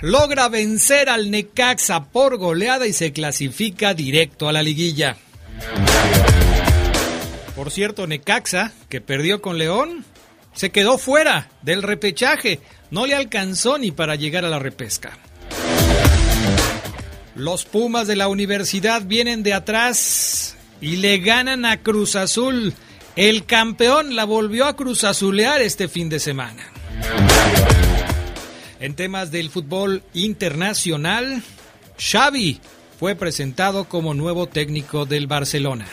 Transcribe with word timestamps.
Logra 0.00 0.48
vencer 0.48 1.08
al 1.08 1.30
Necaxa 1.30 2.04
por 2.04 2.36
goleada 2.38 2.86
y 2.86 2.92
se 2.92 3.12
clasifica 3.12 3.94
directo 3.94 4.48
a 4.48 4.52
la 4.52 4.62
liguilla. 4.62 5.16
Por 7.54 7.70
cierto, 7.70 8.06
Necaxa, 8.06 8.72
que 8.88 9.00
perdió 9.00 9.42
con 9.42 9.58
León, 9.58 10.04
se 10.54 10.70
quedó 10.70 10.98
fuera 10.98 11.48
del 11.62 11.82
repechaje. 11.82 12.60
No 12.90 13.06
le 13.06 13.14
alcanzó 13.14 13.78
ni 13.78 13.90
para 13.90 14.16
llegar 14.16 14.44
a 14.44 14.48
la 14.48 14.58
repesca. 14.58 15.18
Los 17.34 17.64
Pumas 17.64 18.06
de 18.06 18.16
la 18.16 18.28
universidad 18.28 19.02
vienen 19.02 19.42
de 19.42 19.54
atrás 19.54 20.56
y 20.80 20.96
le 20.96 21.18
ganan 21.18 21.64
a 21.64 21.82
Cruz 21.82 22.16
Azul. 22.16 22.74
El 23.16 23.44
campeón 23.44 24.16
la 24.16 24.24
volvió 24.24 24.66
a 24.66 24.76
Cruz 24.76 25.04
Azulear 25.04 25.60
este 25.60 25.88
fin 25.88 26.08
de 26.08 26.20
semana. 26.20 26.64
En 28.80 28.94
temas 28.94 29.30
del 29.30 29.50
fútbol 29.50 30.02
internacional, 30.14 31.42
Xavi 31.98 32.60
fue 32.98 33.14
presentado 33.14 33.84
como 33.84 34.14
nuevo 34.14 34.46
técnico 34.46 35.04
del 35.04 35.26
Barcelona. 35.26 35.86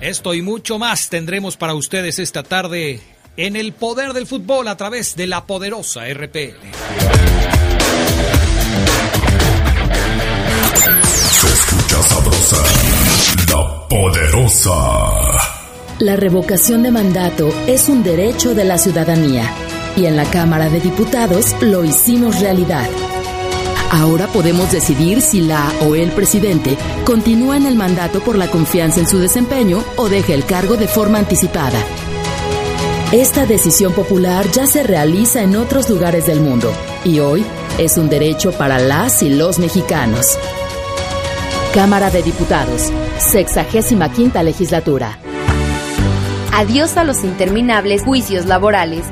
Esto 0.00 0.34
y 0.34 0.42
mucho 0.42 0.78
más 0.78 1.08
tendremos 1.08 1.56
para 1.56 1.74
ustedes 1.74 2.20
esta 2.20 2.44
tarde 2.44 3.00
en 3.36 3.56
el 3.56 3.72
poder 3.72 4.12
del 4.12 4.28
fútbol 4.28 4.68
a 4.68 4.76
través 4.76 5.16
de 5.16 5.26
la 5.26 5.46
poderosa 5.46 6.02
RPL. 6.08 6.54
Se 11.02 11.46
escucha 11.48 12.02
sabrosa, 12.04 12.56
la 13.48 13.88
poderosa. 13.88 14.72
La 15.98 16.14
revocación 16.14 16.84
de 16.84 16.92
mandato 16.92 17.48
es 17.66 17.88
un 17.88 18.04
derecho 18.04 18.54
de 18.54 18.64
la 18.64 18.78
ciudadanía 18.78 19.52
y 19.96 20.06
en 20.06 20.16
la 20.16 20.24
Cámara 20.24 20.68
de 20.68 20.80
Diputados 20.80 21.54
lo 21.60 21.84
hicimos 21.84 22.40
realidad. 22.40 22.88
Ahora 23.90 24.28
podemos 24.28 24.70
decidir 24.70 25.20
si 25.20 25.40
la 25.40 25.72
o 25.80 25.96
el 25.96 26.12
presidente 26.12 26.76
continúa 27.04 27.56
en 27.56 27.66
el 27.66 27.74
mandato 27.74 28.20
por 28.20 28.38
la 28.38 28.48
confianza 28.48 29.00
en 29.00 29.08
su 29.08 29.18
desempeño 29.18 29.82
o 29.96 30.08
deja 30.08 30.32
el 30.32 30.44
cargo 30.44 30.76
de 30.76 30.86
forma 30.86 31.18
anticipada. 31.18 31.78
Esta 33.10 33.44
decisión 33.46 33.92
popular 33.92 34.46
ya 34.52 34.68
se 34.68 34.84
realiza 34.84 35.42
en 35.42 35.56
otros 35.56 35.90
lugares 35.90 36.26
del 36.26 36.40
mundo 36.40 36.72
y 37.04 37.18
hoy 37.18 37.44
es 37.78 37.98
un 37.98 38.08
derecho 38.08 38.52
para 38.52 38.78
las 38.78 39.24
y 39.24 39.30
los 39.30 39.58
mexicanos. 39.58 40.38
Cámara 41.74 42.10
de 42.10 42.22
Diputados, 42.22 42.92
65 43.18 44.42
legislatura. 44.44 45.18
Adiós 46.52 46.96
a 46.96 47.04
los 47.04 47.24
interminables 47.24 48.02
juicios 48.02 48.46
laborales 48.46 49.04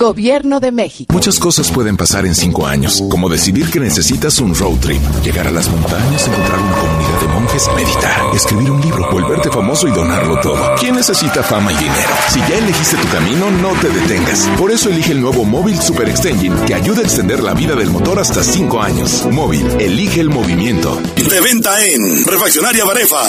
Gobierno 0.00 0.60
de 0.60 0.72
México. 0.72 1.12
Muchas 1.12 1.38
cosas 1.38 1.70
pueden 1.70 1.98
pasar 1.98 2.24
en 2.24 2.34
cinco 2.34 2.66
años, 2.66 3.04
como 3.10 3.28
decidir 3.28 3.70
que 3.70 3.78
necesitas 3.78 4.38
un 4.38 4.54
road 4.54 4.78
trip, 4.80 5.02
llegar 5.22 5.46
a 5.46 5.50
las 5.50 5.68
montañas, 5.68 6.26
encontrar 6.26 6.58
una 6.58 6.74
comunidad 6.74 7.20
de 7.20 7.28
monjes, 7.28 7.68
meditar, 7.76 8.34
escribir 8.34 8.70
un 8.70 8.80
libro, 8.80 9.10
volverte 9.12 9.50
famoso 9.50 9.86
y 9.88 9.90
donarlo 9.90 10.40
todo. 10.40 10.74
¿Quién 10.80 10.94
necesita 10.94 11.42
fama 11.42 11.70
y 11.74 11.76
dinero? 11.76 12.08
Si 12.30 12.38
ya 12.38 12.56
elegiste 12.56 12.96
tu 12.96 13.08
camino, 13.08 13.50
no 13.50 13.72
te 13.78 13.90
detengas. 13.90 14.48
Por 14.56 14.70
eso 14.70 14.88
elige 14.88 15.12
el 15.12 15.20
nuevo 15.20 15.44
Móvil 15.44 15.78
Super 15.78 16.08
Extension, 16.08 16.64
que 16.64 16.74
ayuda 16.74 17.00
a 17.00 17.04
extender 17.04 17.42
la 17.42 17.52
vida 17.52 17.74
del 17.74 17.90
motor 17.90 18.20
hasta 18.20 18.42
cinco 18.42 18.80
años. 18.80 19.26
Móvil, 19.30 19.66
elige 19.78 20.22
el 20.22 20.30
movimiento. 20.30 20.98
De 21.14 21.40
venta 21.42 21.84
en 21.84 22.24
Refaccionaria 22.24 22.86
Barefa. 22.86 23.22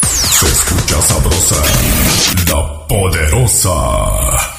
Se 0.00 0.46
escucha 0.46 1.02
sabrosa, 1.02 1.62
la 2.48 2.86
poderosa. 2.86 4.55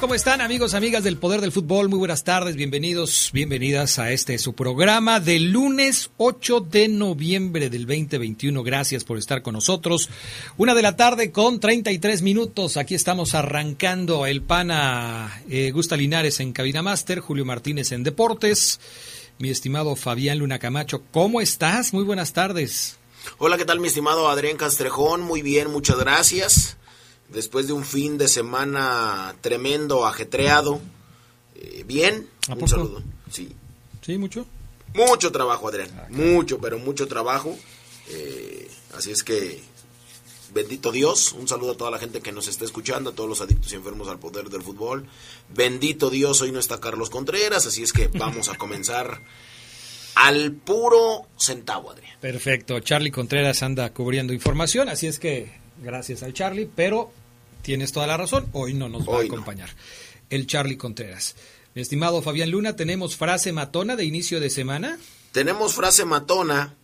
¿Cómo 0.00 0.14
están 0.14 0.40
amigos, 0.40 0.74
amigas 0.74 1.04
del 1.04 1.18
Poder 1.18 1.40
del 1.40 1.52
Fútbol? 1.52 1.88
Muy 1.88 1.98
buenas 1.98 2.24
tardes, 2.24 2.56
bienvenidos, 2.56 3.30
bienvenidas 3.32 3.98
a 3.98 4.12
este 4.12 4.38
su 4.38 4.54
programa 4.54 5.20
del 5.20 5.52
lunes 5.52 6.10
8 6.16 6.60
de 6.60 6.88
noviembre 6.88 7.70
del 7.70 7.86
2021. 7.86 8.62
Gracias 8.62 9.04
por 9.04 9.18
estar 9.18 9.42
con 9.42 9.54
nosotros. 9.54 10.08
Una 10.56 10.74
de 10.74 10.82
la 10.82 10.96
tarde 10.96 11.30
con 11.30 11.60
33 11.60 12.22
minutos. 12.22 12.76
Aquí 12.76 12.94
estamos 12.94 13.34
arrancando 13.34 14.26
el 14.26 14.42
pana 14.42 15.42
eh, 15.48 15.70
Gusta 15.70 15.96
Linares 15.96 16.40
en 16.40 16.52
Cabina 16.52 16.82
Master, 16.82 17.20
Julio 17.20 17.44
Martínez 17.44 17.92
en 17.92 18.02
Deportes. 18.02 18.80
Mi 19.38 19.50
estimado 19.50 19.94
Fabián 19.96 20.38
Luna 20.38 20.58
Camacho, 20.58 21.02
¿cómo 21.10 21.40
estás? 21.40 21.92
Muy 21.92 22.04
buenas 22.04 22.32
tardes. 22.32 22.98
Hola, 23.38 23.58
¿qué 23.58 23.64
tal 23.64 23.80
mi 23.80 23.88
estimado 23.88 24.28
Adrián 24.28 24.56
Castrejón? 24.56 25.20
Muy 25.20 25.42
bien, 25.42 25.70
muchas 25.70 25.98
gracias 25.98 26.78
después 27.28 27.66
de 27.66 27.72
un 27.72 27.84
fin 27.84 28.18
de 28.18 28.28
semana 28.28 29.34
tremendo, 29.40 30.06
ajetreado. 30.06 30.80
Eh, 31.54 31.84
bien, 31.86 32.28
un 32.48 32.68
saludo. 32.68 33.02
Sí. 33.30 33.54
¿Sí, 34.02 34.18
mucho? 34.18 34.46
Mucho 34.94 35.32
trabajo, 35.32 35.68
Adrián. 35.68 35.88
Ah, 35.96 36.06
mucho, 36.10 36.58
pero 36.58 36.78
mucho 36.78 37.08
trabajo. 37.08 37.56
Eh, 38.08 38.70
así 38.96 39.10
es 39.10 39.24
que, 39.24 39.60
bendito 40.52 40.92
Dios. 40.92 41.32
Un 41.32 41.48
saludo 41.48 41.72
a 41.72 41.76
toda 41.76 41.90
la 41.90 41.98
gente 41.98 42.20
que 42.20 42.32
nos 42.32 42.48
está 42.48 42.64
escuchando, 42.64 43.10
a 43.10 43.14
todos 43.14 43.28
los 43.28 43.40
adictos 43.40 43.72
y 43.72 43.76
enfermos 43.76 44.08
al 44.08 44.18
poder 44.18 44.50
del 44.50 44.62
fútbol. 44.62 45.06
Bendito 45.54 46.10
Dios, 46.10 46.40
hoy 46.42 46.52
no 46.52 46.60
está 46.60 46.80
Carlos 46.80 47.10
Contreras, 47.10 47.66
así 47.66 47.82
es 47.82 47.92
que 47.92 48.08
vamos 48.08 48.48
a 48.48 48.56
comenzar 48.56 49.20
al 50.14 50.52
puro 50.52 51.26
centavo, 51.36 51.90
Adrián. 51.90 52.16
Perfecto. 52.20 52.78
Charlie 52.80 53.10
Contreras 53.10 53.62
anda 53.62 53.92
cubriendo 53.92 54.32
información, 54.32 54.88
así 54.88 55.06
es 55.06 55.18
que 55.18 55.50
gracias 55.82 56.22
al 56.22 56.34
Charlie, 56.34 56.70
pero 56.72 57.10
tienes 57.64 57.92
toda 57.92 58.06
la 58.06 58.16
razón, 58.16 58.46
hoy 58.52 58.74
no 58.74 58.88
nos 58.88 59.08
va 59.08 59.18
a 59.18 59.24
acompañar. 59.24 59.70
El 60.30 60.46
Charlie 60.46 60.76
Contreras. 60.76 61.34
Mi 61.74 61.82
estimado 61.82 62.22
Fabián 62.22 62.50
Luna, 62.50 62.76
¿tenemos 62.76 63.16
frase 63.16 63.52
matona 63.52 63.96
de 63.96 64.04
inicio 64.04 64.38
de 64.38 64.50
semana? 64.50 64.98
Tenemos 65.32 65.74
frase 65.74 66.04
matona 66.04 66.74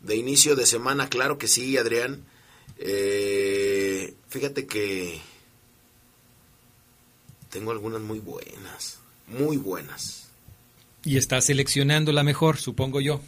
de 0.00 0.16
inicio 0.16 0.54
de 0.54 0.64
semana, 0.64 1.08
claro 1.08 1.36
que 1.38 1.48
sí, 1.48 1.76
Adrián. 1.76 2.24
Eh, 2.78 4.14
fíjate 4.28 4.66
que 4.66 5.20
tengo 7.50 7.72
algunas 7.72 8.00
muy 8.00 8.20
buenas, 8.20 9.00
muy 9.26 9.56
buenas. 9.56 10.28
Y 11.04 11.16
está 11.16 11.40
seleccionando 11.40 12.12
la 12.12 12.22
mejor, 12.22 12.58
supongo 12.58 13.00
yo. 13.00 13.20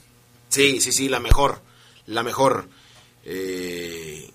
Sí, 0.48 0.80
sí, 0.80 0.92
sí, 0.92 1.08
la 1.08 1.18
mejor, 1.18 1.60
la 2.06 2.22
mejor. 2.22 2.68
Eh, 3.24 4.30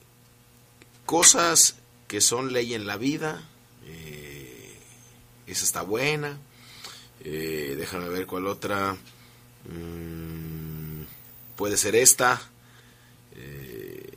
cosas 1.06 1.78
que 2.16 2.22
son 2.22 2.54
ley 2.54 2.74
en 2.74 2.88
la 2.88 2.96
vida. 2.96 3.44
Eh, 3.86 4.74
esa 5.48 5.66
está 5.66 5.82
buena. 5.82 6.38
Eh, 7.26 7.76
déjame 7.78 8.08
ver 8.08 8.26
cuál 8.26 8.48
otra. 8.48 8.96
Mm, 9.66 11.02
puede 11.58 11.76
ser 11.76 11.94
esta. 11.94 12.42
Eh, 13.36 14.14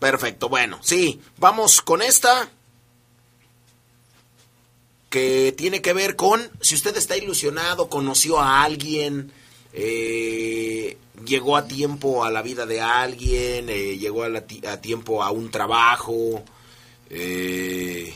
perfecto, 0.00 0.48
bueno, 0.48 0.80
sí, 0.82 1.20
vamos 1.36 1.82
con 1.82 2.00
esta 2.00 2.48
que 5.10 5.54
tiene 5.58 5.82
que 5.82 5.92
ver 5.92 6.16
con 6.16 6.50
si 6.62 6.74
usted 6.74 6.96
está 6.96 7.18
ilusionado, 7.18 7.90
conoció 7.90 8.40
a 8.40 8.62
alguien, 8.62 9.30
eh, 9.78 10.96
llegó 11.26 11.54
a 11.54 11.68
tiempo 11.68 12.24
a 12.24 12.30
la 12.30 12.40
vida 12.40 12.64
de 12.64 12.80
alguien, 12.80 13.68
eh, 13.68 13.98
llegó 13.98 14.24
a, 14.24 14.80
tiempo 14.80 15.22
a 15.22 15.30
un 15.30 15.50
trabajo. 15.50 16.42
Eh, 17.10 18.14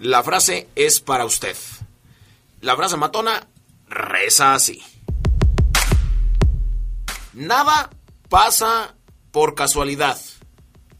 la 0.00 0.24
frase 0.24 0.68
es 0.74 0.98
para 1.00 1.24
usted. 1.24 1.56
La 2.60 2.74
frase 2.74 2.96
matona 2.96 3.46
reza 3.88 4.54
así. 4.54 4.82
Nada 7.32 7.90
pasa 8.28 8.96
por 9.30 9.54
casualidad 9.54 10.20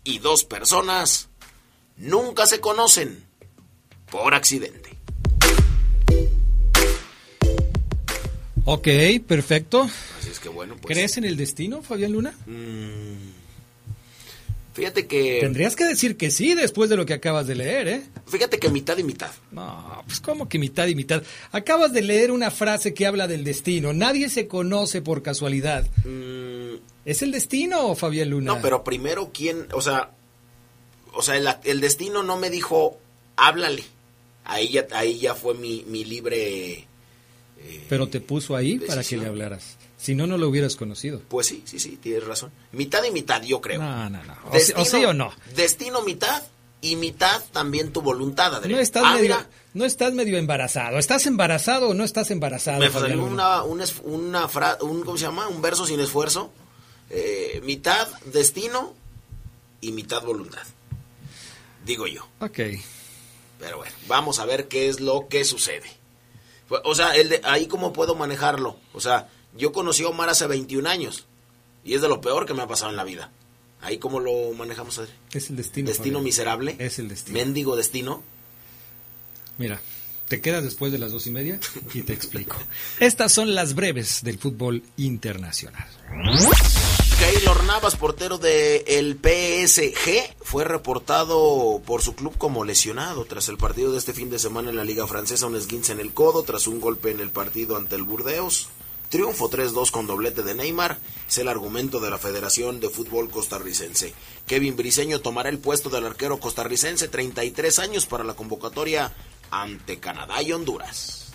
y 0.04 0.20
dos 0.20 0.44
personas 0.44 1.28
nunca 1.96 2.46
se 2.46 2.60
conocen 2.60 3.26
por 4.08 4.34
accidente. 4.34 5.01
Ok, 8.64 8.88
perfecto. 9.26 9.82
Así 10.20 10.30
es 10.30 10.38
que 10.40 10.48
bueno, 10.48 10.76
pues. 10.80 10.94
¿Crees 10.94 11.16
en 11.16 11.24
el 11.24 11.36
destino, 11.36 11.82
Fabián 11.82 12.12
Luna? 12.12 12.32
Mm, 12.46 13.30
fíjate 14.74 15.06
que. 15.06 15.40
Tendrías 15.40 15.74
que 15.74 15.84
decir 15.84 16.16
que 16.16 16.30
sí 16.30 16.54
después 16.54 16.88
de 16.88 16.96
lo 16.96 17.04
que 17.04 17.14
acabas 17.14 17.46
de 17.46 17.56
leer, 17.56 17.88
¿eh? 17.88 18.02
Fíjate 18.26 18.58
que 18.58 18.68
mitad 18.68 18.96
y 18.98 19.02
mitad. 19.02 19.30
No, 19.50 20.02
pues 20.06 20.20
como 20.20 20.48
que 20.48 20.58
mitad 20.58 20.86
y 20.86 20.94
mitad. 20.94 21.22
Acabas 21.50 21.92
de 21.92 22.02
leer 22.02 22.30
una 22.30 22.50
frase 22.50 22.94
que 22.94 23.06
habla 23.06 23.26
del 23.26 23.42
destino. 23.44 23.92
Nadie 23.92 24.28
se 24.28 24.46
conoce 24.46 25.02
por 25.02 25.22
casualidad. 25.22 25.84
Mm, 26.04 26.76
¿Es 27.04 27.22
el 27.22 27.32
destino, 27.32 27.94
Fabián 27.96 28.30
Luna? 28.30 28.54
no, 28.54 28.62
pero 28.62 28.84
primero, 28.84 29.30
¿quién? 29.34 29.66
O 29.72 29.80
sea. 29.82 30.10
O 31.14 31.20
sea, 31.20 31.36
el, 31.36 31.46
el 31.64 31.80
destino 31.80 32.22
no 32.22 32.38
me 32.38 32.48
dijo, 32.48 32.98
háblale. 33.36 33.82
Ahí 34.44 34.70
ya, 34.70 34.86
ahí 34.92 35.18
ya 35.18 35.34
fue 35.34 35.54
mi, 35.54 35.84
mi 35.86 36.04
libre. 36.04 36.86
Eh, 37.64 37.84
Pero 37.88 38.08
te 38.08 38.20
puso 38.20 38.56
ahí 38.56 38.78
para 38.78 39.02
que 39.04 39.16
le 39.16 39.26
hablaras. 39.26 39.76
Si 39.98 40.14
no, 40.14 40.26
no 40.26 40.36
lo 40.36 40.48
hubieras 40.48 40.74
conocido. 40.76 41.22
Pues 41.28 41.46
sí, 41.46 41.62
sí, 41.64 41.78
sí, 41.78 41.96
tienes 42.02 42.24
razón. 42.24 42.50
Mitad 42.72 43.04
y 43.04 43.10
mitad, 43.12 43.40
yo 43.42 43.60
creo. 43.60 43.80
No, 43.80 44.10
no, 44.10 44.22
no. 44.24 44.34
O, 44.50 44.58
sí- 44.58 44.72
o 44.76 44.84
sí 44.84 45.04
o 45.04 45.14
no. 45.14 45.32
Destino 45.54 46.02
mitad 46.02 46.42
y 46.80 46.96
mitad 46.96 47.40
también 47.52 47.92
tu 47.92 48.02
voluntad, 48.02 48.52
Adrián. 48.54 48.76
No 48.76 48.82
estás, 48.82 49.02
Ah, 49.06 49.10
medio, 49.14 49.22
mira, 49.22 49.48
no 49.74 49.84
estás 49.84 50.12
medio 50.12 50.38
embarazado. 50.38 50.98
¿Estás 50.98 51.26
embarazado 51.26 51.90
o 51.90 51.94
no 51.94 52.02
estás 52.02 52.32
embarazado? 52.32 52.80
me 52.80 52.90
salió 52.90 53.22
una, 53.24 53.62
una, 53.62 53.84
es- 53.84 54.00
una 54.02 54.48
fra- 54.48 54.78
un, 54.80 55.04
¿cómo 55.04 55.16
se 55.16 55.24
llama? 55.24 55.46
Un 55.46 55.62
verso 55.62 55.86
sin 55.86 56.00
esfuerzo. 56.00 56.52
Eh, 57.10 57.60
mitad 57.64 58.08
destino 58.32 58.94
y 59.80 59.92
mitad 59.92 60.22
voluntad. 60.24 60.62
Digo 61.84 62.06
yo. 62.08 62.26
Ok. 62.40 62.58
Pero 63.60 63.76
bueno, 63.78 63.94
vamos 64.08 64.40
a 64.40 64.46
ver 64.46 64.66
qué 64.66 64.88
es 64.88 64.98
lo 65.00 65.28
que 65.28 65.44
sucede. 65.44 65.88
O 66.84 66.94
sea, 66.94 67.14
el 67.16 67.28
de, 67.28 67.40
ahí 67.44 67.66
cómo 67.66 67.92
puedo 67.92 68.14
manejarlo. 68.14 68.76
O 68.92 69.00
sea, 69.00 69.28
yo 69.56 69.72
conocí 69.72 70.04
a 70.04 70.08
Omar 70.08 70.28
hace 70.28 70.46
21 70.46 70.88
años. 70.88 71.26
Y 71.84 71.94
es 71.94 72.00
de 72.00 72.08
lo 72.08 72.20
peor 72.20 72.46
que 72.46 72.54
me 72.54 72.62
ha 72.62 72.68
pasado 72.68 72.90
en 72.90 72.96
la 72.96 73.04
vida. 73.04 73.30
Ahí 73.80 73.98
cómo 73.98 74.20
lo 74.20 74.52
manejamos, 74.52 74.98
Adri? 74.98 75.12
Es 75.32 75.50
el 75.50 75.56
destino. 75.56 75.88
Destino 75.88 76.18
Fabián. 76.18 76.24
miserable. 76.24 76.76
Es 76.78 76.98
el 76.98 77.08
destino. 77.08 77.38
Mendigo 77.38 77.74
destino. 77.74 78.22
Mira, 79.58 79.80
te 80.28 80.40
quedas 80.40 80.62
después 80.62 80.92
de 80.92 80.98
las 80.98 81.12
dos 81.12 81.26
y 81.26 81.30
media 81.30 81.58
y 81.92 82.02
te 82.02 82.12
explico. 82.12 82.56
Estas 83.00 83.32
son 83.32 83.54
las 83.54 83.74
breves 83.74 84.22
del 84.22 84.38
fútbol 84.38 84.84
internacional. 84.96 85.88
Keylor 87.22 87.62
Navas, 87.62 87.94
portero 87.94 88.36
del 88.36 88.82
el 88.88 89.14
PSG, 89.14 90.34
fue 90.42 90.64
reportado 90.64 91.80
por 91.86 92.02
su 92.02 92.16
club 92.16 92.36
como 92.36 92.64
lesionado 92.64 93.24
tras 93.26 93.48
el 93.48 93.58
partido 93.58 93.92
de 93.92 93.98
este 93.98 94.12
fin 94.12 94.28
de 94.28 94.40
semana 94.40 94.70
en 94.70 94.76
la 94.76 94.82
Liga 94.82 95.06
Francesa, 95.06 95.46
un 95.46 95.54
esguince 95.54 95.92
en 95.92 96.00
el 96.00 96.12
codo 96.12 96.42
tras 96.42 96.66
un 96.66 96.80
golpe 96.80 97.12
en 97.12 97.20
el 97.20 97.30
partido 97.30 97.76
ante 97.76 97.94
el 97.94 98.02
Burdeos. 98.02 98.70
Triunfo 99.08 99.48
3-2 99.48 99.92
con 99.92 100.08
doblete 100.08 100.42
de 100.42 100.56
Neymar, 100.56 100.98
es 101.28 101.38
el 101.38 101.46
argumento 101.46 102.00
de 102.00 102.10
la 102.10 102.18
Federación 102.18 102.80
de 102.80 102.90
Fútbol 102.90 103.30
Costarricense. 103.30 104.14
Kevin 104.48 104.74
Briseño 104.74 105.20
tomará 105.20 105.48
el 105.48 105.60
puesto 105.60 105.90
del 105.90 106.06
arquero 106.06 106.40
costarricense, 106.40 107.06
33 107.06 107.78
años 107.78 108.04
para 108.06 108.24
la 108.24 108.34
convocatoria 108.34 109.14
ante 109.52 110.00
Canadá 110.00 110.42
y 110.42 110.52
Honduras. 110.52 111.30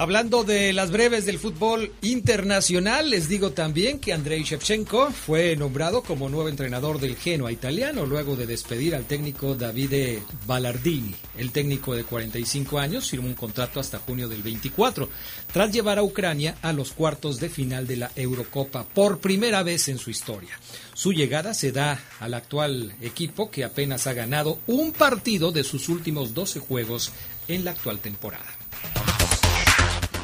Hablando 0.00 0.44
de 0.44 0.72
las 0.72 0.90
breves 0.90 1.26
del 1.26 1.38
fútbol 1.38 1.92
internacional, 2.00 3.10
les 3.10 3.28
digo 3.28 3.50
también 3.50 3.98
que 3.98 4.14
Andrei 4.14 4.42
Shevchenko 4.44 5.10
fue 5.10 5.54
nombrado 5.56 6.02
como 6.02 6.30
nuevo 6.30 6.48
entrenador 6.48 6.98
del 6.98 7.16
Genoa 7.16 7.52
italiano 7.52 8.06
luego 8.06 8.34
de 8.34 8.46
despedir 8.46 8.94
al 8.94 9.04
técnico 9.04 9.54
Davide 9.54 10.22
Ballardini. 10.46 11.14
El 11.36 11.52
técnico 11.52 11.94
de 11.94 12.04
45 12.04 12.78
años 12.78 13.10
firmó 13.10 13.28
un 13.28 13.34
contrato 13.34 13.78
hasta 13.78 13.98
junio 13.98 14.26
del 14.26 14.42
24, 14.42 15.06
tras 15.52 15.70
llevar 15.70 15.98
a 15.98 16.02
Ucrania 16.02 16.56
a 16.62 16.72
los 16.72 16.92
cuartos 16.92 17.38
de 17.38 17.50
final 17.50 17.86
de 17.86 17.98
la 17.98 18.10
Eurocopa 18.16 18.84
por 18.84 19.18
primera 19.18 19.62
vez 19.62 19.88
en 19.88 19.98
su 19.98 20.08
historia. 20.08 20.58
Su 20.94 21.12
llegada 21.12 21.52
se 21.52 21.72
da 21.72 22.02
al 22.20 22.32
actual 22.32 22.94
equipo 23.02 23.50
que 23.50 23.64
apenas 23.64 24.06
ha 24.06 24.14
ganado 24.14 24.60
un 24.66 24.92
partido 24.92 25.52
de 25.52 25.62
sus 25.62 25.90
últimos 25.90 26.32
12 26.32 26.58
juegos 26.58 27.12
en 27.48 27.66
la 27.66 27.72
actual 27.72 27.98
temporada. 27.98 28.59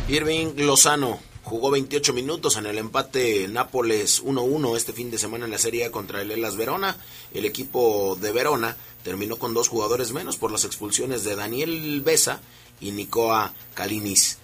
Irving 0.09 0.55
Lozano 0.59 1.19
jugó 1.43 1.73
28 1.73 2.13
minutos 2.13 2.57
en 2.57 2.67
el 2.67 2.79
empate 2.79 3.49
Nápoles 3.49 4.23
1-1 4.23 4.77
este 4.77 4.93
fin 4.93 5.11
de 5.11 5.19
semana 5.19 5.47
en 5.47 5.51
la 5.51 5.59
Serie 5.59 5.91
contra 5.91 6.23
el 6.23 6.31
Elas 6.31 6.57
Verona. 6.57 6.97
El 7.35 7.45
equipo 7.45 8.17
de 8.21 8.31
Verona 8.31 8.77
terminó 9.03 9.37
con 9.37 9.53
dos 9.53 9.67
jugadores 9.67 10.13
menos 10.13 10.37
por 10.37 10.53
las 10.53 10.65
expulsiones 10.65 11.25
de 11.25 11.35
Daniel 11.35 12.03
Besa 12.03 12.41
y 12.81 12.93
Nicoa 12.93 13.53
Kalinis. 13.75 14.39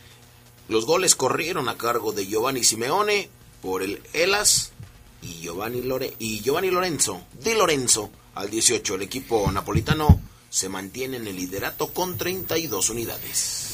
Los 0.68 0.84
goles 0.84 1.14
corrieron 1.14 1.68
a 1.68 1.78
cargo 1.78 2.10
de 2.10 2.26
Giovanni 2.26 2.64
Simeone 2.64 3.28
por 3.60 3.84
el 3.84 4.02
Elas 4.14 4.72
y 5.22 5.42
Giovanni, 5.42 5.80
y 6.18 6.40
Giovanni 6.40 6.72
Lorenzo, 6.72 7.20
Di 7.40 7.54
Lorenzo 7.54 8.10
al 8.34 8.50
18. 8.50 8.96
El 8.96 9.02
equipo 9.02 9.48
napolitano 9.52 10.20
se 10.50 10.68
mantiene 10.68 11.18
en 11.18 11.28
el 11.28 11.36
liderato 11.36 11.92
con 11.94 12.18
32 12.18 12.90
unidades. 12.90 13.71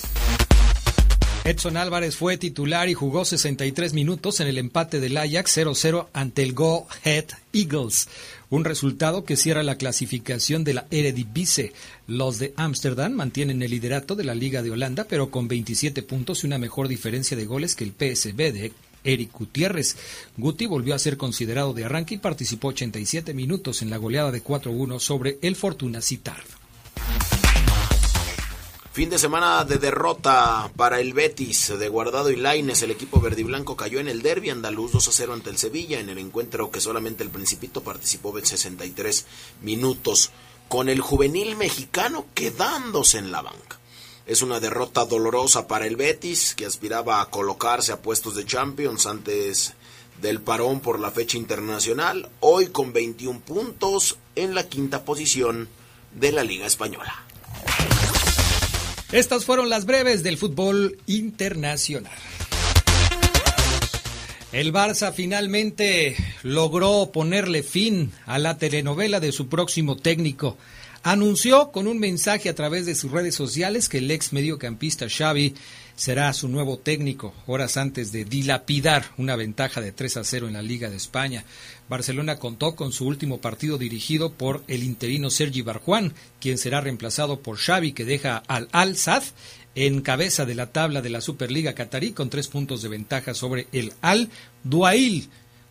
Edson 1.49 1.79
Álvarez 1.79 2.15
fue 2.15 2.37
titular 2.37 2.91
y 2.91 2.95
jugó 2.95 3.25
63 3.25 3.95
minutos 3.95 4.41
en 4.41 4.49
el 4.49 4.59
empate 4.59 5.01
del 5.01 5.17
Ajax 5.17 5.57
0-0 5.57 6.09
ante 6.13 6.43
el 6.43 6.53
Go 6.53 6.87
Ahead 6.91 7.25
Eagles, 7.55 8.07
un 8.51 8.67
resultado 8.67 9.25
que 9.25 9.39
cierra 9.39 9.63
la 9.63 9.77
clasificación 9.77 10.63
de 10.63 10.75
la 10.75 10.87
Eredivisie. 10.91 11.73
Los 12.07 12.39
de 12.39 12.53
Ámsterdam 12.59 13.15
mantienen 13.15 13.63
el 13.63 13.71
liderato 13.71 14.15
de 14.15 14.25
la 14.25 14.35
Liga 14.35 14.61
de 14.61 14.73
Holanda, 14.73 15.07
pero 15.09 15.31
con 15.31 15.49
27 15.49 16.03
puntos 16.03 16.45
y 16.45 16.49
una 16.49 16.59
mejor 16.59 16.87
diferencia 16.87 17.35
de 17.35 17.47
goles 17.47 17.75
que 17.75 17.85
el 17.85 17.93
PSV 17.93 18.37
de 18.37 18.73
Eric 19.05 19.33
Gutiérrez. 19.33 19.97
Guti 20.37 20.67
volvió 20.67 20.95
a 20.95 20.99
ser 20.99 21.17
considerado 21.17 21.73
de 21.73 21.87
arranque 21.87 22.17
y 22.17 22.19
participó 22.19 22.69
87 22.69 23.33
minutos 23.33 23.81
en 23.81 23.89
la 23.89 23.97
goleada 23.97 24.31
de 24.33 24.45
4-1 24.45 25.01
sobre 25.01 25.39
el 25.41 25.57
Fortuna 25.57 26.03
Citar. 26.03 26.43
Fin 28.99 29.11
de 29.11 29.19
semana 29.21 29.65
de 29.65 29.79
derrota 29.79 30.73
para 30.75 30.99
el 30.99 31.13
Betis 31.13 31.73
de 31.79 31.89
Guardado 31.89 32.33
y 32.33 32.37
Laines. 32.37 32.83
El 32.83 32.91
equipo 32.91 33.21
verdiblanco 33.21 33.77
cayó 33.77 34.01
en 34.01 34.09
el 34.09 34.23
derby 34.23 34.51
andaluz 34.51 34.91
2 34.91 35.07
a 35.07 35.13
0 35.13 35.35
ante 35.35 35.51
el 35.51 35.57
Sevilla 35.57 36.01
en 36.01 36.09
el 36.09 36.19
encuentro 36.19 36.73
que 36.73 36.81
solamente 36.81 37.23
el 37.23 37.31
Principito 37.31 37.81
participó 37.81 38.37
en 38.37 38.45
63 38.45 39.25
minutos 39.63 40.33
con 40.67 40.89
el 40.89 41.01
juvenil 41.01 41.55
mexicano 41.55 42.27
quedándose 42.35 43.19
en 43.19 43.31
la 43.31 43.41
banca. 43.41 43.79
Es 44.27 44.43
una 44.43 44.59
derrota 44.59 45.05
dolorosa 45.05 45.69
para 45.69 45.87
el 45.87 45.95
Betis 45.95 46.57
que 46.57 46.67
aspiraba 46.67 47.21
a 47.21 47.31
colocarse 47.31 47.93
a 47.93 48.03
puestos 48.03 48.35
de 48.35 48.47
Champions 48.47 49.07
antes 49.07 49.75
del 50.21 50.41
parón 50.41 50.81
por 50.81 50.99
la 50.99 51.13
fecha 51.13 51.39
internacional, 51.39 52.29
hoy 52.41 52.67
con 52.71 52.93
21 52.93 53.43
puntos 53.43 54.19
en 54.35 54.57
la 54.57 54.69
quinta 54.69 55.05
posición 55.05 55.69
de 56.17 56.33
la 56.33 56.43
Liga 56.43 56.67
Española. 56.67 57.29
Estas 59.11 59.47
fueron 59.47 59.71
las 59.71 59.87
breves 59.87 60.23
del 60.23 60.37
fútbol 60.37 60.99
internacional. 61.07 62.13
El 64.53 64.71
Barça 64.71 65.15
finalmente 65.15 66.15
logró 66.43 67.11
ponerle 67.11 67.63
fin 67.63 68.13
a 68.27 68.39
la 68.39 68.59
telenovela 68.59 69.19
de 69.19 69.33
su 69.33 69.49
próximo 69.49 69.97
técnico. 69.97 70.59
Anunció 71.03 71.71
con 71.71 71.87
un 71.87 71.99
mensaje 71.99 72.51
a 72.51 72.55
través 72.55 72.85
de 72.85 72.95
sus 72.95 73.11
redes 73.11 73.35
sociales 73.35 73.89
que 73.89 73.99
el 73.99 74.11
ex 74.11 74.35
mediocampista 74.35 75.07
Xavi 75.09 75.55
será 75.99 76.33
su 76.33 76.47
nuevo 76.47 76.79
técnico, 76.79 77.35
horas 77.49 77.77
antes 77.77 78.13
de 78.13 78.25
dilapidar 78.25 79.07
una 79.17 79.35
ventaja 79.35 79.81
de 79.81 79.91
3 79.91 80.19
a 80.19 80.25
0 80.25 80.47
en 80.47 80.53
la 80.55 80.63
Liga 80.63 80.91
de 80.91 80.97
España. 80.97 81.45
Barcelona 81.89 82.39
contó 82.39 82.77
con 82.77 82.93
su 82.93 83.05
último 83.05 83.41
partido 83.41 83.79
dirigido 83.79 84.33
por 84.33 84.63
el 84.69 84.85
interino 84.85 85.29
Sergi 85.29 85.63
Barjuan, 85.63 86.15
quien 86.41 86.57
será 86.57 86.81
reemplazado 86.81 87.41
por 87.41 87.59
Xavi, 87.59 87.93
que 87.93 88.05
deja 88.05 88.37
al 88.47 88.69
Al-Sad 88.71 89.25
en 89.75 90.01
cabeza 90.01 90.47
de 90.47 90.55
la 90.55 90.71
tabla 90.71 91.03
de 91.03 91.11
la 91.11 91.21
Superliga 91.21 91.75
Qatarí 91.75 92.13
con 92.13 92.31
tres 92.31 92.47
puntos 92.47 92.81
de 92.81 92.91
ventaja 92.91 93.35
sobre 93.35 93.67
el 93.73 93.93
Al 94.01 94.31
Duail. 94.63 95.29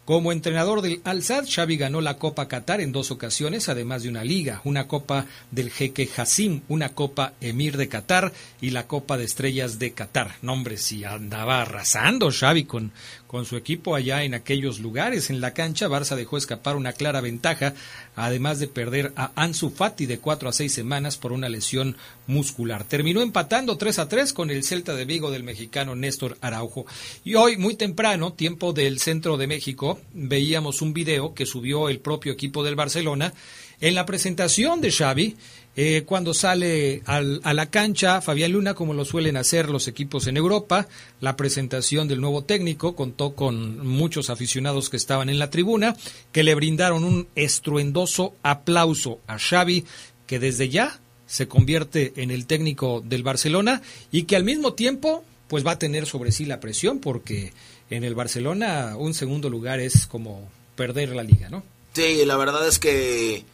Como 0.08 0.32
entrenador 0.32 0.82
del 0.82 1.02
Al-Sad, 1.04 1.50
Xavi 1.54 1.76
ganó 1.76 2.00
la 2.00 2.18
Copa 2.18 2.48
Qatar 2.48 2.80
en 2.80 2.94
dos 2.94 3.12
ocasiones, 3.12 3.68
además 3.68 4.04
de 4.04 4.10
una 4.10 4.24
liga, 4.24 4.62
una 4.64 4.88
Copa 4.88 5.26
del 5.52 5.70
Jeque 5.70 6.10
Hassim, 6.16 6.62
una 6.70 6.96
Copa 6.96 7.34
Emir 7.42 7.76
de 7.76 7.90
Qatar 7.90 8.32
y 8.62 8.70
la 8.70 8.88
Copa 8.88 9.18
de 9.18 9.26
Estrellas 9.26 9.80
de 9.80 9.92
Qatar. 9.92 10.36
Nombre, 10.42 10.78
si 10.78 11.04
andaba 11.04 11.62
arrasando 11.62 12.32
Xavi 12.32 12.64
con, 12.64 12.94
con 13.28 13.46
su 13.46 13.58
equipo 13.58 13.96
allá 13.96 14.24
en 14.24 14.34
aquellos 14.34 14.80
lugares. 14.80 15.30
En 15.30 15.42
la 15.42 15.54
cancha, 15.54 15.88
Barça 15.88 16.16
dejó 16.16 16.38
escapar 16.38 16.76
una 16.76 16.94
clara 16.94 17.22
ventaja, 17.22 17.74
además 18.16 18.60
de 18.60 18.68
perder 18.68 19.14
a 19.16 19.32
Ansu 19.36 19.70
Fati 19.70 20.06
de 20.06 20.20
cuatro 20.20 20.50
a 20.50 20.54
seis 20.54 20.74
semanas 20.74 21.18
por 21.18 21.34
una 21.34 21.50
lesión 21.50 21.98
muscular. 22.26 22.86
Terminó 22.86 23.22
empatando 23.22 23.78
3 23.78 24.00
a 24.00 24.10
3 24.10 24.34
con 24.34 24.50
el 24.50 24.64
Celta 24.64 24.96
de 24.96 25.06
Vigo 25.06 25.32
del 25.32 25.44
mexicano 25.44 25.96
Néstor 25.96 26.38
Araujo. 26.42 26.86
Y 27.24 27.36
hoy, 27.36 27.58
muy 27.58 27.76
temprano, 27.76 28.34
tiempo 28.34 28.74
del 28.74 29.00
centro 29.00 29.38
de 29.38 29.48
México, 29.48 30.00
veíamos 30.14 30.82
un 30.82 30.94
video 30.94 31.34
que 31.34 31.46
subió 31.46 31.90
el 31.90 32.00
propio 32.00 32.34
equipo 32.34 32.64
del 32.64 32.76
Barcelona 32.76 33.34
en 33.80 33.94
la 33.94 34.06
presentación 34.06 34.82
de 34.82 34.92
Xavi, 34.92 35.36
eh, 35.80 36.06
cuando 36.08 36.34
sale 36.34 37.04
al, 37.06 37.40
a 37.44 37.54
la 37.54 37.68
cancha 37.68 38.20
Fabián 38.20 38.52
Luna, 38.52 38.74
como 38.74 38.96
lo 38.96 39.06
suelen 39.06 39.38
hacer 39.38 39.70
los 39.70 39.88
equipos 39.88 40.26
en 40.26 40.36
Europa, 40.36 40.88
la 41.22 41.38
presentación 41.38 42.08
del 42.08 42.20
nuevo 42.20 42.44
técnico 42.44 42.96
contó 42.96 43.36
con 43.36 43.86
muchos 43.86 44.32
aficionados 44.32 44.90
que 44.90 44.98
estaban 44.98 45.30
en 45.30 45.38
la 45.38 45.52
tribuna, 45.52 45.96
que 46.32 46.42
le 46.42 46.56
brindaron 46.56 47.04
un 47.04 47.28
estruendoso 47.36 48.34
aplauso 48.42 49.20
a 49.28 49.38
Xavi, 49.38 49.86
que 50.26 50.40
desde 50.40 50.68
ya 50.68 51.00
se 51.28 51.48
convierte 51.48 52.12
en 52.16 52.32
el 52.32 52.48
técnico 52.48 53.04
del 53.06 53.22
Barcelona 53.22 53.84
y 54.12 54.24
que 54.24 54.36
al 54.36 54.44
mismo 54.44 54.74
tiempo 54.74 55.24
pues 55.48 55.64
va 55.64 55.74
a 55.74 55.80
tener 55.80 56.08
sobre 56.08 56.32
sí 56.32 56.46
la 56.46 56.60
presión 56.60 56.98
porque 56.98 57.54
en 57.92 58.04
el 58.04 58.16
Barcelona 58.16 58.96
un 58.98 59.14
segundo 59.14 59.48
lugar 59.48 59.80
es 59.80 60.08
como 60.08 60.50
perder 60.76 61.16
la 61.16 61.22
liga, 61.22 61.50
¿no? 61.50 61.62
Sí, 61.94 62.26
la 62.26 62.36
verdad 62.36 62.68
es 62.68 62.80
que 62.80 63.46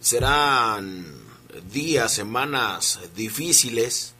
serán 0.00 1.23
días, 1.72 2.12
semanas 2.12 3.00
difíciles. 3.14 4.14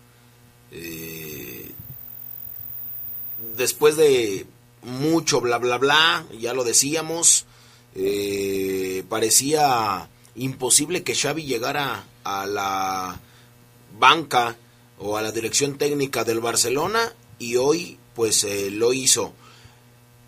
Eh, 0.72 1.70
después 3.56 3.96
de 3.96 4.46
mucho 4.82 5.40
bla 5.40 5.58
bla 5.58 5.78
bla, 5.78 6.26
ya 6.38 6.52
lo 6.52 6.64
decíamos, 6.64 7.46
eh, 7.94 9.04
parecía 9.08 10.08
imposible 10.36 11.02
que 11.02 11.14
Xavi 11.14 11.44
llegara 11.44 12.04
a 12.24 12.46
la 12.46 13.20
banca 13.98 14.56
o 14.98 15.16
a 15.16 15.22
la 15.22 15.32
dirección 15.32 15.78
técnica 15.78 16.24
del 16.24 16.40
Barcelona 16.40 17.12
y 17.38 17.56
hoy 17.56 17.98
pues 18.14 18.44
eh, 18.44 18.70
lo 18.70 18.92
hizo. 18.92 19.32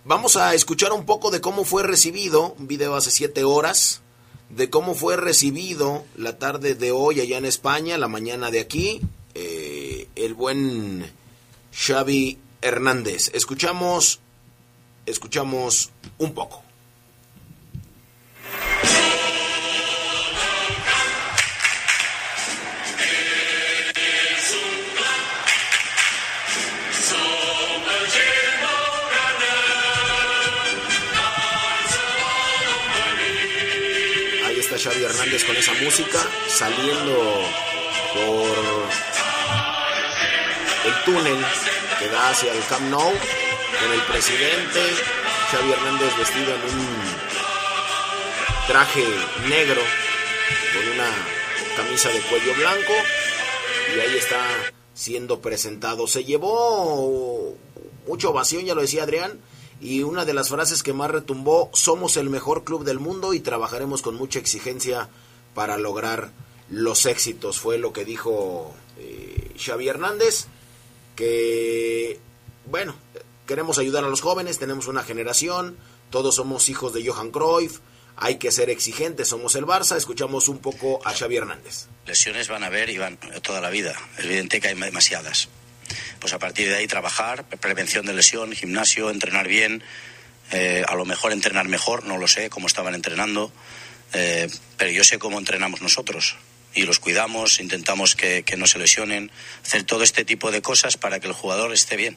Vamos 0.05 0.37
a 0.37 0.55
escuchar 0.55 0.93
un 0.93 1.05
poco 1.05 1.31
de 1.31 1.41
cómo 1.41 1.65
fue 1.65 1.83
recibido, 1.83 2.55
un 2.59 2.69
video 2.69 2.95
hace 2.95 3.11
siete 3.11 3.43
horas, 3.43 4.03
de 4.51 4.71
cómo 4.71 4.95
fue 4.95 5.17
recibido 5.17 6.05
la 6.17 6.39
tarde 6.39 6.75
de 6.75 6.93
hoy 6.93 7.21
allá 7.21 7.39
en 7.39 7.45
España, 7.45 7.99
la 7.99 8.09
mañana 8.09 8.51
de 8.51 8.61
aquí, 8.61 9.01
eh, 9.35 10.09
el 10.15 10.35
buen 10.35 11.11
Xavi 11.73 12.39
Hernández. 12.63 13.31
Escuchamos, 13.35 14.21
escuchamos 15.07 15.91
un 16.19 16.33
poco. 16.33 16.66
Con 35.27 35.57
esa 35.57 35.75
música, 35.75 36.25
saliendo 36.49 37.15
por 38.15 38.49
el 40.87 41.05
túnel 41.05 41.45
que 41.99 42.09
da 42.09 42.31
hacia 42.31 42.53
el 42.53 42.65
Camp 42.67 42.89
Nou, 42.89 43.11
con 43.11 43.93
el 43.93 44.01
presidente, 44.03 44.81
Xavi 45.51 45.73
Hernández 45.73 46.17
vestido 46.17 46.55
en 46.55 46.63
un 46.63 46.87
traje 48.69 49.05
negro, 49.49 49.83
con 50.73 50.89
una 50.95 51.11
camisa 51.77 52.09
de 52.09 52.21
cuello 52.21 52.55
blanco, 52.55 52.93
y 53.97 54.01
ahí 54.01 54.17
está 54.17 54.41
siendo 54.95 55.41
presentado. 55.41 56.07
Se 56.07 56.25
llevó 56.25 57.57
mucha 58.07 58.29
ovación, 58.29 58.65
ya 58.65 58.77
lo 58.77 58.81
decía 58.81 59.03
Adrián, 59.03 59.41
y 59.81 60.03
una 60.03 60.25
de 60.25 60.35
las 60.35 60.49
frases 60.49 60.83
que 60.83 60.93
más 60.93 61.11
retumbó, 61.11 61.71
somos 61.73 62.17
el 62.17 62.31
mejor 62.31 62.65
club 62.65 62.85
del 62.85 62.99
mundo 62.99 63.35
y 63.35 63.41
trabajaremos 63.41 64.03
con 64.03 64.17
mucha 64.17 64.39
exigencia 64.39 65.09
para 65.55 65.77
lograr 65.77 66.31
los 66.71 67.07
éxitos, 67.07 67.61
fue 67.61 67.79
lo 67.79 67.93
que 67.93 68.05
dijo 68.05 68.75
eh, 68.99 69.55
Xavi 69.59 69.89
Hernández, 69.89 70.47
que, 71.15 72.19
bueno, 72.67 72.95
queremos 73.47 73.79
ayudar 73.79 74.05
a 74.05 74.09
los 74.09 74.21
jóvenes, 74.21 74.59
tenemos 74.59 74.89
una 74.89 75.03
generación, 75.03 75.77
todos 76.11 76.35
somos 76.37 76.69
hijos 76.69 76.93
de 76.93 77.07
Johan 77.07 77.31
Cruyff, 77.31 77.79
hay 78.17 78.37
que 78.37 78.51
ser 78.51 78.71
exigentes, 78.71 79.29
somos 79.29 79.55
el 79.55 79.67
Barça, 79.67 79.97
escuchamos 79.97 80.49
un 80.49 80.59
poco 80.59 81.01
a 81.05 81.13
Xavi 81.13 81.37
Hernández. 81.37 81.87
Lesiones 82.07 82.49
van 82.49 82.65
a 82.65 82.67
haber 82.67 82.91
y 82.91 82.99
van 82.99 83.19
toda 83.43 83.61
la 83.61 83.71
vida, 83.71 83.95
es 84.19 84.25
evidente 84.25 84.61
que 84.61 84.69
hay 84.69 84.75
demasiadas 84.75 85.49
pues 86.21 86.33
a 86.33 86.39
partir 86.39 86.69
de 86.69 86.77
ahí 86.77 86.87
trabajar, 86.87 87.45
prevención 87.45 88.07
de 88.07 88.13
lesión, 88.13 88.53
gimnasio, 88.53 89.11
entrenar 89.11 89.49
bien, 89.49 89.83
eh, 90.53 90.85
a 90.87 90.95
lo 90.95 91.05
mejor 91.05 91.33
entrenar 91.33 91.67
mejor, 91.69 92.05
no 92.05 92.19
lo 92.19 92.29
sé 92.29 92.51
cómo 92.51 92.67
estaban 92.67 92.95
entrenando, 92.95 93.53
eh, 94.13 94.49
pero 94.77 94.91
yo 94.91 95.05
sé 95.05 95.19
cómo 95.19 95.39
entrenamos 95.39 95.83
nosotros 95.83 96.37
y 96.77 96.83
los 96.83 96.99
cuidamos, 96.99 97.59
intentamos 97.59 98.15
que, 98.15 98.45
no 98.57 98.67
se 98.67 98.79
lesionen, 98.79 99.33
hacer 99.65 99.85
todo 99.85 100.05
este 100.05 100.25
tipo 100.25 100.53
de 100.53 100.63
cosas 100.63 100.97
para 100.97 101.19
que 101.21 101.27
el 101.27 101.33
jugador 101.33 101.73
esté 101.73 101.97
bien, 101.97 102.17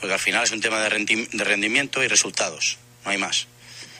porque 0.00 0.14
al 0.14 0.20
final 0.20 0.42
es 0.42 0.52
un 0.52 0.60
tema 0.60 0.82
de, 0.82 1.28
de 1.30 1.44
rendimiento 1.44 2.02
y 2.02 2.08
resultados, 2.08 2.78
no 3.04 3.10
hay 3.10 3.18
más. 3.18 3.46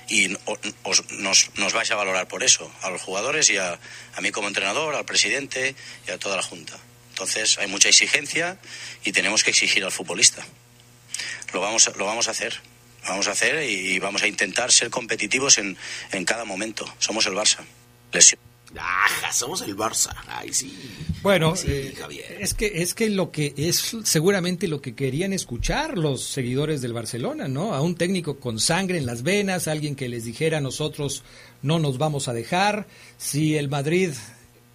Y 0.08 0.34
os, 0.82 1.10
nos, 1.10 1.50
nos 1.56 1.72
vais 1.72 1.90
a 1.90 1.96
valorar 1.96 2.28
por 2.28 2.42
eso, 2.42 2.70
a 2.82 2.90
los 2.90 3.00
jugadores 3.02 3.48
y 3.50 3.58
a, 3.58 3.78
a 4.14 4.20
mí 4.20 4.30
como 4.32 4.48
entrenador, 4.48 4.94
al 4.94 5.04
presidente 5.04 5.74
y 6.08 6.10
a 6.10 6.18
toda 6.18 6.36
la 6.36 6.42
Junta. 6.42 6.78
Entonces 7.14 7.58
hay 7.58 7.68
mucha 7.68 7.88
exigencia 7.88 8.58
y 9.04 9.12
tenemos 9.12 9.44
que 9.44 9.50
exigir 9.50 9.84
al 9.84 9.92
futbolista. 9.92 10.44
Lo 11.52 11.60
vamos, 11.60 11.86
a, 11.86 11.92
lo 11.92 12.06
vamos 12.06 12.26
a 12.26 12.32
hacer. 12.32 12.60
Lo 13.04 13.10
vamos 13.10 13.28
a 13.28 13.30
hacer 13.30 13.70
y 13.70 14.00
vamos 14.00 14.24
a 14.24 14.26
intentar 14.26 14.72
ser 14.72 14.90
competitivos 14.90 15.58
en, 15.58 15.76
en 16.10 16.24
cada 16.24 16.44
momento. 16.44 16.92
Somos 16.98 17.24
el 17.26 17.34
Barça. 17.34 17.58
Lesión. 18.12 18.40
Ajá, 18.76 19.32
somos 19.32 19.62
el 19.62 19.76
Barça. 19.76 20.12
Ay, 20.26 20.52
sí. 20.52 20.76
Bueno, 21.22 21.54
sí, 21.54 21.70
eh, 21.70 22.38
es 22.40 22.54
que 22.54 22.82
es 22.82 22.94
que 22.94 23.08
lo 23.08 23.30
que 23.30 23.54
es 23.56 23.96
seguramente 24.02 24.66
lo 24.66 24.80
que 24.80 24.96
querían 24.96 25.32
escuchar 25.32 25.96
los 25.96 26.24
seguidores 26.24 26.82
del 26.82 26.94
Barcelona, 26.94 27.46
¿no? 27.46 27.74
A 27.74 27.80
un 27.80 27.94
técnico 27.94 28.40
con 28.40 28.58
sangre 28.58 28.98
en 28.98 29.06
las 29.06 29.22
venas, 29.22 29.68
alguien 29.68 29.94
que 29.94 30.08
les 30.08 30.24
dijera 30.24 30.60
nosotros 30.60 31.22
no 31.62 31.78
nos 31.78 31.96
vamos 31.98 32.26
a 32.26 32.32
dejar, 32.32 32.88
si 33.16 33.56
el 33.56 33.68
Madrid 33.68 34.10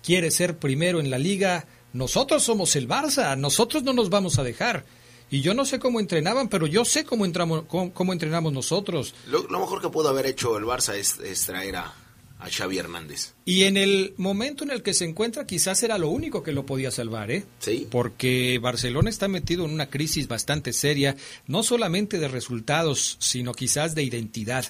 quiere 0.02 0.32
ser 0.32 0.58
primero 0.58 1.02
en 1.02 1.10
la 1.10 1.20
liga, 1.20 1.66
nosotros 1.94 2.44
somos 2.44 2.76
el 2.76 2.88
Barça, 2.88 3.38
nosotros 3.38 3.84
no 3.84 3.94
nos 3.94 4.10
vamos 4.10 4.40
a 4.40 4.44
dejar. 4.44 4.86
Y 5.32 5.42
yo 5.42 5.54
no 5.54 5.66
sé 5.66 5.80
cómo 5.80 6.00
entrenaban, 6.00 6.50
pero 6.50 6.66
yo 6.66 6.86
sé 6.86 7.04
cómo, 7.04 7.26
entramos, 7.26 7.64
cómo, 7.68 7.94
cómo 7.94 8.14
entrenamos 8.14 8.52
nosotros. 8.52 9.14
Lo, 9.28 9.44
lo, 9.44 9.60
mejor 9.60 9.82
que 9.82 9.90
pudo 9.90 10.10
haber 10.10 10.26
hecho 10.26 10.58
el 10.58 10.64
Barça 10.64 10.96
es, 10.96 11.20
es 11.20 11.46
traer 11.46 11.76
a, 11.76 11.94
a, 12.40 12.50
Xavi 12.50 12.80
Hernández. 12.80 13.34
Y 13.46 13.66
en 13.66 13.78
el 13.78 14.16
momento 14.18 14.64
en 14.64 14.72
el 14.72 14.82
que 14.82 14.96
se 14.96 15.06
encuentra, 15.06 15.46
quizás 15.46 15.84
era 15.84 16.00
lo 16.00 16.10
único 16.10 16.42
que 16.42 16.52
lo 16.52 16.66
podía 16.66 16.90
salvar, 16.90 17.30
¿eh? 17.30 17.46
Sí. 17.60 17.88
Porque 17.92 18.58
Barcelona 18.60 19.12
está 19.12 19.28
metido 19.28 19.66
en 19.66 19.72
una 19.72 19.90
crisis 19.90 20.28
bastante 20.28 20.74
seria, 20.74 21.16
no 21.46 21.62
solamente 21.62 22.18
de 22.18 22.28
resultados, 22.28 23.18
sino 23.20 23.54
quizás 23.54 23.94
de 23.94 24.04
identidad. 24.04 24.66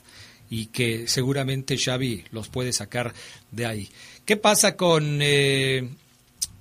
Y 0.49 0.67
que 0.67 1.07
seguramente 1.07 1.77
Xavi 1.77 2.25
los 2.31 2.49
puede 2.49 2.73
sacar 2.73 3.13
de 3.51 3.65
ahí. 3.65 3.89
¿Qué 4.25 4.35
pasa 4.35 4.75
con... 4.75 5.19
Eh, 5.21 5.87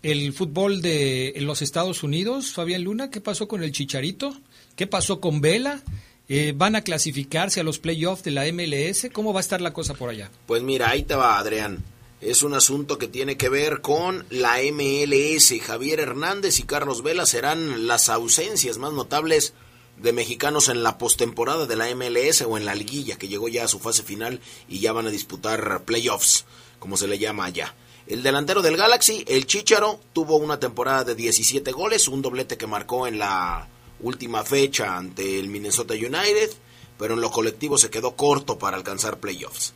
el 0.02 0.32
fútbol 0.32 0.82
de 0.82 1.34
los 1.38 1.62
Estados 1.62 2.02
Unidos, 2.02 2.52
Fabián 2.52 2.84
Luna, 2.84 3.10
¿qué 3.10 3.20
pasó 3.20 3.48
con 3.48 3.62
el 3.62 3.72
Chicharito? 3.72 4.34
¿Qué 4.76 4.86
pasó 4.86 5.20
con 5.20 5.40
Vela? 5.40 5.82
Eh, 6.28 6.52
¿Van 6.54 6.76
a 6.76 6.82
clasificarse 6.82 7.60
a 7.60 7.64
los 7.64 7.78
playoffs 7.78 8.22
de 8.22 8.30
la 8.30 8.44
MLS? 8.52 9.08
¿Cómo 9.12 9.32
va 9.32 9.40
a 9.40 9.42
estar 9.42 9.60
la 9.60 9.72
cosa 9.72 9.94
por 9.94 10.10
allá? 10.10 10.30
Pues 10.46 10.62
mira, 10.62 10.90
ahí 10.90 11.02
te 11.02 11.14
va, 11.14 11.38
Adrián. 11.38 11.82
Es 12.20 12.42
un 12.42 12.54
asunto 12.54 12.98
que 12.98 13.08
tiene 13.08 13.36
que 13.36 13.48
ver 13.48 13.80
con 13.80 14.26
la 14.30 14.58
MLS. 14.72 15.54
Javier 15.62 16.00
Hernández 16.00 16.58
y 16.58 16.64
Carlos 16.64 17.02
Vela 17.02 17.26
serán 17.26 17.86
las 17.86 18.08
ausencias 18.08 18.78
más 18.78 18.92
notables 18.92 19.54
de 19.96 20.12
mexicanos 20.12 20.68
en 20.68 20.82
la 20.82 20.98
postemporada 20.98 21.66
de 21.66 21.76
la 21.76 21.92
MLS 21.94 22.42
o 22.42 22.56
en 22.56 22.64
la 22.64 22.74
liguilla 22.74 23.16
que 23.16 23.28
llegó 23.28 23.48
ya 23.48 23.64
a 23.64 23.68
su 23.68 23.78
fase 23.78 24.02
final 24.02 24.40
y 24.68 24.80
ya 24.80 24.92
van 24.92 25.06
a 25.06 25.10
disputar 25.10 25.82
playoffs, 25.84 26.44
como 26.78 26.96
se 26.96 27.08
le 27.08 27.18
llama 27.18 27.46
allá. 27.46 27.74
El 28.08 28.22
delantero 28.22 28.62
del 28.62 28.78
Galaxy, 28.78 29.22
el 29.28 29.46
Chicharo, 29.46 30.00
tuvo 30.14 30.36
una 30.36 30.58
temporada 30.58 31.04
de 31.04 31.14
17 31.14 31.72
goles, 31.72 32.08
un 32.08 32.22
doblete 32.22 32.56
que 32.56 32.66
marcó 32.66 33.06
en 33.06 33.18
la 33.18 33.68
última 34.00 34.44
fecha 34.44 34.96
ante 34.96 35.38
el 35.38 35.48
Minnesota 35.48 35.92
United, 35.92 36.50
pero 36.98 37.12
en 37.12 37.20
lo 37.20 37.30
colectivo 37.30 37.76
se 37.76 37.90
quedó 37.90 38.16
corto 38.16 38.58
para 38.58 38.78
alcanzar 38.78 39.20
playoffs. 39.20 39.74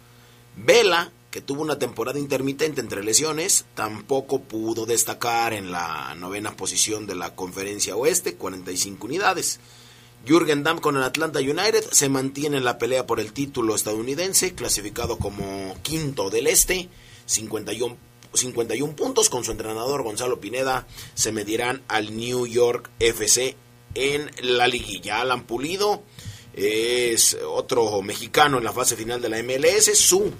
Vela, 0.56 1.12
que 1.30 1.42
tuvo 1.42 1.60
una 1.60 1.78
temporada 1.78 2.18
intermitente 2.18 2.80
entre 2.80 3.04
lesiones, 3.04 3.66
tampoco 3.74 4.40
pudo 4.40 4.86
destacar 4.86 5.52
en 5.52 5.70
la 5.70 6.14
novena 6.14 6.56
posición 6.56 7.06
de 7.06 7.16
la 7.16 7.34
conferencia 7.34 7.96
oeste, 7.96 8.36
45 8.36 9.08
unidades. 9.08 9.60
Jürgen 10.26 10.62
Damm 10.62 10.78
con 10.78 10.96
el 10.96 11.02
Atlanta 11.02 11.40
United 11.40 11.84
se 11.90 12.08
mantiene 12.08 12.56
en 12.56 12.64
la 12.64 12.78
pelea 12.78 13.06
por 13.06 13.20
el 13.20 13.34
título 13.34 13.74
estadounidense, 13.74 14.54
clasificado 14.54 15.18
como 15.18 15.76
quinto 15.82 16.30
del 16.30 16.46
este, 16.46 16.88
51 17.26 18.11
51 18.34 18.96
puntos. 18.96 19.28
Con 19.28 19.44
su 19.44 19.52
entrenador 19.52 20.02
Gonzalo 20.02 20.40
Pineda 20.40 20.86
se 21.14 21.32
medirán 21.32 21.82
al 21.88 22.16
New 22.16 22.46
York 22.46 22.90
FC 22.98 23.56
en 23.94 24.30
la 24.40 24.66
liguilla. 24.66 25.20
Alan 25.20 25.44
Pulido 25.44 26.02
es 26.54 27.36
otro 27.46 28.02
mexicano 28.02 28.58
en 28.58 28.64
la 28.64 28.72
fase 28.72 28.96
final 28.96 29.20
de 29.20 29.28
la 29.28 29.42
MLS. 29.42 29.96
Su 29.98 30.32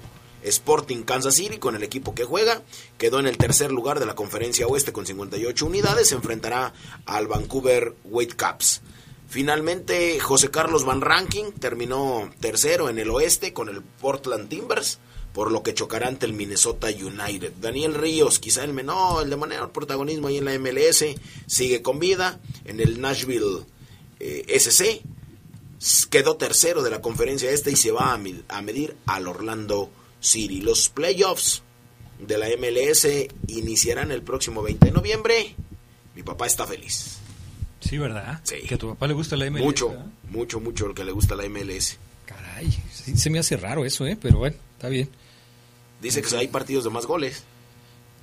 Sporting 0.43 1.03
Kansas 1.03 1.35
City 1.35 1.57
con 1.57 1.75
el 1.75 1.83
equipo 1.83 2.13
que 2.13 2.25
juega 2.25 2.61
quedó 2.97 3.19
en 3.19 3.27
el 3.27 3.37
tercer 3.37 3.71
lugar 3.71 3.99
de 3.99 4.05
la 4.05 4.15
conferencia 4.15 4.67
oeste 4.67 4.93
con 4.93 5.05
58 5.05 5.65
unidades. 5.65 6.09
Se 6.09 6.15
enfrentará 6.15 6.73
al 7.05 7.27
Vancouver 7.27 7.95
Whitecaps. 8.03 8.81
Finalmente, 9.27 10.19
José 10.19 10.51
Carlos 10.51 10.85
Van 10.85 11.01
Ranking 11.01 11.53
terminó 11.53 12.29
tercero 12.39 12.89
en 12.89 12.99
el 12.99 13.09
oeste 13.09 13.51
con 13.51 13.67
el 13.67 13.81
Portland 13.81 14.47
Timbers 14.47 14.99
por 15.33 15.51
lo 15.51 15.63
que 15.63 15.73
chocará 15.73 16.07
ante 16.07 16.27
el 16.27 16.33
Minnesota 16.33 16.87
United. 16.87 17.53
Daniel 17.59 17.95
Ríos, 17.95 18.39
quizá 18.39 18.63
el 18.63 18.73
menor, 18.73 19.23
el 19.23 19.31
de 19.31 19.35
mayor 19.35 19.71
protagonismo 19.71 20.27
ahí 20.27 20.37
en 20.37 20.45
la 20.45 20.57
MLS, 20.57 21.03
sigue 21.47 21.81
con 21.81 21.99
vida 21.99 22.39
en 22.65 22.79
el 22.79 23.01
Nashville 23.01 23.65
eh, 24.19 24.45
SC. 24.59 25.01
Quedó 26.09 26.37
tercero 26.37 26.83
de 26.83 26.91
la 26.91 27.01
conferencia 27.01 27.49
este 27.51 27.71
y 27.71 27.75
se 27.75 27.91
va 27.91 28.13
a, 28.13 28.61
medir 28.61 28.95
al 29.07 29.27
Orlando 29.27 29.89
City. 30.21 30.61
Los 30.61 30.89
playoffs 30.89 31.63
de 32.19 32.37
la 32.37 32.47
MLS 32.57 33.07
iniciarán 33.47 34.11
el 34.11 34.21
próximo 34.21 34.61
20 34.61 34.85
de 34.85 34.91
noviembre. 34.91 35.55
Mi 36.15 36.21
papá 36.21 36.45
está 36.45 36.65
feliz. 36.65 37.17
Sí, 37.81 37.97
¿verdad? 37.97 38.39
Sí. 38.43 38.61
Que 38.67 38.75
a 38.75 38.77
tu 38.77 38.87
papá 38.89 39.07
le 39.07 39.13
gusta 39.13 39.35
la 39.35 39.49
MLS. 39.49 39.63
Mucho, 39.63 39.93
mucho, 40.29 40.59
mucho 40.61 40.87
lo 40.87 40.93
que 40.93 41.03
le 41.03 41.11
gusta 41.11 41.35
la 41.35 41.49
MLS. 41.49 41.97
Caray, 42.25 42.71
se 42.93 43.29
me 43.29 43.39
hace 43.39 43.57
raro 43.57 43.83
eso, 43.83 44.05
¿eh? 44.05 44.17
Pero 44.21 44.37
bueno, 44.37 44.55
está 44.77 44.87
bien. 44.87 45.09
Dice 46.03 46.21
que 46.21 46.35
hay 46.35 46.47
partidos 46.49 46.83
de 46.83 46.89
más 46.89 47.05
goles. 47.05 47.43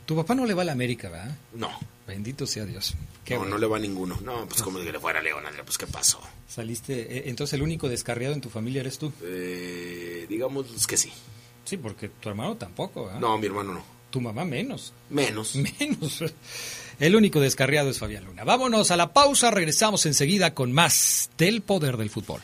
Tu 0.06 0.14
papá 0.14 0.34
no 0.34 0.44
le 0.44 0.54
va 0.54 0.62
a 0.62 0.64
la 0.66 0.72
América, 0.72 1.08
¿verdad? 1.08 1.36
No. 1.54 1.70
Bendito 2.06 2.46
sea 2.46 2.64
Dios. 2.64 2.94
no, 3.28 3.44
no 3.44 3.56
le 3.56 3.66
va 3.66 3.76
a 3.76 3.80
ninguno. 3.80 4.18
No, 4.22 4.46
pues 4.46 4.62
como 4.62 4.80
que 4.80 4.92
le 4.92 4.98
fuera 4.98 5.20
a 5.20 5.22
León, 5.22 5.44
pues 5.64 5.78
¿qué 5.78 5.86
pasó? 5.86 6.20
Saliste, 6.48 7.18
eh, 7.18 7.22
entonces 7.26 7.54
el 7.54 7.62
único 7.62 7.88
descarriado 7.88 8.34
en 8.34 8.40
tu 8.40 8.50
familia 8.50 8.80
eres 8.80 8.98
tú. 8.98 9.12
Eh, 9.22 10.26
digamos 10.28 10.66
que 10.86 10.96
sí. 10.96 11.12
Sí, 11.64 11.76
porque 11.76 12.08
tu 12.08 12.28
hermano 12.28 12.56
tampoco, 12.56 13.04
¿verdad? 13.06 13.20
No, 13.20 13.38
mi 13.38 13.46
hermano 13.46 13.74
no. 13.74 13.84
Tu 14.10 14.20
mamá 14.20 14.44
menos. 14.44 14.92
Menos. 15.08 15.54
Menos. 15.78 16.24
El 16.98 17.14
único 17.14 17.40
descarriado 17.40 17.88
es 17.88 17.98
Fabián 17.98 18.24
Luna. 18.24 18.42
Vámonos 18.44 18.90
a 18.90 18.96
la 18.96 19.12
pausa, 19.12 19.50
regresamos 19.52 20.04
enseguida 20.04 20.52
con 20.52 20.72
más 20.72 21.30
del 21.38 21.62
poder 21.62 21.96
del 21.96 22.10
fútbol. 22.10 22.40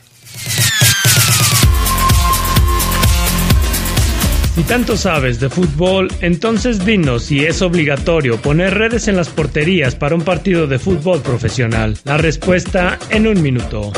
Si 4.56 4.64
tanto 4.64 4.96
sabes 4.96 5.38
de 5.38 5.50
fútbol, 5.50 6.08
entonces 6.22 6.82
dinos 6.82 7.24
si 7.24 7.44
es 7.44 7.60
obligatorio 7.60 8.40
poner 8.40 8.72
redes 8.72 9.06
en 9.06 9.14
las 9.14 9.28
porterías 9.28 9.94
para 9.94 10.14
un 10.14 10.22
partido 10.22 10.66
de 10.66 10.78
fútbol 10.78 11.20
profesional. 11.20 11.98
La 12.04 12.16
respuesta 12.16 12.98
en 13.10 13.26
un 13.26 13.42
minuto. 13.42 13.92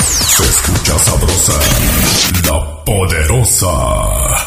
Se 0.00 0.42
escucha 0.42 0.98
sabrosa, 0.98 1.60
la 2.48 2.84
poderosa. 2.84 4.41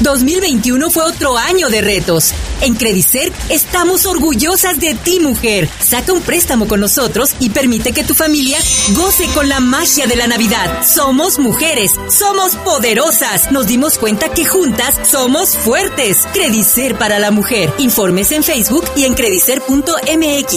2021 0.00 0.90
fue 0.90 1.04
otro 1.04 1.36
año 1.36 1.68
de 1.68 1.80
retos. 1.80 2.32
En 2.60 2.74
Credicer 2.74 3.32
estamos 3.48 4.06
orgullosas 4.06 4.78
de 4.78 4.94
ti, 4.94 5.20
mujer. 5.20 5.68
Saca 5.80 6.12
un 6.12 6.22
préstamo 6.22 6.68
con 6.68 6.80
nosotros 6.80 7.34
y 7.40 7.50
permite 7.50 7.92
que 7.92 8.04
tu 8.04 8.14
familia 8.14 8.58
goce 8.90 9.26
con 9.34 9.48
la 9.48 9.60
magia 9.60 10.06
de 10.06 10.16
la 10.16 10.26
Navidad. 10.26 10.82
Somos 10.84 11.38
mujeres, 11.38 11.92
somos 12.08 12.56
poderosas. 12.56 13.50
Nos 13.52 13.66
dimos 13.66 13.98
cuenta 13.98 14.28
que 14.28 14.44
juntas 14.44 14.94
somos 15.08 15.56
fuertes. 15.56 16.26
Credicer 16.32 16.96
para 16.96 17.18
la 17.18 17.30
mujer. 17.30 17.72
Informes 17.78 18.32
en 18.32 18.42
Facebook 18.42 18.84
y 18.96 19.04
en 19.04 19.14
credicer.mx. 19.14 20.50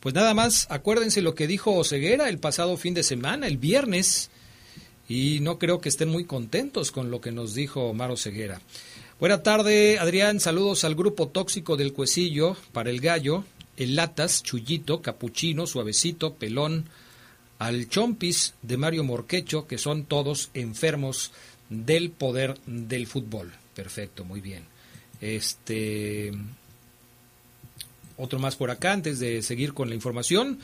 Pues 0.00 0.12
nada 0.12 0.34
más, 0.34 0.66
acuérdense 0.68 1.22
lo 1.22 1.36
que 1.36 1.46
dijo 1.46 1.84
Ceguera 1.84 2.28
el 2.28 2.40
pasado 2.40 2.76
fin 2.76 2.92
de 2.92 3.04
semana, 3.04 3.46
el 3.46 3.56
viernes, 3.56 4.30
y 5.08 5.38
no 5.38 5.60
creo 5.60 5.80
que 5.80 5.90
estén 5.90 6.08
muy 6.08 6.24
contentos 6.24 6.90
con 6.90 7.12
lo 7.12 7.20
que 7.20 7.30
nos 7.30 7.54
dijo 7.54 7.82
Omar 7.82 8.18
Ceguera. 8.18 8.60
Buena 9.20 9.44
tarde, 9.44 10.00
Adrián, 10.00 10.40
saludos 10.40 10.82
al 10.82 10.96
grupo 10.96 11.28
tóxico 11.28 11.76
del 11.76 11.92
Cuecillo, 11.92 12.56
para 12.72 12.90
el 12.90 13.00
Gallo, 13.00 13.44
el 13.76 13.94
Latas, 13.94 14.42
Chullito, 14.42 15.02
Capuchino, 15.02 15.68
Suavecito, 15.68 16.34
Pelón, 16.34 16.86
al 17.60 17.88
Chompis 17.88 18.54
de 18.62 18.76
Mario 18.76 19.04
Morquecho, 19.04 19.68
que 19.68 19.78
son 19.78 20.04
todos 20.04 20.50
enfermos 20.54 21.30
del 21.68 22.10
poder 22.10 22.58
del 22.66 23.06
fútbol. 23.06 23.52
Perfecto, 23.76 24.24
muy 24.24 24.40
bien. 24.40 24.64
Este 25.20 26.32
otro 28.16 28.38
más 28.38 28.56
por 28.56 28.70
acá 28.70 28.92
antes 28.92 29.20
de 29.20 29.42
seguir 29.42 29.74
con 29.74 29.88
la 29.88 29.94
información. 29.94 30.58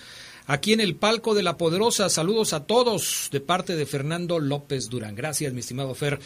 Aquí 0.47 0.73
en 0.73 0.81
el 0.81 0.97
palco 0.97 1.35
de 1.35 1.43
la 1.43 1.57
Poderosa, 1.57 2.11
saludos 2.11 2.53
a 2.53 2.65
todos 2.65 3.29
de 3.33 3.41
parte 3.41 3.77
de 3.77 3.87
Fernando 3.87 4.41
López 4.41 4.91
Durán. 4.91 5.15
Gracias, 5.15 5.53
mi 5.53 5.61
estimado 5.61 5.95
Fer. 5.95 6.19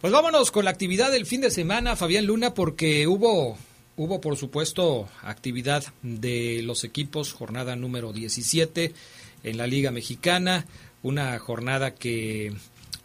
Pues 0.00 0.12
vámonos 0.12 0.50
con 0.50 0.64
la 0.64 0.70
actividad 0.70 1.10
del 1.10 1.26
fin 1.26 1.40
de 1.40 1.50
semana, 1.50 1.96
Fabián 1.96 2.24
Luna, 2.24 2.54
porque 2.54 3.06
hubo 3.06 3.58
hubo 3.98 4.20
por 4.20 4.36
supuesto 4.36 5.08
actividad 5.22 5.84
de 6.02 6.62
los 6.62 6.84
equipos, 6.84 7.32
jornada 7.32 7.74
número 7.74 8.12
17 8.12 8.94
en 9.42 9.58
la 9.58 9.66
Liga 9.66 9.90
Mexicana, 9.90 10.66
una 11.02 11.36
jornada 11.40 11.94
que 11.94 12.54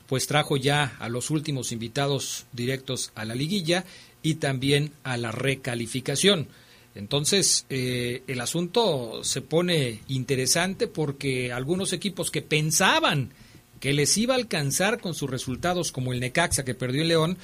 pues 0.07 0.27
trajo 0.27 0.55
ya 0.55 0.95
a 0.99 1.09
los 1.09 1.31
últimos 1.31 1.71
invitados 1.71 2.45
directos 2.51 3.11
a 3.15 3.25
la 3.25 3.33
liguilla 3.33 3.85
y 4.23 4.35
también 4.35 4.91
a 5.03 5.17
la 5.17 5.31
recalificación. 5.31 6.47
Entonces, 6.95 7.65
eh, 7.69 8.23
el 8.27 8.39
asunto 8.41 9.23
se 9.23 9.41
pone 9.41 10.01
interesante 10.07 10.87
porque 10.87 11.51
algunos 11.51 11.93
equipos 11.93 12.31
que 12.31 12.41
pensaban 12.41 13.31
que 13.79 13.93
les 13.93 14.17
iba 14.17 14.33
a 14.33 14.37
alcanzar 14.37 15.01
con 15.01 15.13
sus 15.13 15.29
resultados 15.29 15.91
como 15.91 16.13
el 16.13 16.19
Necaxa 16.19 16.63
que 16.63 16.73
perdió 16.73 17.01
el 17.01 17.09
León, 17.09 17.37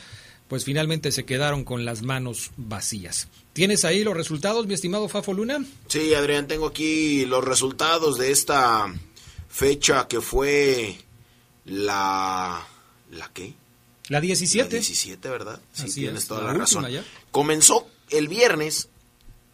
pues 0.47 0.65
finalmente 0.65 1.11
se 1.11 1.25
quedaron 1.25 1.63
con 1.63 1.83
las 1.83 2.01
manos 2.01 2.51
vacías. 2.57 3.27
¿Tienes 3.53 3.85
ahí 3.85 4.03
los 4.03 4.15
resultados, 4.15 4.65
mi 4.65 4.73
estimado 4.73 5.09
Fafo 5.09 5.33
Luna? 5.33 5.63
Sí, 5.87 6.13
Adrián, 6.13 6.47
tengo 6.47 6.67
aquí 6.67 7.25
los 7.25 7.43
resultados 7.43 8.17
de 8.17 8.31
esta 8.31 8.93
fecha 9.49 10.07
que 10.07 10.21
fue 10.21 10.95
la... 11.65 12.65
¿La 13.11 13.31
qué? 13.33 13.53
La 14.09 14.19
17. 14.21 14.63
La 14.63 14.69
17, 14.69 15.29
¿verdad? 15.29 15.61
Sí, 15.73 15.83
Así 15.83 15.93
tienes 16.01 16.23
es, 16.23 16.27
toda 16.27 16.41
la 16.41 16.53
la, 16.53 16.59
razón. 16.59 16.87
ya. 16.89 17.03
Comenzó 17.31 17.87
el 18.09 18.27
viernes 18.27 18.89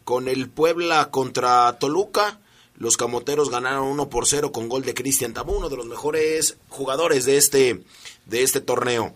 con 0.04 0.28
el 0.28 0.48
Puebla 0.48 1.10
contra 1.10 1.78
Toluca. 1.78 2.40
Los 2.76 2.96
camoteros 2.96 3.50
ganaron 3.50 3.86
1 3.88 4.08
por 4.10 4.26
0 4.26 4.52
con 4.52 4.68
gol 4.68 4.82
de 4.82 4.94
Cristian 4.94 5.32
Tabú, 5.32 5.54
uno 5.56 5.68
de 5.68 5.76
los 5.76 5.86
mejores 5.86 6.56
jugadores 6.68 7.24
de 7.24 7.36
este, 7.38 7.82
de 8.26 8.42
este 8.42 8.60
torneo. 8.60 9.14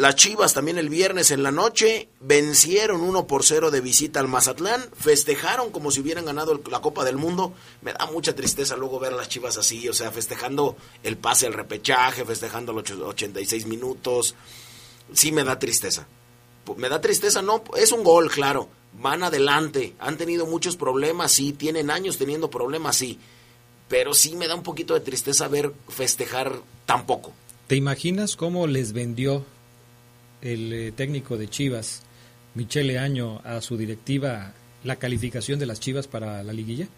Las 0.00 0.16
Chivas 0.16 0.54
también 0.54 0.78
el 0.78 0.88
viernes 0.88 1.30
en 1.30 1.42
la 1.42 1.50
noche 1.50 2.08
vencieron 2.20 3.02
1 3.02 3.26
por 3.26 3.44
0 3.44 3.70
de 3.70 3.82
visita 3.82 4.18
al 4.18 4.28
Mazatlán, 4.28 4.82
festejaron 4.98 5.70
como 5.70 5.90
si 5.90 6.00
hubieran 6.00 6.24
ganado 6.24 6.58
la 6.70 6.80
Copa 6.80 7.04
del 7.04 7.18
Mundo. 7.18 7.52
Me 7.82 7.92
da 7.92 8.06
mucha 8.06 8.34
tristeza 8.34 8.76
luego 8.78 8.98
ver 8.98 9.12
a 9.12 9.16
las 9.16 9.28
Chivas 9.28 9.58
así, 9.58 9.86
o 9.90 9.92
sea, 9.92 10.10
festejando 10.10 10.74
el 11.02 11.18
pase 11.18 11.46
al 11.46 11.52
repechaje, 11.52 12.24
festejando 12.24 12.72
los 12.72 12.84
ocho- 12.90 13.06
86 13.08 13.66
minutos. 13.66 14.34
Sí 15.12 15.32
me 15.32 15.44
da 15.44 15.58
tristeza. 15.58 16.06
Me 16.78 16.88
da 16.88 17.02
tristeza, 17.02 17.42
no, 17.42 17.62
es 17.76 17.92
un 17.92 18.02
gol, 18.02 18.30
claro. 18.30 18.70
Van 18.94 19.22
adelante, 19.22 19.94
han 19.98 20.16
tenido 20.16 20.46
muchos 20.46 20.76
problemas, 20.76 21.30
sí, 21.32 21.52
tienen 21.52 21.90
años 21.90 22.16
teniendo 22.16 22.48
problemas, 22.48 22.96
sí. 22.96 23.18
Pero 23.88 24.14
sí 24.14 24.34
me 24.34 24.48
da 24.48 24.54
un 24.54 24.62
poquito 24.62 24.94
de 24.94 25.00
tristeza 25.00 25.46
ver 25.46 25.74
festejar 25.88 26.54
tan 26.86 27.04
poco. 27.04 27.32
¿Te 27.66 27.76
imaginas 27.76 28.34
cómo 28.36 28.66
les 28.66 28.92
vendió 28.94 29.44
el 30.42 30.72
eh, 30.72 30.92
técnico 30.92 31.36
de 31.36 31.48
Chivas, 31.48 32.02
Michele 32.54 32.98
Año, 32.98 33.40
a 33.44 33.60
su 33.60 33.76
directiva 33.76 34.52
la 34.84 34.96
calificación 34.96 35.58
de 35.58 35.66
las 35.66 35.80
Chivas 35.80 36.06
para 36.06 36.42
la 36.42 36.52
liguilla? 36.52 36.88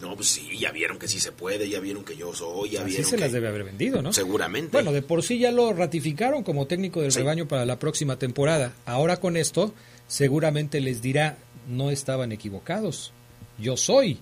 No, 0.00 0.14
pues 0.14 0.28
sí, 0.28 0.56
ya 0.58 0.70
vieron 0.70 0.96
que 0.98 1.08
sí 1.08 1.18
se 1.18 1.32
puede, 1.32 1.68
ya 1.68 1.80
vieron 1.80 2.04
que 2.04 2.16
yo 2.16 2.32
soy, 2.32 2.70
ya 2.70 2.80
Así 2.82 2.90
vieron 2.90 3.10
se 3.10 3.16
que... 3.16 3.20
las 3.22 3.32
debe 3.32 3.48
haber 3.48 3.64
vendido, 3.64 4.00
¿no? 4.00 4.12
Seguramente. 4.12 4.70
Bueno, 4.72 4.92
de 4.92 5.02
por 5.02 5.22
sí 5.24 5.38
ya 5.40 5.50
lo 5.50 5.72
ratificaron 5.72 6.44
como 6.44 6.66
técnico 6.66 7.00
del 7.02 7.10
Sí. 7.12 7.18
rebaño 7.18 7.48
para 7.48 7.66
la 7.66 7.78
próxima 7.80 8.16
temporada. 8.16 8.74
Ahora 8.86 9.16
con 9.18 9.36
esto, 9.36 9.74
seguramente 10.06 10.80
les 10.80 11.02
dirá, 11.02 11.38
no 11.68 11.90
estaban 11.90 12.30
equivocados. 12.32 13.12
Yo 13.58 13.76
soy 13.76 14.18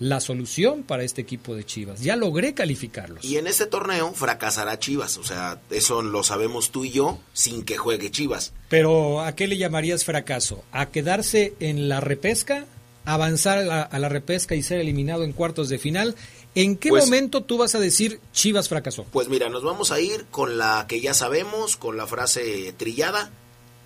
la 0.00 0.20
solución 0.20 0.82
para 0.82 1.04
este 1.04 1.22
equipo 1.22 1.54
de 1.54 1.64
Chivas. 1.64 2.00
Ya 2.00 2.16
logré 2.16 2.52
calificarlos. 2.54 3.24
Y 3.24 3.36
en 3.38 3.46
este 3.46 3.66
torneo 3.66 4.12
fracasará 4.12 4.78
Chivas, 4.78 5.16
o 5.18 5.24
sea, 5.24 5.60
eso 5.70 6.02
lo 6.02 6.22
sabemos 6.24 6.70
tú 6.70 6.84
y 6.84 6.90
yo 6.90 7.18
sin 7.32 7.64
que 7.64 7.76
juegue 7.76 8.10
Chivas. 8.10 8.52
Pero 8.68 9.20
¿a 9.20 9.34
qué 9.36 9.46
le 9.46 9.56
llamarías 9.56 10.04
fracaso? 10.04 10.64
¿A 10.72 10.86
quedarse 10.86 11.54
en 11.60 11.88
la 11.88 12.00
repesca? 12.00 12.66
¿Avanzar 13.06 13.58
a 13.58 13.62
la, 13.64 13.82
a 13.82 13.98
la 13.98 14.08
repesca 14.08 14.54
y 14.54 14.62
ser 14.62 14.80
eliminado 14.80 15.24
en 15.24 15.32
cuartos 15.32 15.68
de 15.68 15.78
final? 15.78 16.16
¿En 16.56 16.76
qué 16.76 16.88
Pues- 16.88 17.04
momento 17.04 17.42
tú 17.42 17.58
vas 17.58 17.74
a 17.74 17.78
decir 17.80 18.20
Chivas 18.32 18.68
fracasó? 18.68 19.04
Pues 19.04 19.28
mira, 19.28 19.48
nos 19.48 19.62
vamos 19.62 19.92
a 19.92 20.00
ir 20.00 20.24
con 20.30 20.56
la 20.58 20.86
que 20.88 21.00
ya 21.00 21.14
sabemos, 21.14 21.76
con 21.76 21.96
la 21.96 22.06
frase 22.06 22.72
trillada. 22.76 23.30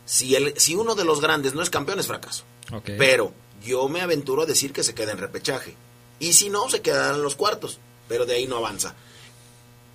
Si, 0.07 0.35
el, 0.37 0.55
si 0.57 0.75
uno 0.75 0.95
de 0.95 1.05
los 1.05 1.21
grandes 1.21 1.55
no 1.55 1.63
es 1.63 1.69
campeón, 1.71 1.99
es 2.01 2.07
fracaso. 2.07 2.45
Pero 2.97 3.33
yo 3.65 3.89
me 3.89 4.01
aventuro 4.01 4.43
a 4.43 4.47
decir 4.47 4.73
que 4.73 4.83
se 4.83 4.95
queda 4.95 5.13
en 5.13 5.19
repechaje. 5.19 5.75
Y 6.19 6.33
si 6.33 6.51
no, 6.51 6.69
se 6.69 6.83
quedarán 6.83 7.17
en 7.17 7.23
los 7.23 7.37
cuartos. 7.37 7.79
Pero 8.09 8.27
de 8.27 8.37
ahí 8.37 8.47
no 8.47 8.57
avanza. 8.57 8.95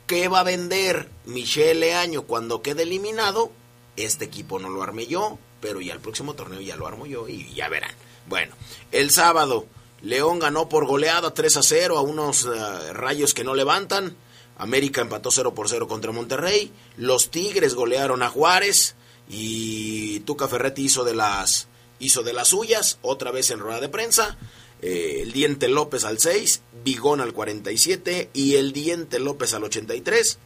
¿Qué 0.08 0.28
va 0.28 0.42
a 0.42 0.44
vender 0.44 1.10
Michele 1.26 1.96
Año 1.96 2.24
cuando 2.24 2.62
quede 2.62 2.84
eliminado? 2.84 3.52
Este 3.96 4.26
equipo 4.26 4.60
no 4.60 4.70
lo 4.70 4.84
armé 4.84 5.08
yo, 5.08 5.38
pero 5.62 5.82
ya 5.82 5.94
el 5.94 6.00
próximo 6.00 6.34
torneo 6.34 6.62
ya 6.62 6.76
lo 6.76 6.88
armo 6.88 7.06
yo 7.06 7.28
y 7.28 7.54
ya 7.54 7.70
verán. 7.70 7.94
Bueno, 8.28 8.56
el 8.92 9.12
sábado 9.12 9.66
León 10.04 10.40
ganó 10.40 10.68
por 10.68 10.86
goleada 10.86 11.34
3 11.34 11.58
a 11.58 11.64
0 11.64 11.98
a 11.98 12.02
unos 12.02 12.46
eh, 12.46 12.94
rayos 12.94 13.34
que 13.34 13.46
no 13.46 13.56
levantan. 13.56 14.18
América 14.58 15.02
empató 15.02 15.32
0 15.32 15.54
por 15.54 15.70
0 15.70 15.88
contra 15.88 16.12
Monterrey. 16.12 16.74
Los 16.98 17.32
Tigres 17.32 17.74
golearon 17.74 18.22
a 18.22 18.30
Juárez 18.30 18.96
y 19.30 20.20
Tuca 20.22 20.50
Ferretti 20.50 20.84
hizo 20.84 21.06
de 21.06 21.16
las 21.16 21.68
hizo 22.00 22.22
de 22.22 22.34
las 22.34 22.50
suyas, 22.50 23.00
otra 23.02 23.32
vez 23.32 23.50
en 23.52 23.60
rueda 23.60 23.80
de 23.80 23.88
prensa. 23.88 24.38
Eh, 24.86 25.22
el 25.24 25.32
Diente 25.32 25.70
López 25.70 26.04
al 26.04 26.20
6, 26.20 26.62
Bigón 26.84 27.22
al 27.22 27.32
47 27.34 28.30
y 28.34 28.56
el 28.56 28.74
Diente 28.74 29.18
López 29.20 29.54
al 29.54 29.64
83. 29.64 30.38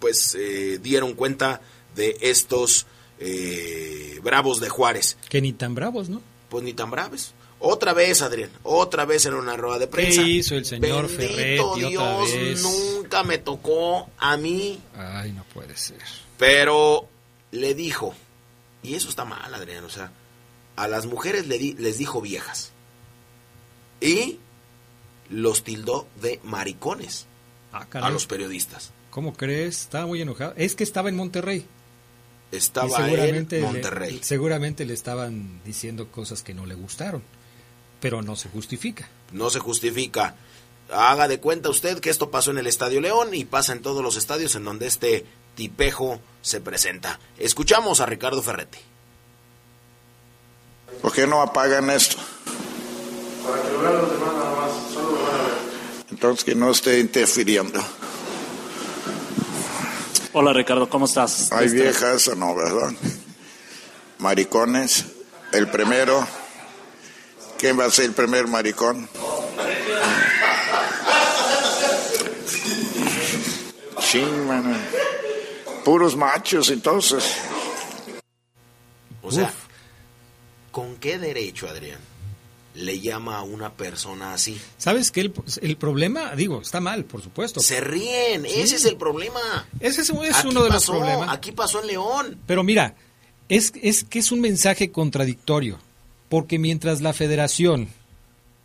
Pues 0.00 0.34
eh, 0.38 0.78
dieron 0.82 1.14
cuenta 1.14 1.60
de 1.96 2.16
estos 2.20 2.86
eh, 3.18 4.20
bravos 4.22 4.60
de 4.60 4.68
Juárez. 4.68 5.16
Que 5.28 5.40
ni 5.40 5.52
tan 5.52 5.74
bravos, 5.74 6.08
¿no? 6.08 6.22
Pues 6.48 6.62
ni 6.64 6.72
tan 6.74 6.90
braves. 6.90 7.32
Otra 7.58 7.94
vez, 7.94 8.20
Adrián, 8.20 8.50
otra 8.62 9.06
vez 9.06 9.24
en 9.26 9.34
una 9.34 9.56
rueda 9.56 9.78
de 9.78 9.86
prensa. 9.86 10.20
hizo 10.22 10.54
el 10.54 10.66
señor 10.66 11.08
Bendito 11.08 11.16
Ferretti 11.16 11.58
otra 11.60 11.88
Dios, 11.88 12.32
vez? 12.32 12.62
nunca 12.62 13.22
me 13.22 13.38
tocó 13.38 14.10
a 14.18 14.36
mí, 14.36 14.78
Ay, 14.94 15.32
no 15.32 15.44
puede 15.54 15.74
ser. 15.76 15.96
pero 16.36 17.08
le 17.52 17.74
dijo, 17.74 18.14
y 18.82 18.94
eso 18.94 19.08
está 19.08 19.24
mal, 19.24 19.54
Adrián, 19.54 19.82
o 19.84 19.88
sea, 19.88 20.12
a 20.76 20.86
las 20.88 21.06
mujeres 21.06 21.46
le 21.46 21.56
di- 21.58 21.74
les 21.78 21.96
dijo 21.96 22.20
viejas. 22.20 22.72
Y 24.04 24.38
los 25.30 25.64
tildó 25.64 26.06
de 26.20 26.40
maricones 26.44 27.26
Ah, 27.72 27.86
a 27.92 28.10
los 28.10 28.26
periodistas. 28.26 28.92
¿Cómo 29.10 29.32
crees? 29.34 29.80
Estaba 29.82 30.06
muy 30.06 30.20
enojado. 30.22 30.54
Es 30.56 30.74
que 30.76 30.84
estaba 30.84 31.08
en 31.08 31.16
Monterrey. 31.16 31.66
Estaba 32.52 32.88
seguramente 32.88 33.56
en 33.56 33.62
le- 33.62 33.68
Monterrey. 33.72 34.20
seguramente 34.22 34.84
le 34.84 34.94
estaban 34.94 35.60
diciendo 35.64 36.08
cosas 36.12 36.42
que 36.42 36.54
no 36.54 36.66
le 36.66 36.74
gustaron. 36.74 37.22
Pero 38.00 38.22
no 38.22 38.36
se 38.36 38.48
justifica. 38.48 39.08
no 39.32 39.50
se 39.50 39.58
justifica. 39.58 40.36
Haga 40.92 41.26
de 41.26 41.40
cuenta 41.40 41.70
usted 41.70 41.98
que 42.00 42.10
esto 42.10 42.30
pasó 42.30 42.50
en 42.52 42.58
el 42.58 42.66
Estadio 42.68 43.00
León 43.00 43.34
y 43.34 43.44
pasa 43.46 43.72
en 43.72 43.80
todos 43.82 44.02
los 44.04 44.16
estadios 44.16 44.54
en 44.54 44.64
donde 44.64 44.86
este 44.86 45.24
tipejo 45.56 46.20
se 46.42 46.60
presenta. 46.60 47.18
Escuchamos 47.38 48.00
a 48.00 48.06
Ricardo 48.06 48.42
Ferretti. 48.42 48.78
¿Por 51.02 51.12
qué 51.12 51.26
no 51.26 51.40
apagan 51.42 51.90
esto? 51.90 52.18
Para 53.44 53.62
que 53.62 53.70
lo 53.72 53.80
vean 53.80 53.98
los 53.98 54.10
demás 54.12 54.34
nada 54.34 54.54
más, 54.56 54.70
solo 54.92 55.10
lo 55.12 55.22
van 55.22 55.34
a 55.34 55.42
ver. 55.42 55.52
Entonces 56.10 56.44
que 56.44 56.54
no 56.54 56.70
esté 56.70 57.00
interfiriendo. 57.00 57.80
Hola 60.32 60.52
Ricardo, 60.52 60.88
¿cómo 60.88 61.04
estás? 61.06 61.52
Hay 61.52 61.66
Este, 61.66 61.82
viejas 61.82 62.26
o 62.28 62.34
no, 62.34 62.54
¿verdad? 62.54 62.92
Maricones. 64.18 65.04
El 65.52 65.68
primero. 65.68 66.26
¿Quién 67.58 67.78
va 67.78 67.84
a 67.84 67.90
ser 67.90 68.06
el 68.06 68.12
primer 68.12 68.48
maricón? 68.48 69.08
Sí, 74.00 74.20
mano. 74.46 74.76
Puros 75.84 76.16
machos, 76.16 76.70
entonces. 76.70 77.24
O 79.22 79.30
sea, 79.30 79.52
¿con 80.70 80.96
qué 80.96 81.18
derecho, 81.18 81.68
Adrián, 81.68 81.98
le 82.74 83.00
llama 83.00 83.38
a 83.38 83.42
una 83.42 83.72
persona 83.72 84.34
así? 84.34 84.60
¿Sabes 84.78 85.10
qué? 85.10 85.20
El, 85.20 85.34
el 85.62 85.76
problema, 85.76 86.34
digo, 86.34 86.60
está 86.60 86.80
mal, 86.80 87.04
por 87.04 87.22
supuesto. 87.22 87.60
Se 87.60 87.80
ríen, 87.80 88.44
ese 88.46 88.76
es 88.76 88.84
el 88.84 88.96
problema. 88.96 89.40
Ese 89.80 90.02
es, 90.02 90.10
es 90.10 90.36
Aquí 90.36 90.48
uno 90.48 90.64
de 90.64 90.70
los 90.70 90.86
problemas. 90.86 91.28
Aquí 91.30 91.52
pasó 91.52 91.80
en 91.80 91.86
León. 91.86 92.38
Pero 92.46 92.64
mira, 92.64 92.96
es, 93.48 93.72
es 93.80 94.04
que 94.04 94.18
es 94.18 94.32
un 94.32 94.40
mensaje 94.40 94.90
contradictorio, 94.90 95.78
porque 96.28 96.58
mientras 96.58 97.00
la 97.00 97.12
federación 97.12 97.88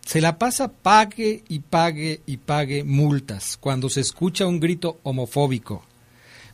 se 0.06 0.22
la 0.22 0.39
pasa 0.39 0.72
pague 0.72 1.43
y 1.48 1.60
pague 1.60 2.22
y 2.26 2.38
pague 2.38 2.84
multas 2.84 3.58
cuando 3.58 3.89
se 3.89 4.02
escucha 4.02 4.48
un 4.48 4.60
grito 4.60 5.00
homofóbico, 5.04 5.84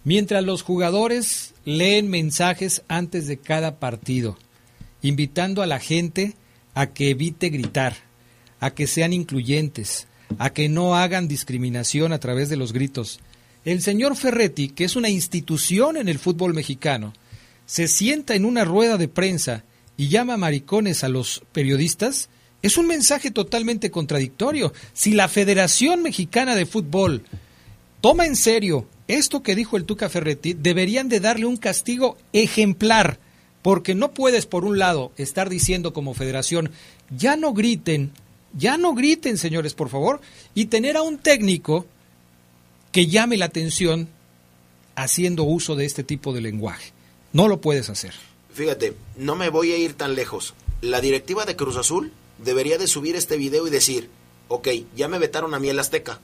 mientras 0.03 0.43
los 0.43 0.61
jugadores 0.61 1.53
leen 1.63 2.09
mensajes 2.09 2.81
antes 2.89 3.27
de 3.27 3.37
cada 3.37 3.79
partido, 3.79 4.37
invitando 5.01 5.61
a 5.61 5.67
la 5.67 5.79
gente 5.79 6.33
a 6.75 6.87
que 6.87 7.09
evite 7.09 7.49
gritar, 7.49 7.95
a 8.59 8.69
que 8.69 8.85
sean 8.85 9.13
incluyentes, 9.13 10.07
a 10.37 10.51
que 10.51 10.69
no 10.69 10.95
hagan 10.95 11.27
discriminación 11.27 12.13
a 12.13 12.19
través 12.19 12.49
de 12.49 12.57
los 12.57 12.73
gritos. 12.73 13.19
El 13.63 13.81
señor 13.81 14.15
Ferretti, 14.15 14.69
que 14.69 14.83
es 14.83 14.95
una 14.95 15.09
institución 15.09 15.97
en 15.97 16.07
el 16.07 16.19
fútbol 16.19 16.53
mexicano, 16.53 17.13
se 17.65 17.87
sienta 17.87 18.35
en 18.35 18.45
una 18.45 18.63
rueda 18.63 18.97
de 18.97 19.07
prensa 19.07 19.63
y 19.97 20.09
llama 20.09 20.37
maricones 20.37 21.03
a 21.03 21.09
los 21.09 21.41
periodistas, 21.51 22.29
es 22.61 22.77
un 22.77 22.87
mensaje 22.87 23.31
totalmente 23.31 23.91
contradictorio. 23.91 24.73
Si 24.93 25.13
la 25.13 25.27
Federación 25.27 26.03
Mexicana 26.03 26.55
de 26.55 26.65
Fútbol 26.65 27.23
toma 28.01 28.25
en 28.25 28.35
serio 28.35 28.87
esto 29.07 29.43
que 29.43 29.55
dijo 29.55 29.77
el 29.77 29.85
Tuca 29.85 30.09
Ferretti, 30.09 30.53
deberían 30.53 31.09
de 31.09 31.19
darle 31.19 31.45
un 31.45 31.57
castigo 31.57 32.17
ejemplar, 32.33 33.19
porque 33.65 33.95
no 33.95 34.11
puedes, 34.11 34.45
por 34.45 34.63
un 34.63 34.77
lado, 34.77 35.11
estar 35.17 35.49
diciendo 35.49 35.91
como 35.91 36.13
federación, 36.13 36.69
ya 37.09 37.35
no 37.35 37.51
griten, 37.51 38.11
ya 38.53 38.77
no 38.77 38.93
griten, 38.93 39.39
señores, 39.39 39.73
por 39.73 39.89
favor, 39.89 40.21
y 40.53 40.65
tener 40.65 40.97
a 40.97 41.01
un 41.01 41.17
técnico 41.17 41.87
que 42.91 43.07
llame 43.07 43.37
la 43.37 43.45
atención 43.45 44.07
haciendo 44.93 45.45
uso 45.45 45.75
de 45.75 45.85
este 45.85 46.03
tipo 46.03 46.31
de 46.31 46.41
lenguaje. 46.41 46.91
No 47.33 47.47
lo 47.47 47.59
puedes 47.59 47.89
hacer. 47.89 48.13
Fíjate, 48.53 48.93
no 49.17 49.35
me 49.35 49.49
voy 49.49 49.71
a 49.71 49.77
ir 49.77 49.95
tan 49.95 50.13
lejos. 50.13 50.53
La 50.81 51.01
directiva 51.01 51.45
de 51.45 51.55
Cruz 51.55 51.77
Azul 51.77 52.11
debería 52.37 52.77
de 52.77 52.85
subir 52.85 53.15
este 53.15 53.35
video 53.35 53.65
y 53.65 53.71
decir, 53.71 54.11
ok, 54.47 54.67
ya 54.95 55.07
me 55.07 55.17
vetaron 55.17 55.55
a 55.55 55.59
mí 55.59 55.69
el 55.69 55.79
Azteca. 55.79 56.19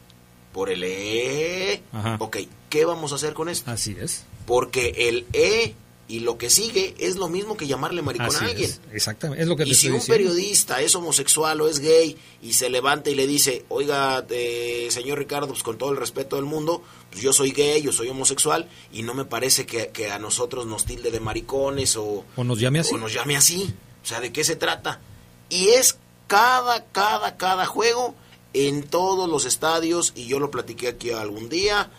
Por 0.53 0.69
el 0.69 0.83
E. 0.83 1.81
Ok, 2.19 2.37
¿qué 2.69 2.85
vamos 2.85 3.13
a 3.13 3.15
hacer 3.15 3.33
con 3.33 3.49
esto? 3.49 3.71
Así 3.71 3.97
es. 3.99 4.25
Porque 4.45 4.93
el 5.09 5.25
E 5.33 5.73
y 6.11 6.19
lo 6.19 6.37
que 6.37 6.49
sigue 6.49 6.93
es 6.99 7.15
lo 7.15 7.29
mismo 7.29 7.55
que 7.55 7.67
llamarle 7.67 8.01
maricón 8.01 8.35
a 8.35 8.39
alguien. 8.39 8.69
Exactamente, 8.91 9.43
es 9.43 9.47
lo 9.47 9.55
que 9.55 9.63
te 9.63 9.69
Y 9.69 9.75
si 9.75 9.89
un 9.89 10.05
periodista 10.05 10.81
es 10.81 10.93
homosexual 10.93 11.61
o 11.61 11.69
es 11.69 11.79
gay 11.79 12.17
y 12.41 12.51
se 12.51 12.69
levanta 12.69 13.09
y 13.09 13.15
le 13.15 13.25
dice, 13.25 13.63
oiga, 13.69 14.25
eh, 14.29 14.89
señor 14.91 15.19
Ricardo, 15.19 15.47
pues 15.47 15.63
con 15.63 15.77
todo 15.77 15.91
el 15.91 15.95
respeto 15.95 16.35
del 16.35 16.43
mundo, 16.43 16.83
pues 17.09 17.23
yo 17.23 17.31
soy 17.31 17.51
gay, 17.51 17.81
yo 17.81 17.93
soy 17.93 18.09
homosexual 18.09 18.67
y 18.91 19.03
no 19.03 19.13
me 19.13 19.23
parece 19.23 19.65
que, 19.65 19.87
que 19.91 20.11
a 20.11 20.19
nosotros 20.19 20.65
nos 20.65 20.83
tilde 20.83 21.11
de 21.11 21.21
maricones 21.21 21.95
o, 21.95 22.25
o 22.35 22.43
nos 22.43 22.59
llame 22.59 22.79
así. 22.79 22.93
O 22.93 22.97
nos 22.97 23.13
llame 23.13 23.37
así. 23.37 23.73
O 24.03 24.05
sea, 24.05 24.19
¿de 24.19 24.33
qué 24.33 24.43
se 24.43 24.57
trata? 24.57 24.99
Y 25.47 25.69
es 25.69 25.97
cada, 26.27 26.83
cada, 26.87 27.37
cada 27.37 27.65
juego 27.65 28.15
en 28.53 28.83
todos 28.83 29.29
los 29.29 29.45
estadios 29.45 30.11
y 30.13 30.25
yo 30.25 30.39
lo 30.39 30.51
platiqué 30.51 30.89
aquí 30.89 31.11
algún 31.11 31.47
día 31.47 31.89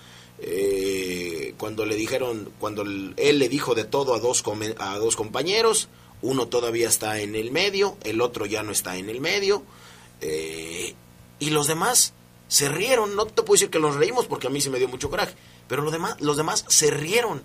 eh, 0.44 1.54
cuando 1.56 1.86
le 1.86 1.94
dijeron 1.94 2.50
cuando 2.58 2.82
él 2.82 3.38
le 3.38 3.48
dijo 3.48 3.76
de 3.76 3.84
todo 3.84 4.14
a 4.14 4.18
dos 4.18 4.42
a 4.78 4.98
dos 4.98 5.14
compañeros 5.14 5.88
uno 6.20 6.48
todavía 6.48 6.88
está 6.88 7.20
en 7.20 7.36
el 7.36 7.52
medio 7.52 7.96
el 8.02 8.20
otro 8.20 8.44
ya 8.46 8.64
no 8.64 8.72
está 8.72 8.96
en 8.96 9.08
el 9.08 9.20
medio 9.20 9.62
eh, 10.20 10.94
y 11.38 11.50
los 11.50 11.66
demás 11.66 12.12
se 12.48 12.68
rieron. 12.68 13.16
No 13.16 13.26
te 13.26 13.42
puedo 13.42 13.54
decir 13.54 13.70
que 13.70 13.78
los 13.78 13.96
reímos 13.96 14.26
porque 14.26 14.46
a 14.46 14.50
mí 14.50 14.60
se 14.60 14.70
me 14.70 14.78
dio 14.78 14.88
mucho 14.88 15.10
coraje 15.10 15.34
pero 15.68 15.82
los 15.82 15.92
demás 15.92 16.20
los 16.20 16.36
demás 16.36 16.64
se 16.68 16.90
rieron. 16.90 17.42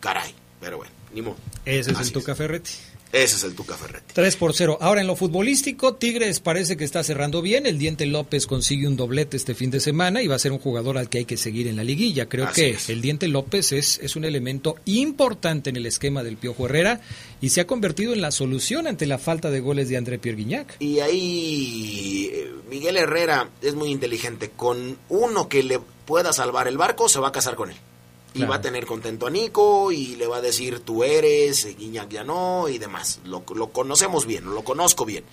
Caray 0.00 0.34
pero 0.60 0.76
bueno 0.76 0.92
ni 1.12 1.22
modo. 1.22 1.36
Ese 1.64 1.92
es 1.92 2.00
el 2.00 2.12
Tuca 2.12 2.34
Ferretti 2.34 2.72
ese 3.12 3.36
es 3.36 3.44
el 3.44 3.54
Tuca 3.54 3.76
Ferretti. 3.76 4.12
3 4.14 4.36
por 4.36 4.54
0. 4.54 4.78
Ahora 4.80 5.00
en 5.00 5.06
lo 5.06 5.16
futbolístico, 5.16 5.94
Tigres 5.94 6.40
parece 6.40 6.76
que 6.76 6.84
está 6.84 7.02
cerrando 7.02 7.42
bien. 7.42 7.66
El 7.66 7.78
Diente 7.78 8.06
López 8.06 8.46
consigue 8.46 8.86
un 8.86 8.96
doblete 8.96 9.36
este 9.36 9.54
fin 9.54 9.70
de 9.70 9.80
semana 9.80 10.22
y 10.22 10.26
va 10.26 10.34
a 10.34 10.38
ser 10.38 10.52
un 10.52 10.58
jugador 10.58 10.98
al 10.98 11.08
que 11.08 11.18
hay 11.18 11.24
que 11.24 11.36
seguir 11.36 11.66
en 11.68 11.76
la 11.76 11.84
liguilla. 11.84 12.28
Creo 12.28 12.52
que 12.52 12.76
el 12.88 13.00
Diente 13.00 13.28
López 13.28 13.72
es, 13.72 13.98
es 14.02 14.16
un 14.16 14.24
elemento 14.24 14.76
importante 14.84 15.70
en 15.70 15.76
el 15.76 15.86
esquema 15.86 16.22
del 16.22 16.36
Piojo 16.36 16.66
Herrera 16.66 17.00
y 17.40 17.50
se 17.50 17.60
ha 17.60 17.66
convertido 17.66 18.12
en 18.12 18.20
la 18.20 18.30
solución 18.30 18.86
ante 18.86 19.06
la 19.06 19.18
falta 19.18 19.50
de 19.50 19.60
goles 19.60 19.88
de 19.88 19.96
André 19.96 20.18
Pierre 20.18 20.38
Guignac. 20.38 20.76
Y 20.80 21.00
ahí 21.00 22.30
eh, 22.32 22.50
Miguel 22.68 22.96
Herrera 22.96 23.50
es 23.62 23.74
muy 23.74 23.90
inteligente. 23.90 24.50
Con 24.54 24.98
uno 25.08 25.48
que 25.48 25.62
le 25.62 25.78
pueda 25.78 26.32
salvar 26.32 26.68
el 26.68 26.78
barco, 26.78 27.08
se 27.08 27.18
va 27.18 27.28
a 27.28 27.32
casar 27.32 27.54
con 27.56 27.70
él. 27.70 27.76
Y 28.36 28.44
va 28.44 28.56
a 28.56 28.60
tener 28.60 28.86
contento 28.86 29.26
a 29.26 29.30
Nico 29.30 29.90
y 29.92 30.16
le 30.16 30.26
va 30.26 30.38
a 30.38 30.40
decir 30.40 30.80
tú 30.80 31.04
eres, 31.04 31.76
Guiñac 31.78 32.08
ya 32.10 32.24
no 32.24 32.68
y 32.68 32.78
demás. 32.78 33.20
Lo, 33.24 33.44
lo 33.54 33.68
conocemos 33.68 34.26
bien, 34.26 34.44
lo 34.54 34.62
conozco 34.62 35.04
bien. 35.04 35.24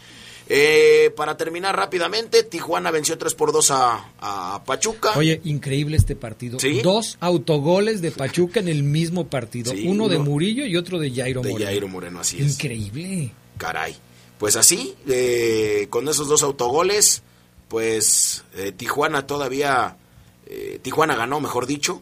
Eh, 0.47 1.11
para 1.15 1.37
terminar 1.37 1.75
rápidamente, 1.75 2.43
Tijuana 2.43 2.91
venció 2.91 3.17
3 3.17 3.33
por 3.35 3.51
2 3.51 3.71
a, 3.71 4.09
a 4.19 4.63
Pachuca. 4.65 5.13
Oye, 5.15 5.39
increíble 5.45 5.95
este 5.95 6.15
partido. 6.15 6.57
Dos 6.83 7.17
autogoles 7.21 8.01
de 8.01 8.11
Pachuca 8.11 8.59
en 8.59 8.67
el 8.67 8.83
mismo 8.83 9.27
partido. 9.27 9.73
uno, 9.85 10.09
de 10.09 10.19
Murillo 10.19 10.65
y 10.65 10.75
otro 10.75 10.99
de 10.99 11.11
Jairo 11.11 11.41
de 11.41 11.51
Moreno. 11.51 11.69
Jairo 11.69 11.87
Moreno, 11.87 12.19
así 12.19 12.39
es. 12.41 12.53
Increíble. 12.53 13.31
Caray. 13.57 13.95
Pues 14.37 14.57
así, 14.57 14.95
eh, 15.07 15.87
con 15.89 16.07
esos 16.09 16.27
dos 16.27 16.43
autogoles, 16.43 17.23
pues 17.69 18.43
eh, 18.57 18.73
Tijuana 18.73 19.25
todavía, 19.25 19.95
eh, 20.47 20.79
Tijuana 20.81 21.15
ganó, 21.15 21.39
mejor 21.39 21.65
dicho, 21.65 22.01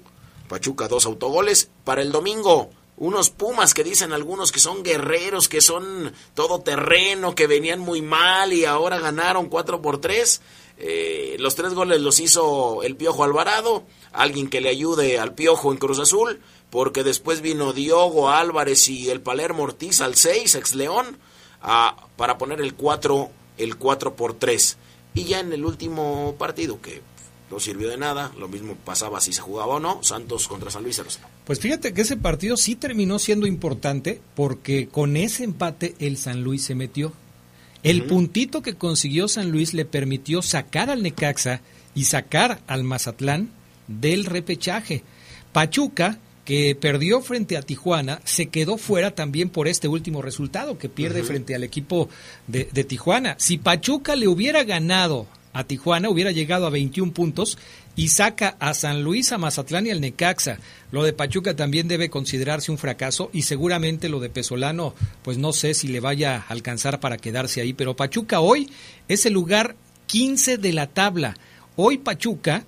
Pachuca 0.52 0.90
dos 0.90 1.06
autogoles. 1.06 1.70
Para 1.86 2.02
el 2.02 2.12
domingo, 2.12 2.72
unos 2.98 3.30
Pumas 3.30 3.74
que 3.74 3.86
dicen 3.86 4.12
algunos 4.12 4.52
que 4.52 4.60
son 4.60 4.84
guerreros, 4.84 5.48
que 5.48 5.62
son 5.62 6.12
todoterreno, 6.34 7.36
que 7.36 7.48
venían 7.48 7.80
muy 7.80 8.02
mal 8.02 8.52
y 8.52 8.66
ahora 8.66 9.00
ganaron 9.00 9.48
4 9.48 9.82
por 9.82 10.02
3. 10.02 10.42
Eh, 10.78 11.38
los 11.40 11.56
tres 11.56 11.74
goles 11.74 12.02
los 12.02 12.20
hizo 12.20 12.84
el 12.84 12.98
Piojo 12.98 13.24
Alvarado, 13.24 13.84
alguien 14.12 14.50
que 14.50 14.60
le 14.60 14.68
ayude 14.68 15.20
al 15.20 15.36
Piojo 15.36 15.72
en 15.72 15.78
Cruz 15.78 16.00
Azul, 16.00 16.42
porque 16.70 17.06
después 17.06 17.40
vino 17.40 17.72
Diogo 17.72 18.30
Álvarez 18.30 18.90
y 18.90 19.10
el 19.10 19.22
Palermo 19.22 19.64
Ortiz 19.64 20.02
al 20.02 20.16
6, 20.16 20.56
ex 20.56 20.76
León, 20.76 21.18
a, 21.62 21.96
para 22.18 22.38
poner 22.38 22.60
el 22.60 22.74
4, 22.74 23.30
el 23.58 23.78
4 23.78 24.16
por 24.18 24.34
3. 24.34 24.78
Y 25.14 25.24
ya 25.24 25.40
en 25.40 25.54
el 25.54 25.64
último 25.64 26.36
partido, 26.38 26.82
que 26.82 27.02
no 27.52 27.60
sirvió 27.60 27.90
de 27.90 27.98
nada. 27.98 28.32
Lo 28.40 28.48
mismo 28.48 28.76
pasaba 28.76 29.20
si 29.20 29.34
se 29.34 29.42
jugaba 29.42 29.76
o 29.76 29.80
no. 29.80 30.02
Santos 30.04 30.48
contra 30.48 30.72
San 30.72 30.84
Luis 30.84 30.96
0 30.96 31.10
Pues 31.46 31.60
fíjate 31.60 31.94
que 31.94 32.02
ese 32.02 32.18
partido 32.18 32.58
sí 32.58 32.76
terminó 32.76 33.20
siendo 33.20 33.46
importante 33.46 34.22
porque 34.36 34.88
con 34.88 35.18
ese 35.18 35.44
empate 35.44 35.96
el 36.00 36.18
San 36.18 36.44
Luis 36.44 36.64
se 36.64 36.76
metió. 36.76 37.14
El 37.84 38.06
puntito 38.06 38.62
que 38.62 38.76
consiguió 38.76 39.28
San 39.28 39.52
Luis 39.52 39.74
le 39.74 39.86
permitió 39.86 40.42
sacar 40.42 40.90
al 40.90 41.04
Necaxa 41.04 41.62
y 41.96 42.06
sacar 42.06 42.62
al 42.68 42.84
Mazatlán 42.84 43.50
del 43.88 44.26
repechaje. 44.26 45.04
Pachuca, 45.52 46.20
que 46.46 46.76
perdió 46.76 47.22
frente 47.22 47.58
a 47.58 47.64
Tijuana, 47.64 48.22
se 48.24 48.48
quedó 48.48 48.78
fuera 48.78 49.16
también 49.16 49.50
por 49.50 49.68
este 49.68 49.88
último 49.88 50.22
resultado 50.22 50.78
que 50.78 50.90
pierde 50.90 51.24
frente 51.24 51.56
al 51.56 51.64
equipo 51.64 52.08
de, 52.48 52.70
de 52.72 52.84
Tijuana. 52.84 53.36
Si 53.40 53.58
Pachuca 53.58 54.16
le 54.16 54.28
hubiera 54.28 54.64
ganado 54.64 55.28
a 55.54 55.64
Tijuana, 55.64 56.10
hubiera 56.10 56.32
llegado 56.32 56.66
a 56.66 56.70
21 56.70 57.14
puntos 57.14 57.58
y 57.96 58.08
saca 58.08 58.56
a 58.60 58.74
San 58.74 59.04
Luis, 59.04 59.32
a 59.32 59.38
Mazatlán 59.38 59.88
y 59.88 59.92
al 59.92 60.02
Necaxa. 60.02 60.60
Lo 60.92 61.04
de 61.04 61.14
Pachuca 61.14 61.56
también 61.56 61.88
debe 61.88 62.10
considerarse 62.10 62.72
un 62.72 62.78
fracaso 62.78 63.30
y 63.34 63.44
seguramente 63.44 64.10
lo 64.10 64.20
de 64.20 64.30
Pesolano, 64.30 64.94
pues 65.24 65.38
no 65.38 65.54
sé 65.54 65.74
si 65.74 65.88
le 65.88 66.00
vaya 66.00 66.38
a 66.38 66.46
alcanzar 66.48 67.00
para 67.00 67.18
quedarse 67.18 67.62
ahí, 67.62 67.74
pero 67.74 67.96
Pachuca 67.96 68.40
hoy 68.40 68.70
es 69.08 69.26
el 69.26 69.34
lugar 69.34 69.76
15 70.08 70.58
de 70.58 70.74
la 70.74 70.88
tabla. 70.88 71.38
Hoy 71.76 71.98
Pachuca 71.98 72.66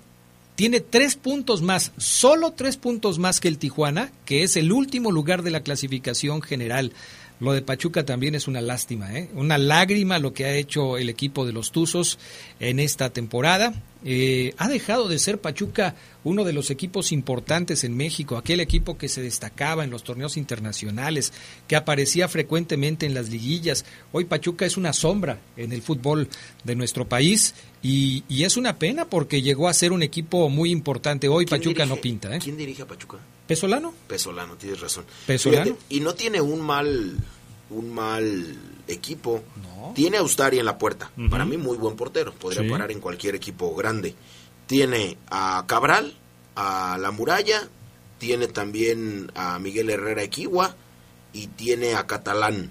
tiene 0.56 0.80
tres 0.80 1.16
puntos 1.16 1.62
más, 1.62 1.92
solo 1.96 2.52
tres 2.52 2.76
puntos 2.76 3.18
más 3.18 3.40
que 3.40 3.48
el 3.48 3.58
Tijuana, 3.58 4.12
que 4.24 4.44
es 4.44 4.56
el 4.56 4.72
último 4.72 5.10
lugar 5.10 5.42
de 5.42 5.50
la 5.50 5.62
clasificación 5.62 6.42
general. 6.42 6.92
Lo 7.40 7.52
de 7.52 7.62
Pachuca 7.62 8.04
también 8.04 8.36
es 8.36 8.46
una 8.46 8.60
lástima, 8.60 9.12
¿eh? 9.12 9.28
una 9.34 9.58
lágrima 9.58 10.20
lo 10.20 10.32
que 10.32 10.44
ha 10.44 10.54
hecho 10.54 10.96
el 10.96 11.08
equipo 11.08 11.44
de 11.44 11.52
los 11.52 11.72
Tuzos 11.72 12.18
en 12.60 12.78
esta 12.78 13.10
temporada. 13.10 13.74
Eh, 14.04 14.54
ha 14.58 14.68
dejado 14.68 15.08
de 15.08 15.18
ser 15.18 15.40
Pachuca 15.40 15.96
uno 16.22 16.44
de 16.44 16.52
los 16.52 16.70
equipos 16.70 17.10
importantes 17.10 17.82
en 17.82 17.96
México, 17.96 18.36
aquel 18.36 18.60
equipo 18.60 18.96
que 18.96 19.08
se 19.08 19.20
destacaba 19.20 19.82
en 19.82 19.90
los 19.90 20.04
torneos 20.04 20.36
internacionales, 20.36 21.32
que 21.66 21.74
aparecía 21.74 22.28
frecuentemente 22.28 23.04
en 23.04 23.14
las 23.14 23.30
liguillas. 23.30 23.84
Hoy 24.12 24.26
Pachuca 24.26 24.64
es 24.64 24.76
una 24.76 24.92
sombra 24.92 25.40
en 25.56 25.72
el 25.72 25.82
fútbol 25.82 26.28
de 26.62 26.76
nuestro 26.76 27.08
país 27.08 27.54
y, 27.82 28.22
es 28.44 28.56
una 28.56 28.78
pena 28.78 29.06
porque 29.06 29.42
llegó 29.42 29.68
a 29.68 29.74
ser 29.74 29.90
un 29.90 30.02
equipo 30.02 30.48
muy 30.50 30.70
importante. 30.70 31.28
Hoy 31.28 31.46
Pachuca 31.46 31.84
no 31.84 31.96
pinta. 31.96 32.36
¿eh? 32.36 32.38
¿Quién 32.38 32.56
dirige 32.56 32.82
a 32.82 32.86
Pachuca? 32.86 33.18
¿Pesolano? 33.46 33.92
Pesolano, 34.06 34.56
tienes 34.56 34.80
razón. 34.80 35.04
¿Pesolano? 35.26 35.76
y 35.88 36.00
no 36.00 36.14
tiene 36.14 36.40
un 36.40 36.60
mal, 36.60 37.16
un 37.70 37.92
mal 37.92 38.58
equipo. 38.88 39.42
Tiene 39.94 40.16
a 40.16 40.22
Ustari 40.22 40.58
en 40.58 40.64
la 40.64 40.78
puerta. 40.78 41.10
Para 41.30 41.44
mí, 41.44 41.56
muy 41.56 41.76
buen 41.76 41.96
portero. 41.96 42.32
Podría 42.32 42.68
parar 42.70 42.90
en 42.90 43.00
cualquier 43.00 43.34
equipo 43.34 43.74
grande. 43.74 44.14
Tiene 44.66 45.18
a 45.30 45.64
Cabral, 45.66 46.14
a 46.54 46.98
La 47.00 47.10
Muralla. 47.10 47.68
Tiene 48.18 48.46
también 48.48 49.30
a 49.34 49.58
Miguel 49.58 49.90
Herrera 49.90 50.22
Equigua. 50.22 50.74
Y 51.32 51.48
tiene 51.48 51.94
a 51.94 52.06
Catalán. 52.06 52.70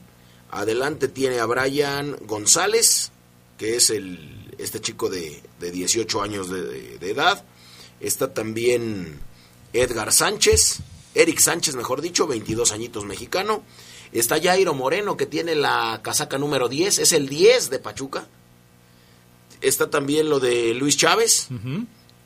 Adelante 0.50 1.08
tiene 1.08 1.40
a 1.40 1.46
Brian 1.46 2.16
González, 2.26 3.12
que 3.58 3.76
es 3.76 3.90
el, 3.90 4.54
este 4.58 4.80
chico 4.80 5.10
de, 5.10 5.42
de 5.60 5.72
18 5.72 6.22
años 6.22 6.50
de, 6.50 6.98
de 6.98 7.12
edad. 7.12 7.44
Está 8.00 8.34
también 8.34 9.20
Edgar 9.74 10.12
Sánchez, 10.14 10.80
Eric 11.16 11.40
Sánchez, 11.40 11.76
mejor 11.76 12.02
dicho, 12.02 12.28
22 12.28 12.72
añitos 12.72 13.06
mexicano. 13.06 13.64
Está 14.12 14.40
Jairo 14.42 14.74
Moreno, 14.76 15.18
que 15.18 15.26
tiene 15.26 15.56
la 15.56 16.00
casaca 16.04 16.38
número 16.38 16.70
10, 16.70 17.00
es 17.00 17.14
el 17.14 17.28
10 17.28 17.70
de 17.72 17.80
Pachuca. 17.80 18.28
Está 19.62 19.90
también 19.90 20.30
lo 20.30 20.40
de 20.40 20.74
Luis 20.74 20.98
Chávez. 20.98 21.48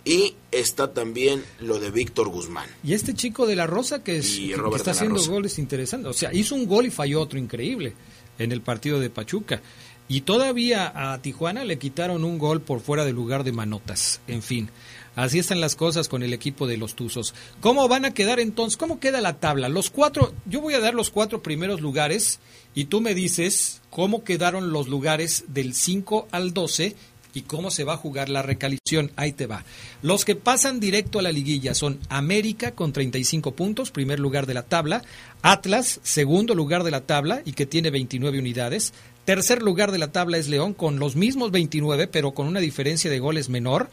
Y 0.04 0.36
está 0.52 0.94
también 0.94 1.44
lo 1.60 1.80
de 1.80 1.92
Víctor 1.92 2.30
Guzmán. 2.30 2.70
Y 2.84 2.94
este 2.94 3.14
chico 3.14 3.46
de 3.46 3.56
la 3.58 3.68
Rosa 3.68 4.04
que, 4.04 4.18
es, 4.18 4.38
que- 4.38 4.54
está 4.54 4.92
de 4.92 4.92
haciendo 4.92 5.16
Rosa. 5.18 5.32
goles 5.32 5.60
interesantes. 5.60 6.10
O 6.10 6.14
sea, 6.14 6.34
hizo 6.34 6.56
un 6.56 6.66
gol 6.66 6.86
y 6.86 6.92
falló 6.92 7.22
otro 7.22 7.38
increíble 7.38 7.94
en 8.40 8.52
el 8.54 8.62
partido 8.62 9.00
de 9.02 9.10
Pachuca. 9.10 9.62
Y 10.08 10.22
todavía 10.22 10.94
a 11.14 11.22
Tijuana 11.22 11.66
le 11.66 11.78
quitaron 11.78 12.24
un 12.24 12.38
gol 12.40 12.62
por 12.62 12.80
fuera 12.80 13.04
del 13.04 13.16
lugar 13.16 13.44
de 13.44 13.52
Manotas. 13.52 14.22
En 14.28 14.42
fin, 14.42 14.70
así 15.18 15.40
están 15.40 15.60
las 15.60 15.76
cosas 15.76 16.08
con 16.08 16.24
el 16.24 16.32
equipo 16.32 16.68
de 16.68 16.78
los 16.78 16.96
Tuzos. 16.96 17.34
¿Cómo 17.60 17.90
van 17.90 18.06
a 18.06 18.14
quedar 18.14 18.40
entonces? 18.40 18.78
¿Cómo 18.78 19.02
queda 19.02 19.20
la 19.20 19.40
tabla? 19.42 19.68
Los 19.68 19.90
cuatro, 19.90 20.34
yo 20.46 20.62
voy 20.62 20.76
a 20.76 20.80
dar 20.80 20.94
los 20.94 21.10
cuatro 21.10 21.44
primeros 21.44 21.82
lugares 21.82 22.40
y 22.74 22.86
tú 22.86 23.02
me 23.02 23.14
dices 23.14 23.82
cómo 23.90 24.24
quedaron 24.24 24.72
los 24.72 24.88
lugares 24.88 25.44
del 25.50 25.74
5 25.74 26.30
al 26.32 26.54
12 26.54 26.96
y 27.34 27.42
cómo 27.42 27.70
se 27.72 27.84
va 27.84 27.94
a 27.94 27.98
jugar 27.98 28.30
la 28.30 28.42
recalificación. 28.42 29.12
Ahí 29.16 29.32
te 29.32 29.46
va. 29.46 29.64
Los 30.02 30.26
que 30.26 30.36
pasan 30.36 30.80
directo 30.80 31.20
a 31.20 31.22
la 31.22 31.32
liguilla 31.32 31.74
son 31.74 32.00
América 32.10 32.72
con 32.72 32.94
35 32.94 33.52
puntos, 33.52 33.92
primer 33.92 34.20
lugar 34.20 34.46
de 34.48 34.54
la 34.54 34.64
tabla, 34.64 35.04
Atlas, 35.42 36.00
segundo 36.04 36.56
lugar 36.56 36.84
de 36.84 36.92
la 36.92 37.02
tabla 37.02 37.42
y 37.46 37.54
que 37.54 37.66
tiene 37.66 37.92
29 37.92 38.40
unidades. 38.40 38.94
Tercer 39.26 39.62
lugar 39.62 39.92
de 39.92 39.98
la 39.98 40.12
tabla 40.12 40.38
es 40.38 40.48
León 40.48 40.74
con 40.74 41.00
los 41.00 41.16
mismos 41.16 41.52
29, 41.52 42.08
pero 42.08 42.32
con 42.32 42.48
una 42.48 42.60
diferencia 42.60 43.12
de 43.12 43.20
goles 43.20 43.50
menor. 43.50 43.90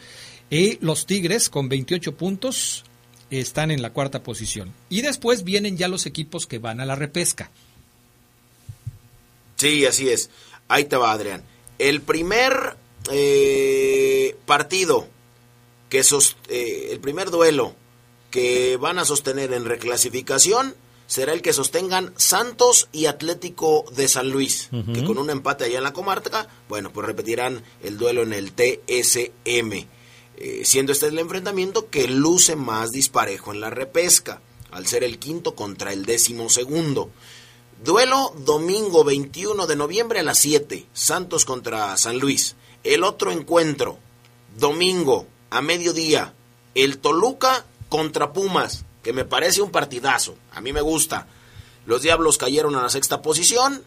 Y 0.50 0.78
los 0.85 1.07
Tigres 1.07 1.48
con 1.50 1.68
28 1.68 2.14
puntos 2.16 2.85
están 3.30 3.70
en 3.70 3.83
la 3.83 3.90
cuarta 3.92 4.22
posición. 4.22 4.72
Y 4.88 5.02
después 5.02 5.42
vienen 5.44 5.76
ya 5.76 5.88
los 5.88 6.07
equipos 6.07 6.46
que 6.46 6.59
van 6.59 6.80
a 6.80 6.87
la 6.87 6.94
repesca. 6.94 7.50
Sí, 9.57 9.87
así 9.87 10.09
es. 10.11 10.30
Ahí 10.68 10.85
te 10.85 10.96
va, 10.96 11.12
Adrián. 11.12 11.42
El 11.78 12.00
primer 12.02 12.76
eh, 13.11 14.37
partido 14.46 15.09
que 15.88 16.02
sos- 16.02 16.37
eh, 16.48 16.88
el 16.92 17.00
primer 17.00 17.30
duelo 17.30 17.74
que 18.30 18.76
van 18.76 18.98
a 18.98 19.04
sostener 19.04 19.52
en 19.52 19.64
reclasificación 19.64 20.74
será 21.07 21.33
el 21.33 21.42
que 21.42 21.52
sostengan 21.52 22.12
Santos 22.16 22.88
y 22.92 23.07
Atlético 23.07 23.85
de 23.94 24.09
San 24.09 24.30
Luis, 24.30 24.70
que 24.94 25.04
con 25.04 25.18
un 25.18 25.28
empate 25.30 25.64
allá 25.64 25.78
en 25.78 25.85
la 25.85 25.92
comarca, 25.92 26.48
bueno, 26.68 26.90
pues 26.92 27.07
repetirán 27.07 27.62
el 27.83 27.98
duelo 27.98 28.22
en 28.22 28.33
el 28.33 28.52
TSM, 28.52 29.87
eh, 30.37 30.62
siendo 30.64 30.92
este 30.92 31.07
el 31.07 31.18
enfrentamiento 31.18 31.88
que 31.90 32.09
luce 32.09 32.57
más 32.57 32.90
disparejo 32.90 33.53
en 33.53 33.61
la 33.61 33.70
repesca, 33.70 34.40
al 34.70 34.87
ser 34.87 35.05
el 35.05 35.18
quinto 35.18 35.55
contra 35.55 35.92
el 35.92 36.05
décimo 36.05 36.49
segundo. 36.49 37.11
Duelo 37.83 38.33
domingo 38.38 39.05
21 39.05 39.66
de 39.66 39.77
noviembre 39.77 40.20
a 40.20 40.23
las 40.23 40.38
7, 40.38 40.87
Santos 40.92 41.44
contra 41.44 41.97
San 41.97 42.18
Luis. 42.18 42.57
El 42.83 43.05
otro 43.05 43.31
encuentro, 43.31 43.99
domingo 44.57 45.27
a 45.51 45.62
mediodía, 45.62 46.35
el 46.75 46.99
Toluca 46.99 47.64
contra 47.88 48.33
Pumas, 48.33 48.85
que 49.03 49.12
me 49.12 49.25
parece 49.25 49.62
un 49.62 49.70
partidazo, 49.70 50.37
a 50.53 50.61
mí 50.61 50.73
me 50.73 50.81
gusta. 50.81 51.29
Los 51.87 52.03
Diablos 52.03 52.38
cayeron 52.38 52.75
a 52.75 52.83
la 52.83 52.88
sexta 52.88 53.23
posición 53.23 53.85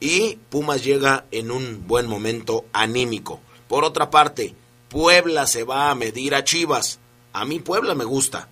y 0.00 0.36
Pumas 0.50 0.82
llega 0.82 1.26
en 1.30 1.50
un 1.50 1.86
buen 1.86 2.06
momento 2.06 2.64
anímico. 2.72 3.40
Por 3.68 3.84
otra 3.84 4.10
parte, 4.10 4.54
Puebla 4.88 5.46
se 5.46 5.64
va 5.64 5.90
a 5.90 5.94
medir 5.94 6.34
a 6.34 6.44
Chivas. 6.44 6.98
A 7.32 7.44
mí 7.44 7.60
Puebla 7.60 7.94
me 7.94 8.04
gusta. 8.04 8.48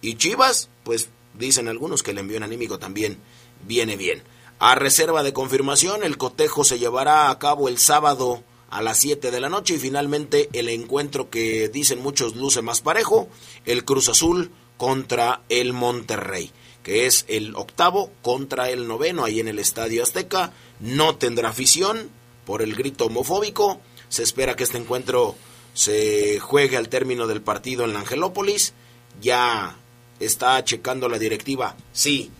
Y 0.00 0.14
Chivas, 0.14 0.68
pues 0.84 1.08
dicen 1.34 1.68
algunos 1.68 2.02
que 2.02 2.12
el 2.12 2.18
envío 2.18 2.42
anímico 2.42 2.78
también 2.78 3.18
viene 3.66 3.96
bien. 3.96 4.22
A 4.58 4.74
reserva 4.74 5.22
de 5.22 5.32
confirmación, 5.32 6.02
el 6.02 6.16
cotejo 6.16 6.64
se 6.64 6.78
llevará 6.78 7.30
a 7.30 7.38
cabo 7.38 7.68
el 7.68 7.78
sábado 7.78 8.42
a 8.70 8.82
las 8.82 8.98
7 8.98 9.30
de 9.30 9.40
la 9.40 9.48
noche 9.48 9.74
y 9.74 9.78
finalmente 9.78 10.48
el 10.52 10.68
encuentro 10.68 11.28
que 11.30 11.68
dicen 11.68 12.00
muchos 12.00 12.36
luce 12.36 12.62
más 12.62 12.80
parejo, 12.80 13.28
el 13.64 13.84
Cruz 13.84 14.08
Azul 14.08 14.50
contra 14.76 15.42
el 15.48 15.72
Monterrey, 15.72 16.50
que 16.82 17.06
es 17.06 17.26
el 17.28 17.54
octavo 17.54 18.10
contra 18.22 18.70
el 18.70 18.88
noveno 18.88 19.24
ahí 19.24 19.40
en 19.40 19.48
el 19.48 19.58
Estadio 19.58 20.02
Azteca. 20.02 20.52
No 20.80 21.16
tendrá 21.16 21.50
afición 21.50 22.10
por 22.44 22.62
el 22.62 22.74
grito 22.74 23.06
homofóbico. 23.06 23.80
Se 24.08 24.22
espera 24.22 24.56
que 24.56 24.64
este 24.64 24.78
encuentro 24.78 25.36
se 25.76 26.40
juegue 26.40 26.78
al 26.78 26.88
término 26.88 27.26
del 27.26 27.42
partido 27.42 27.84
en 27.84 27.92
la 27.92 28.00
Angelópolis. 28.00 28.72
Ya 29.20 29.76
está 30.18 30.64
checando 30.64 31.08
la 31.08 31.18
directiva 31.18 31.76
si 31.92 32.30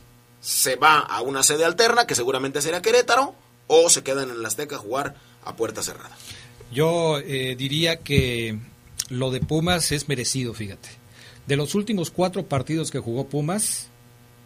se 0.40 0.76
va 0.76 1.00
a 1.00 1.20
una 1.20 1.42
sede 1.42 1.66
alterna, 1.66 2.06
que 2.06 2.14
seguramente 2.14 2.62
será 2.62 2.80
Querétaro, 2.80 3.34
o 3.66 3.90
se 3.90 4.02
quedan 4.02 4.30
en 4.30 4.36
el 4.36 4.46
Azteca 4.46 4.76
a 4.76 4.78
jugar 4.78 5.16
a 5.44 5.54
puerta 5.54 5.82
cerrada. 5.82 6.16
Yo 6.72 7.18
eh, 7.18 7.56
diría 7.56 7.96
que 7.96 8.58
lo 9.10 9.30
de 9.30 9.40
Pumas 9.40 9.92
es 9.92 10.08
merecido, 10.08 10.54
fíjate. 10.54 10.88
De 11.46 11.56
los 11.56 11.74
últimos 11.74 12.10
cuatro 12.10 12.46
partidos 12.46 12.90
que 12.90 13.00
jugó 13.00 13.28
Pumas, 13.28 13.88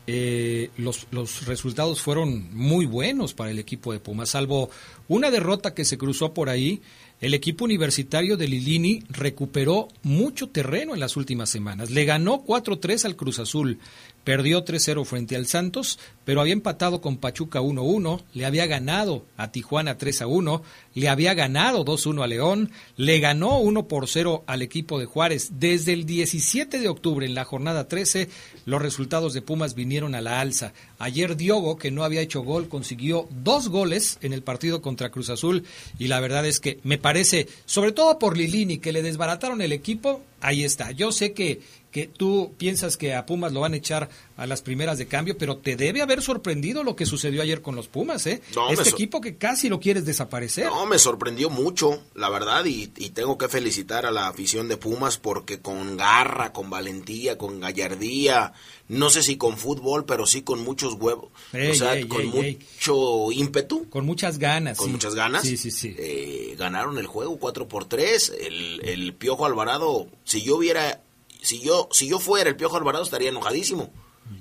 eh, 0.09 0.71
los, 0.77 1.07
los 1.13 1.47
resultados 1.47 2.01
fueron 2.01 2.53
muy 2.57 2.87
buenos 2.87 3.35
para 3.35 3.51
el 3.53 3.59
equipo 3.61 3.93
de 3.93 4.01
Pumas, 4.01 4.31
salvo 4.31 4.71
una 5.07 5.31
derrota 5.31 5.75
que 5.75 5.85
se 5.85 5.97
cruzó 5.97 6.35
por 6.35 6.49
ahí. 6.49 6.83
El 7.21 7.35
equipo 7.35 7.67
universitario 7.67 8.39
de 8.39 8.49
Lilini 8.49 9.03
recuperó 9.11 9.89
mucho 10.03 10.49
terreno 10.49 10.95
en 10.95 11.01
las 11.01 11.19
últimas 11.19 11.51
semanas. 11.51 11.91
Le 11.91 12.07
ganó 12.07 12.45
4-3 12.45 13.05
al 13.05 13.17
Cruz 13.17 13.39
Azul, 13.39 13.79
perdió 14.25 14.65
3-0 14.65 15.05
frente 15.05 15.37
al 15.37 15.47
Santos, 15.47 15.99
pero 16.25 16.41
había 16.41 16.53
empatado 16.53 17.01
con 17.01 17.17
Pachuca 17.17 17.61
1-1, 17.61 18.23
le 18.35 18.47
había 18.47 18.67
ganado 18.67 19.25
a 19.37 19.51
Tijuana 19.51 19.99
3-1, 19.99 20.63
le 20.95 21.09
había 21.09 21.35
ganado 21.35 21.85
2-1 21.85 22.23
a 22.23 22.27
León, 22.27 22.71
le 22.97 23.19
ganó 23.21 23.59
1 23.59 23.89
por 23.89 24.09
0 24.09 24.45
al 24.47 24.63
equipo 24.63 24.99
de 24.99 25.07
Juárez. 25.07 25.53
Desde 25.59 25.93
el 25.93 26.07
17 26.07 26.79
de 26.79 26.89
octubre, 26.89 27.27
en 27.27 27.35
la 27.35 27.45
jornada 27.45 27.89
13, 27.89 28.29
los 28.67 28.83
resultados 28.83 29.33
de 29.33 29.43
Pumas 29.43 29.75
vinieron 29.75 30.15
a 30.15 30.21
la 30.21 30.41
alza. 30.41 30.73
Ayer 30.99 31.37
Diogo, 31.37 31.79
que 31.79 31.91
no 31.91 32.05
había 32.05 32.21
hecho 32.21 32.43
gol, 32.43 32.69
consiguió 32.69 33.29
dos 33.31 33.69
goles 33.69 34.19
en 34.21 34.33
el 34.33 34.43
partido 34.43 34.83
contra 34.83 35.11
Cruz 35.11 35.31
Azul 35.31 35.65
y 35.99 36.09
la 36.09 36.21
verdad 36.21 36.47
es 36.47 36.61
que 36.61 36.79
me 36.83 36.99
parece, 36.99 37.49
sobre 37.67 37.93
todo 37.93 38.19
por 38.19 38.37
Lilini, 38.37 38.79
que 38.79 38.93
le 38.93 39.03
desbarataron 39.03 39.63
el 39.63 39.73
equipo, 39.73 40.23
ahí 40.41 40.65
está. 40.65 40.91
Yo 40.91 41.13
sé 41.13 41.33
que, 41.33 41.61
que 41.91 42.07
tú 42.07 42.53
piensas 42.57 42.97
que 42.97 43.15
a 43.15 43.27
Pumas 43.27 43.53
lo 43.53 43.61
van 43.61 43.75
a 43.75 43.77
echar 43.77 44.09
a 44.37 44.47
las 44.47 44.63
primeras 44.63 44.99
de 44.99 45.07
cambio, 45.07 45.37
pero 45.37 45.59
te 45.59 45.77
debe 45.77 46.03
haber 46.03 46.23
sorprendido 46.23 46.83
lo 46.85 46.97
que 46.97 47.05
sucedió 47.07 47.43
ayer 47.43 47.63
con 47.63 47.77
los 47.77 47.89
Pumas, 47.89 48.27
¿eh? 48.27 48.41
No, 48.55 48.71
este 48.71 48.91
equipo 48.91 49.21
que 49.21 49.37
casi 49.37 49.69
lo 49.69 49.81
quieres 49.81 50.05
desaparecer. 50.05 50.67
No, 50.67 50.87
me 50.87 50.99
sorprendió 50.99 51.51
mucho, 51.51 52.03
la 52.15 52.29
verdad, 52.31 52.65
y, 52.65 52.93
y 52.97 53.11
tengo 53.11 53.37
que 53.37 53.49
felicitar 53.49 54.07
a 54.07 54.11
la 54.11 54.29
afición 54.29 54.69
de 54.69 54.77
Pumas 54.77 55.19
porque 55.19 55.61
con 55.61 55.97
garra, 55.97 56.53
con 56.53 56.71
valentía, 56.71 57.37
con 57.37 57.61
gallardía, 57.61 58.53
no 58.89 59.11
sé 59.11 59.23
si 59.23 59.37
con 59.37 59.57
fútbol, 59.57 60.05
pero 60.05 60.27
sí 60.27 60.43
con 60.43 60.63
muchos 60.63 60.95
huevos, 60.95 61.31
Ey, 61.53 61.71
o 61.71 61.75
sea, 61.75 61.95
ey, 61.97 62.07
con 62.09 62.23
ey. 62.23 62.59
mucho 62.75 63.31
ímpetu. 63.33 63.89
Con 63.89 64.07
muchas 64.07 64.39
ganas. 64.39 64.79
Con 64.79 64.87
sí. 64.87 64.93
muchas 64.93 65.15
ganas. 65.15 65.43
Sí, 65.43 65.57
sí, 65.57 65.71
sí. 65.71 65.95
Eh, 65.99 66.55
ganaron 66.59 66.99
el 66.99 67.07
juego 67.07 67.37
4 67.39 67.69
por 67.69 67.85
3 67.85 68.33
el, 68.41 68.81
el 68.85 69.15
Piojo 69.15 69.47
Alvarado, 69.47 70.09
si 70.25 70.43
yo 70.43 70.57
hubiera, 70.57 71.03
si 71.43 71.61
yo, 71.61 71.89
si 71.93 72.09
yo 72.09 72.19
fuera 72.19 72.51
el 72.51 72.57
Piojo 72.57 72.77
Alvarado 72.77 73.05
estaría 73.05 73.31
enojadísimo. 73.31 73.91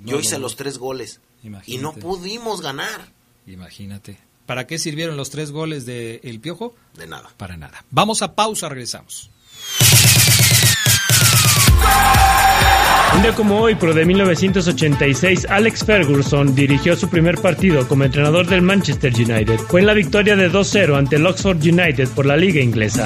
No, 0.01 0.11
yo 0.11 0.19
hice 0.19 0.35
no. 0.35 0.41
los 0.41 0.55
tres 0.55 0.77
goles 0.77 1.19
y 1.65 1.77
no 1.77 1.93
pudimos 1.93 2.61
ganar. 2.61 3.11
Imagínate. 3.47 4.19
¿Para 4.45 4.65
qué 4.67 4.79
sirvieron 4.79 5.15
los 5.17 5.29
tres 5.29 5.51
goles 5.51 5.85
de 5.85 6.21
El 6.23 6.39
Piojo? 6.39 6.75
De 6.95 7.07
nada. 7.07 7.29
Para 7.37 7.57
nada. 7.57 7.85
Vamos 7.91 8.21
a 8.21 8.35
pausa, 8.35 8.67
regresamos. 8.67 9.29
Un 13.15 13.23
día 13.23 13.33
como 13.35 13.59
hoy, 13.59 13.75
pero 13.75 13.93
de 13.93 14.05
1986, 14.05 15.47
Alex 15.49 15.83
Ferguson 15.83 16.55
dirigió 16.55 16.95
su 16.95 17.09
primer 17.09 17.39
partido 17.39 17.87
como 17.87 18.03
entrenador 18.03 18.47
del 18.47 18.61
Manchester 18.61 19.13
United. 19.13 19.59
Fue 19.59 19.81
en 19.81 19.87
la 19.87 19.93
victoria 19.93 20.35
de 20.35 20.51
2-0 20.51 20.97
ante 20.97 21.15
el 21.17 21.25
Oxford 21.25 21.57
United 21.57 22.07
por 22.09 22.25
la 22.25 22.37
liga 22.37 22.61
inglesa. 22.61 23.05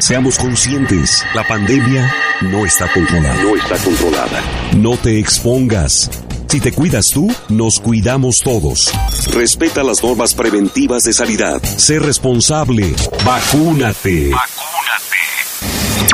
Seamos 0.00 0.38
conscientes, 0.38 1.24
la 1.34 1.46
pandemia 1.46 2.10
no 2.42 2.64
está 2.64 2.90
controlada. 2.92 3.42
No 3.42 3.56
está 3.56 3.76
controlada. 3.78 4.42
No 4.76 4.96
te 4.96 5.18
expongas. 5.18 6.10
Si 6.48 6.60
te 6.60 6.72
cuidas 6.72 7.10
tú, 7.10 7.30
nos 7.48 7.78
cuidamos 7.80 8.40
todos. 8.40 8.92
Respeta 9.34 9.82
las 9.82 10.02
normas 10.02 10.34
preventivas 10.34 11.04
de 11.04 11.12
sanidad. 11.12 11.62
Sé 11.62 11.98
responsable. 11.98 12.94
Vacúnate. 13.24 14.30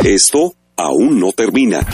Esto 0.02 0.54
aún 0.76 1.20
no 1.20 1.32
termina. 1.32 1.86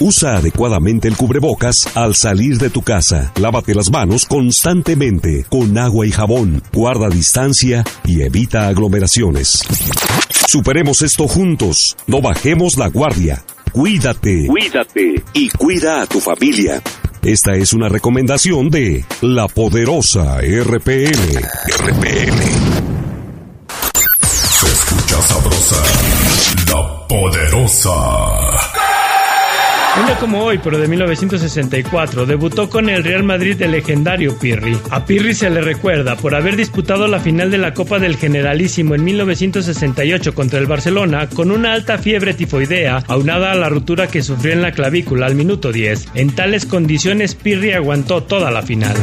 Usa 0.00 0.36
adecuadamente 0.36 1.08
el 1.08 1.16
cubrebocas 1.16 1.88
al 1.96 2.14
salir 2.14 2.58
de 2.58 2.70
tu 2.70 2.82
casa. 2.82 3.32
Lávate 3.40 3.74
las 3.74 3.90
manos 3.90 4.26
constantemente 4.26 5.44
con 5.48 5.76
agua 5.78 6.06
y 6.06 6.12
jabón. 6.12 6.62
Guarda 6.72 7.08
distancia 7.08 7.84
y 8.04 8.22
evita 8.22 8.68
aglomeraciones. 8.68 9.62
Superemos 10.46 11.02
esto 11.02 11.26
juntos. 11.26 11.96
No 12.06 12.20
bajemos 12.20 12.76
la 12.76 12.88
guardia. 12.88 13.42
Cuídate. 13.72 14.46
Cuídate. 14.46 15.22
Y 15.32 15.48
cuida 15.50 16.02
a 16.02 16.06
tu 16.06 16.20
familia. 16.20 16.82
Esta 17.22 17.54
es 17.54 17.72
una 17.72 17.88
recomendación 17.88 18.70
de 18.70 19.04
la 19.20 19.48
poderosa 19.48 20.38
RPN. 20.40 21.42
RPN. 21.78 22.38
Se 24.30 24.66
escucha 24.66 25.22
sabrosa, 25.22 25.82
la 26.68 27.06
poderosa. 27.08 28.75
Un 29.98 30.04
día 30.04 30.18
como 30.18 30.42
hoy, 30.42 30.60
pero 30.62 30.78
de 30.78 30.88
1964, 30.88 32.26
debutó 32.26 32.68
con 32.68 32.90
el 32.90 33.02
Real 33.02 33.22
Madrid 33.22 33.60
el 33.62 33.72
legendario 33.72 34.38
Pirri. 34.38 34.78
A 34.90 35.06
Pirri 35.06 35.34
se 35.34 35.48
le 35.48 35.62
recuerda 35.62 36.16
por 36.16 36.34
haber 36.34 36.56
disputado 36.56 37.08
la 37.08 37.18
final 37.18 37.50
de 37.50 37.58
la 37.58 37.72
Copa 37.72 37.98
del 37.98 38.16
Generalísimo 38.16 38.94
en 38.94 39.04
1968 39.04 40.34
contra 40.34 40.58
el 40.58 40.66
Barcelona 40.66 41.28
con 41.28 41.50
una 41.50 41.72
alta 41.72 41.96
fiebre 41.96 42.34
tifoidea, 42.34 43.04
aunada 43.08 43.52
a 43.52 43.54
la 43.54 43.70
ruptura 43.70 44.06
que 44.06 44.22
sufrió 44.22 44.52
en 44.52 44.62
la 44.62 44.72
clavícula 44.72 45.26
al 45.26 45.34
minuto 45.34 45.72
10. 45.72 46.08
En 46.14 46.34
tales 46.34 46.66
condiciones, 46.66 47.34
Pirri 47.34 47.72
aguantó 47.72 48.22
toda 48.22 48.50
la 48.50 48.62
final. 48.62 48.96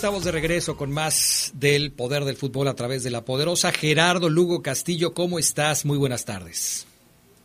Estamos 0.00 0.24
de 0.24 0.32
regreso 0.32 0.78
con 0.78 0.90
más 0.92 1.50
del 1.52 1.92
poder 1.92 2.24
del 2.24 2.34
fútbol 2.34 2.68
a 2.68 2.74
través 2.74 3.02
de 3.02 3.10
la 3.10 3.22
poderosa 3.22 3.70
Gerardo 3.70 4.30
Lugo 4.30 4.62
Castillo. 4.62 5.12
¿Cómo 5.12 5.38
estás? 5.38 5.84
Muy 5.84 5.98
buenas 5.98 6.24
tardes. 6.24 6.86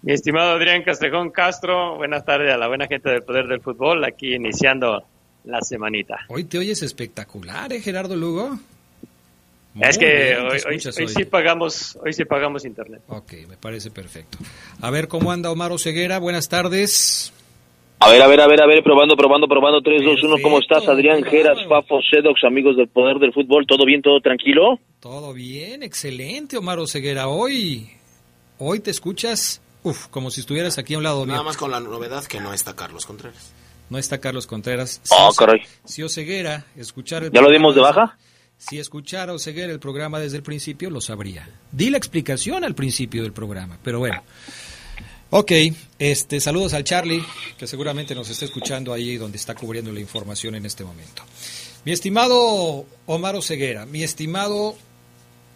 Mi 0.03 0.13
estimado 0.13 0.51
Adrián 0.51 0.81
Castrejón 0.83 1.31
Castro, 1.31 1.97
buenas 1.97 2.23
tardes 2.23 2.53
a 2.53 2.57
la 2.57 2.69
buena 2.69 2.87
gente 2.87 3.09
del 3.09 3.23
poder 3.23 3.47
del 3.47 3.59
fútbol, 3.59 4.05
aquí 4.05 4.35
iniciando 4.35 5.03
la 5.43 5.59
semanita. 5.59 6.19
Hoy 6.29 6.45
te 6.45 6.57
oyes 6.57 6.81
espectacular, 6.81 7.73
¿eh, 7.73 7.81
Gerardo 7.81 8.15
Lugo? 8.15 8.53
es 9.81 9.97
Muy 9.97 10.05
que 10.05 10.13
bien, 10.13 10.35
te 10.37 10.67
hoy, 10.69 10.77
hoy- 10.77 10.93
hoy 10.97 11.07
sí 11.09 11.25
pagamos, 11.25 11.97
hoy 12.01 12.13
sí 12.13 12.23
pagamos 12.23 12.63
internet. 12.63 13.01
Ok, 13.09 13.33
me 13.49 13.57
parece 13.57 13.91
perfecto. 13.91 14.37
A 14.79 14.89
ver 14.91 15.09
cómo 15.09 15.29
anda 15.33 15.51
Omar 15.51 15.73
Oseguera. 15.73 16.19
Buenas 16.19 16.47
tardes. 16.47 17.33
A 17.99 18.09
ver, 18.09 18.21
a 18.21 18.27
ver, 18.27 18.41
a 18.41 18.47
ver, 18.47 18.61
a 18.61 18.67
ver, 18.67 18.83
probando, 18.83 19.15
probando, 19.15 19.47
probando, 19.47 19.81
3, 19.81 20.03
2, 20.03 20.23
1, 20.23 20.35
¿cómo 20.43 20.59
estás? 20.59 20.87
Adrián 20.87 21.23
Geras, 21.23 21.57
Fafo, 21.67 21.99
Sedox, 22.01 22.43
amigos 22.43 22.75
del 22.77 22.87
Poder 22.87 23.17
del 23.17 23.33
Fútbol, 23.33 23.65
¿todo 23.65 23.85
bien, 23.85 24.01
todo 24.01 24.19
tranquilo? 24.21 24.79
Todo 24.99 25.33
bien, 25.33 25.81
excelente, 25.81 26.57
Omar 26.57 26.77
Oseguera. 26.77 27.29
Hoy, 27.29 27.89
hoy 28.59 28.79
te 28.81 28.91
escuchas, 28.91 29.61
uf, 29.81 30.07
como 30.09 30.29
si 30.29 30.41
estuvieras 30.41 30.77
aquí 30.77 30.93
a 30.93 30.97
un 30.97 31.03
lado 31.03 31.25
Nada 31.25 31.39
mío. 31.39 31.45
más 31.45 31.57
con 31.57 31.71
la 31.71 31.79
novedad 31.79 32.23
que 32.25 32.39
no 32.39 32.53
está 32.53 32.75
Carlos 32.75 33.05
Contreras. 33.05 33.53
No 33.89 33.97
está 33.97 34.19
Carlos 34.19 34.45
Contreras. 34.45 35.01
Ah, 35.11 35.29
Si- 35.31 35.37
caray. 35.37 35.61
Si 35.85 36.03
Oseguera 36.03 36.65
escuchar 36.75 37.23
el 37.23 37.31
¿Ya 37.31 37.41
lo 37.41 37.49
dimos 37.51 37.73
de 37.75 37.81
baja? 37.81 38.17
Si 38.57 38.77
escuchara 38.77 39.33
Oseguera 39.33 39.71
el 39.71 39.79
programa 39.79 40.19
desde 40.19 40.37
el 40.37 40.43
principio, 40.43 40.89
lo 40.89 41.01
sabría. 41.01 41.47
Di 41.71 41.89
la 41.89 41.97
explicación 41.97 42.63
al 42.63 42.75
principio 42.75 43.23
del 43.23 43.33
programa, 43.33 43.77
pero 43.83 43.99
bueno. 43.99 44.21
Ok, 45.37 45.51
este, 45.99 46.39
saludos 46.39 46.73
al 46.73 46.85
Charlie, 46.85 47.21
que 47.57 47.67
seguramente 47.67 48.15
nos 48.15 48.29
está 48.29 48.45
escuchando 48.45 48.93
ahí 48.93 49.17
donde 49.17 49.35
está 49.37 49.53
cubriendo 49.53 49.91
la 49.91 49.99
información 49.99 50.55
en 50.55 50.65
este 50.65 50.85
momento. 50.85 51.23
Mi 51.83 51.91
estimado 51.91 52.85
Omar 53.05 53.35
Oseguera, 53.35 53.85
mi 53.85 54.01
estimado 54.01 54.77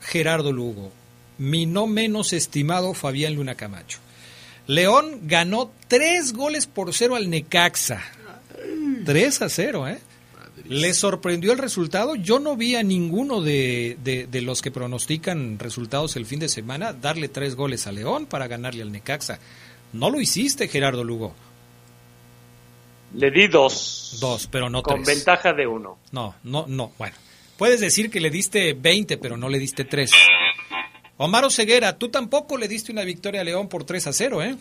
Gerardo 0.01 0.51
Lugo, 0.51 0.91
mi 1.37 1.65
no 1.65 1.87
menos 1.87 2.33
estimado 2.33 2.93
Fabián 2.93 3.35
Luna 3.35 3.55
Camacho. 3.55 3.99
León 4.67 5.21
ganó 5.23 5.71
tres 5.87 6.33
goles 6.33 6.67
por 6.67 6.93
cero 6.93 7.15
al 7.15 7.29
Necaxa. 7.29 8.01
Tres 9.05 9.41
a 9.41 9.47
cero, 9.47 9.87
¿eh? 9.87 9.99
¿Le 10.67 10.93
sorprendió 10.93 11.53
el 11.53 11.57
resultado? 11.57 12.15
Yo 12.15 12.37
no 12.39 12.57
vi 12.57 12.75
a 12.75 12.83
ninguno 12.83 13.41
de, 13.41 13.97
de- 14.03 14.27
de 14.27 14.41
los 14.41 14.61
que 14.61 14.71
pronostican 14.71 15.57
resultados 15.57 16.17
el 16.17 16.25
fin 16.25 16.39
de 16.39 16.49
semana 16.49 16.91
darle 16.91 17.29
tres 17.29 17.55
goles 17.55 17.87
a 17.87 17.93
León 17.93 18.25
para 18.25 18.47
ganarle 18.47 18.81
al 18.83 18.91
Necaxa. 18.91 19.39
No 19.93 20.09
lo 20.09 20.19
hiciste, 20.19 20.67
Gerardo 20.67 21.03
Lugo. 21.03 21.33
Le 23.15 23.31
di 23.31 23.47
dos. 23.47 24.19
Dos, 24.21 24.47
pero 24.51 24.69
no 24.69 24.83
Con 24.83 25.03
tres. 25.03 25.17
ventaja 25.17 25.53
de 25.53 25.65
uno. 25.65 25.97
No, 26.11 26.35
no, 26.43 26.65
no. 26.67 26.91
Bueno, 26.99 27.15
puedes 27.57 27.79
decir 27.79 28.11
que 28.11 28.19
le 28.19 28.29
diste 28.29 28.73
20, 28.73 29.17
pero 29.17 29.35
no 29.35 29.49
le 29.49 29.57
diste 29.57 29.83
3. 29.83 30.11
Omar 31.17 31.43
Oseguera, 31.43 31.97
tú 31.97 32.09
tampoco 32.09 32.57
le 32.57 32.67
diste 32.67 32.91
una 32.91 33.03
victoria 33.03 33.41
a 33.41 33.43
León 33.43 33.67
por 33.67 33.83
3 33.83 34.07
a 34.07 34.13
0, 34.13 34.41
¿eh? 34.43 34.55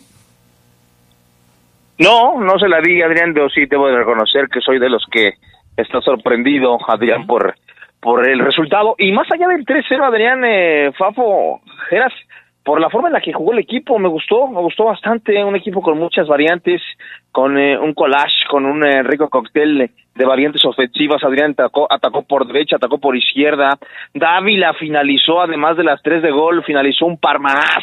No, 1.99 2.39
no 2.39 2.57
se 2.57 2.67
la 2.67 2.79
di, 2.81 3.01
Adrián, 3.01 3.33
yo 3.35 3.49
sí 3.49 3.65
debo 3.65 3.87
de 3.87 3.97
reconocer 3.97 4.47
que 4.47 4.61
soy 4.61 4.79
de 4.79 4.89
los 4.89 5.03
que 5.11 5.33
está 5.75 6.01
sorprendido, 6.01 6.77
Adrián, 6.87 7.27
por, 7.27 7.55
por 7.99 8.27
el 8.27 8.39
resultado. 8.39 8.95
Y 8.97 9.11
más 9.11 9.27
allá 9.31 9.47
del 9.49 9.65
3-0, 9.65 10.03
Adrián, 10.07 10.43
eh, 10.45 10.91
Fafo, 10.97 11.61
Geras, 11.89 12.13
por 12.69 12.79
la 12.79 12.91
forma 12.91 13.07
en 13.07 13.15
la 13.15 13.21
que 13.21 13.33
jugó 13.33 13.51
el 13.53 13.57
equipo, 13.57 13.97
me 13.97 14.07
gustó, 14.07 14.45
me 14.47 14.61
gustó 14.61 14.83
bastante, 14.83 15.43
un 15.43 15.55
equipo 15.55 15.81
con 15.81 15.97
muchas 15.97 16.27
variantes, 16.27 16.79
con 17.31 17.57
eh, 17.57 17.75
un 17.75 17.95
collage, 17.95 18.45
con 18.47 18.63
un 18.63 18.85
eh, 18.85 19.01
rico 19.01 19.27
cóctel 19.27 19.89
de 20.13 20.25
variantes 20.25 20.63
ofensivas, 20.63 21.23
Adrián 21.23 21.53
atacó, 21.53 21.91
atacó 21.91 22.21
por 22.21 22.45
derecha, 22.45 22.75
atacó 22.75 22.99
por 22.99 23.17
izquierda, 23.17 23.79
Dávila 24.13 24.75
finalizó, 24.75 25.41
además 25.41 25.77
de 25.77 25.83
las 25.83 25.99
tres 26.03 26.21
de 26.21 26.29
gol, 26.29 26.63
finalizó 26.63 27.07
un 27.07 27.17
par 27.17 27.39
más, 27.39 27.79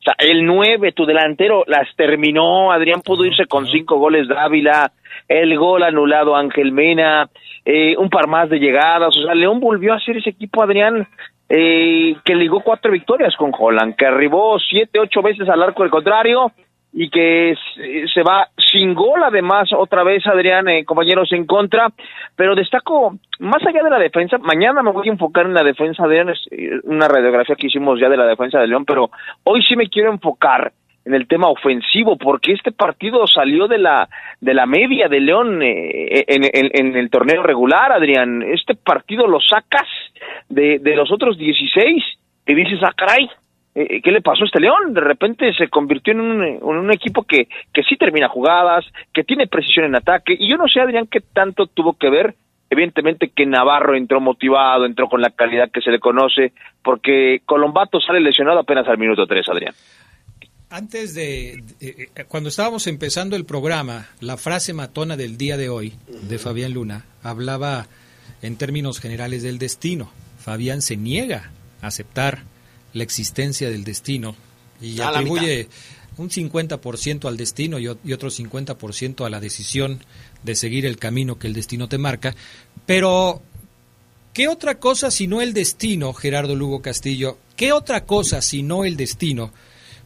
o 0.00 0.02
sea, 0.02 0.14
el 0.18 0.44
9, 0.44 0.92
tu 0.92 1.06
delantero, 1.06 1.64
las 1.66 1.88
terminó, 1.96 2.72
Adrián 2.72 3.00
pudo 3.00 3.24
irse 3.24 3.46
con 3.46 3.66
cinco 3.66 3.96
goles 3.96 4.28
Dávila, 4.28 4.92
el 5.28 5.56
gol 5.56 5.82
anulado 5.82 6.36
Ángel 6.36 6.72
Mena, 6.72 7.30
eh, 7.64 7.96
un 7.96 8.10
par 8.10 8.26
más 8.26 8.50
de 8.50 8.58
llegadas, 8.58 9.16
o 9.16 9.22
sea, 9.22 9.34
León 9.34 9.60
volvió 9.60 9.94
a 9.94 10.00
ser 10.00 10.18
ese 10.18 10.28
equipo, 10.28 10.62
Adrián, 10.62 11.08
eh, 11.48 12.16
que 12.24 12.34
ligó 12.34 12.60
cuatro 12.60 12.90
victorias 12.92 13.34
con 13.36 13.52
Holland, 13.56 13.94
que 13.96 14.06
arribó 14.06 14.58
siete, 14.58 14.98
ocho 14.98 15.22
veces 15.22 15.48
al 15.48 15.62
arco 15.62 15.82
del 15.82 15.90
contrario 15.90 16.50
y 16.92 17.10
que 17.10 17.54
se, 17.74 18.08
se 18.08 18.22
va 18.22 18.48
sin 18.72 18.94
gol 18.94 19.22
además 19.22 19.68
otra 19.76 20.02
vez 20.02 20.26
Adrián, 20.26 20.66
eh, 20.68 20.84
compañeros 20.84 21.30
en 21.32 21.44
contra, 21.46 21.88
pero 22.34 22.54
destaco 22.54 23.16
más 23.38 23.64
allá 23.66 23.82
de 23.82 23.90
la 23.90 23.98
defensa, 23.98 24.38
mañana 24.38 24.82
me 24.82 24.92
voy 24.92 25.08
a 25.08 25.12
enfocar 25.12 25.46
en 25.46 25.54
la 25.54 25.62
defensa 25.62 26.04
Adrián, 26.04 26.30
es 26.30 26.40
eh, 26.50 26.80
una 26.84 27.06
radiografía 27.06 27.54
que 27.54 27.66
hicimos 27.66 28.00
ya 28.00 28.08
de 28.08 28.16
la 28.16 28.24
defensa 28.26 28.58
de 28.58 28.66
León, 28.68 28.84
pero 28.86 29.10
hoy 29.44 29.62
sí 29.62 29.76
me 29.76 29.88
quiero 29.88 30.10
enfocar 30.10 30.72
en 31.04 31.14
el 31.14 31.28
tema 31.28 31.48
ofensivo, 31.48 32.16
porque 32.16 32.52
este 32.52 32.72
partido 32.72 33.26
salió 33.28 33.68
de 33.68 33.78
la 33.78 34.08
de 34.40 34.54
la 34.54 34.66
media 34.66 35.06
de 35.06 35.20
León 35.20 35.62
eh, 35.62 36.24
en, 36.26 36.42
en- 36.44 36.70
en 36.72 36.96
el 36.96 37.10
torneo 37.10 37.44
regular, 37.44 37.92
Adrián. 37.92 38.42
Este 38.42 38.74
partido 38.74 39.28
lo 39.28 39.38
sacas 39.40 39.86
de, 40.48 40.78
de 40.78 40.96
los 40.96 41.10
otros 41.12 41.36
16 41.38 42.02
y 42.46 42.54
dices, 42.54 42.78
ah, 42.82 42.92
caray, 42.96 43.28
eh, 43.74 44.00
¿qué 44.02 44.10
le 44.10 44.22
pasó 44.22 44.44
a 44.44 44.46
este 44.46 44.60
León? 44.60 44.94
De 44.94 45.00
repente 45.00 45.52
se 45.54 45.68
convirtió 45.68 46.12
en 46.12 46.20
un, 46.20 46.42
en 46.44 46.62
un 46.64 46.92
equipo 46.92 47.24
que, 47.24 47.48
que 47.72 47.82
sí 47.82 47.96
termina 47.96 48.28
jugadas, 48.28 48.84
que 49.12 49.24
tiene 49.24 49.46
precisión 49.46 49.84
en 49.86 49.96
ataque, 49.96 50.36
y 50.38 50.48
yo 50.48 50.56
no 50.56 50.66
sé, 50.68 50.80
Adrián, 50.80 51.08
qué 51.10 51.20
tanto 51.20 51.66
tuvo 51.66 51.94
que 51.94 52.10
ver 52.10 52.34
Evidentemente 52.68 53.28
que 53.28 53.46
Navarro 53.46 53.96
entró 53.96 54.20
motivado, 54.20 54.86
entró 54.86 55.08
con 55.08 55.20
la 55.20 55.30
calidad 55.30 55.70
que 55.70 55.80
se 55.80 55.92
le 55.92 56.00
conoce, 56.00 56.52
porque 56.82 57.40
Colombato 57.46 58.00
sale 58.00 58.18
lesionado 58.20 58.58
apenas 58.58 58.88
al 58.88 58.98
minuto 58.98 59.24
3, 59.24 59.48
Adrián. 59.48 59.72
Antes 60.68 61.14
de, 61.14 61.62
de- 61.78 62.08
eh, 62.16 62.24
cuando 62.26 62.48
estábamos 62.48 62.88
empezando 62.88 63.36
el 63.36 63.44
programa, 63.46 64.06
la 64.20 64.36
frase 64.36 64.74
matona 64.74 65.16
del 65.16 65.38
día 65.38 65.56
de 65.56 65.68
hoy 65.68 65.92
de 66.28 66.38
Fabián 66.38 66.72
Luna 66.74 67.04
hablaba 67.22 67.86
en 68.46 68.56
términos 68.56 69.00
generales 69.00 69.42
del 69.42 69.58
destino. 69.58 70.10
Fabián 70.38 70.80
se 70.80 70.96
niega 70.96 71.50
a 71.82 71.88
aceptar 71.88 72.44
la 72.92 73.02
existencia 73.02 73.70
del 73.70 73.84
destino 73.84 74.36
y 74.80 75.00
A 75.00 75.08
atribuye 75.08 75.68
un 76.16 76.30
50% 76.30 77.28
al 77.28 77.36
destino 77.36 77.78
y, 77.78 77.88
otro 77.88 78.30
50% 78.30 79.26
a 79.26 79.30
la 79.30 79.40
decisión 79.40 80.00
de 80.42 80.54
seguir 80.54 80.86
el 80.86 80.96
camino 80.96 81.38
que 81.38 81.46
el 81.46 81.52
destino 81.52 81.88
te 81.88 81.98
marca. 81.98 82.34
Pero, 82.86 83.42
¿qué 84.32 84.48
otra 84.48 84.78
cosa 84.78 85.10
si 85.10 85.26
no 85.26 85.42
el 85.42 85.52
destino, 85.52 86.12
Gerardo 86.14 86.54
Lugo 86.54 86.80
Castillo? 86.80 87.38
¿Qué 87.56 87.72
otra 87.72 88.04
cosa 88.04 88.40
si 88.40 88.62
no 88.62 88.84
el 88.84 88.96
destino 88.96 89.52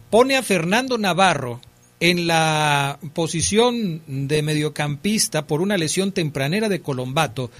pone 0.09 0.37
a 0.37 0.43
Fernando 0.43 0.99
Navarro 0.99 1.61
en 2.01 2.27
la 2.27 2.99
posición 3.13 4.03
de 4.07 4.43
mediocampista 4.43 5.47
por 5.47 5.61
una 5.61 5.77
lesión 5.77 6.13
tempranera 6.13 6.69
de 6.69 6.81
Colombato 6.81 7.51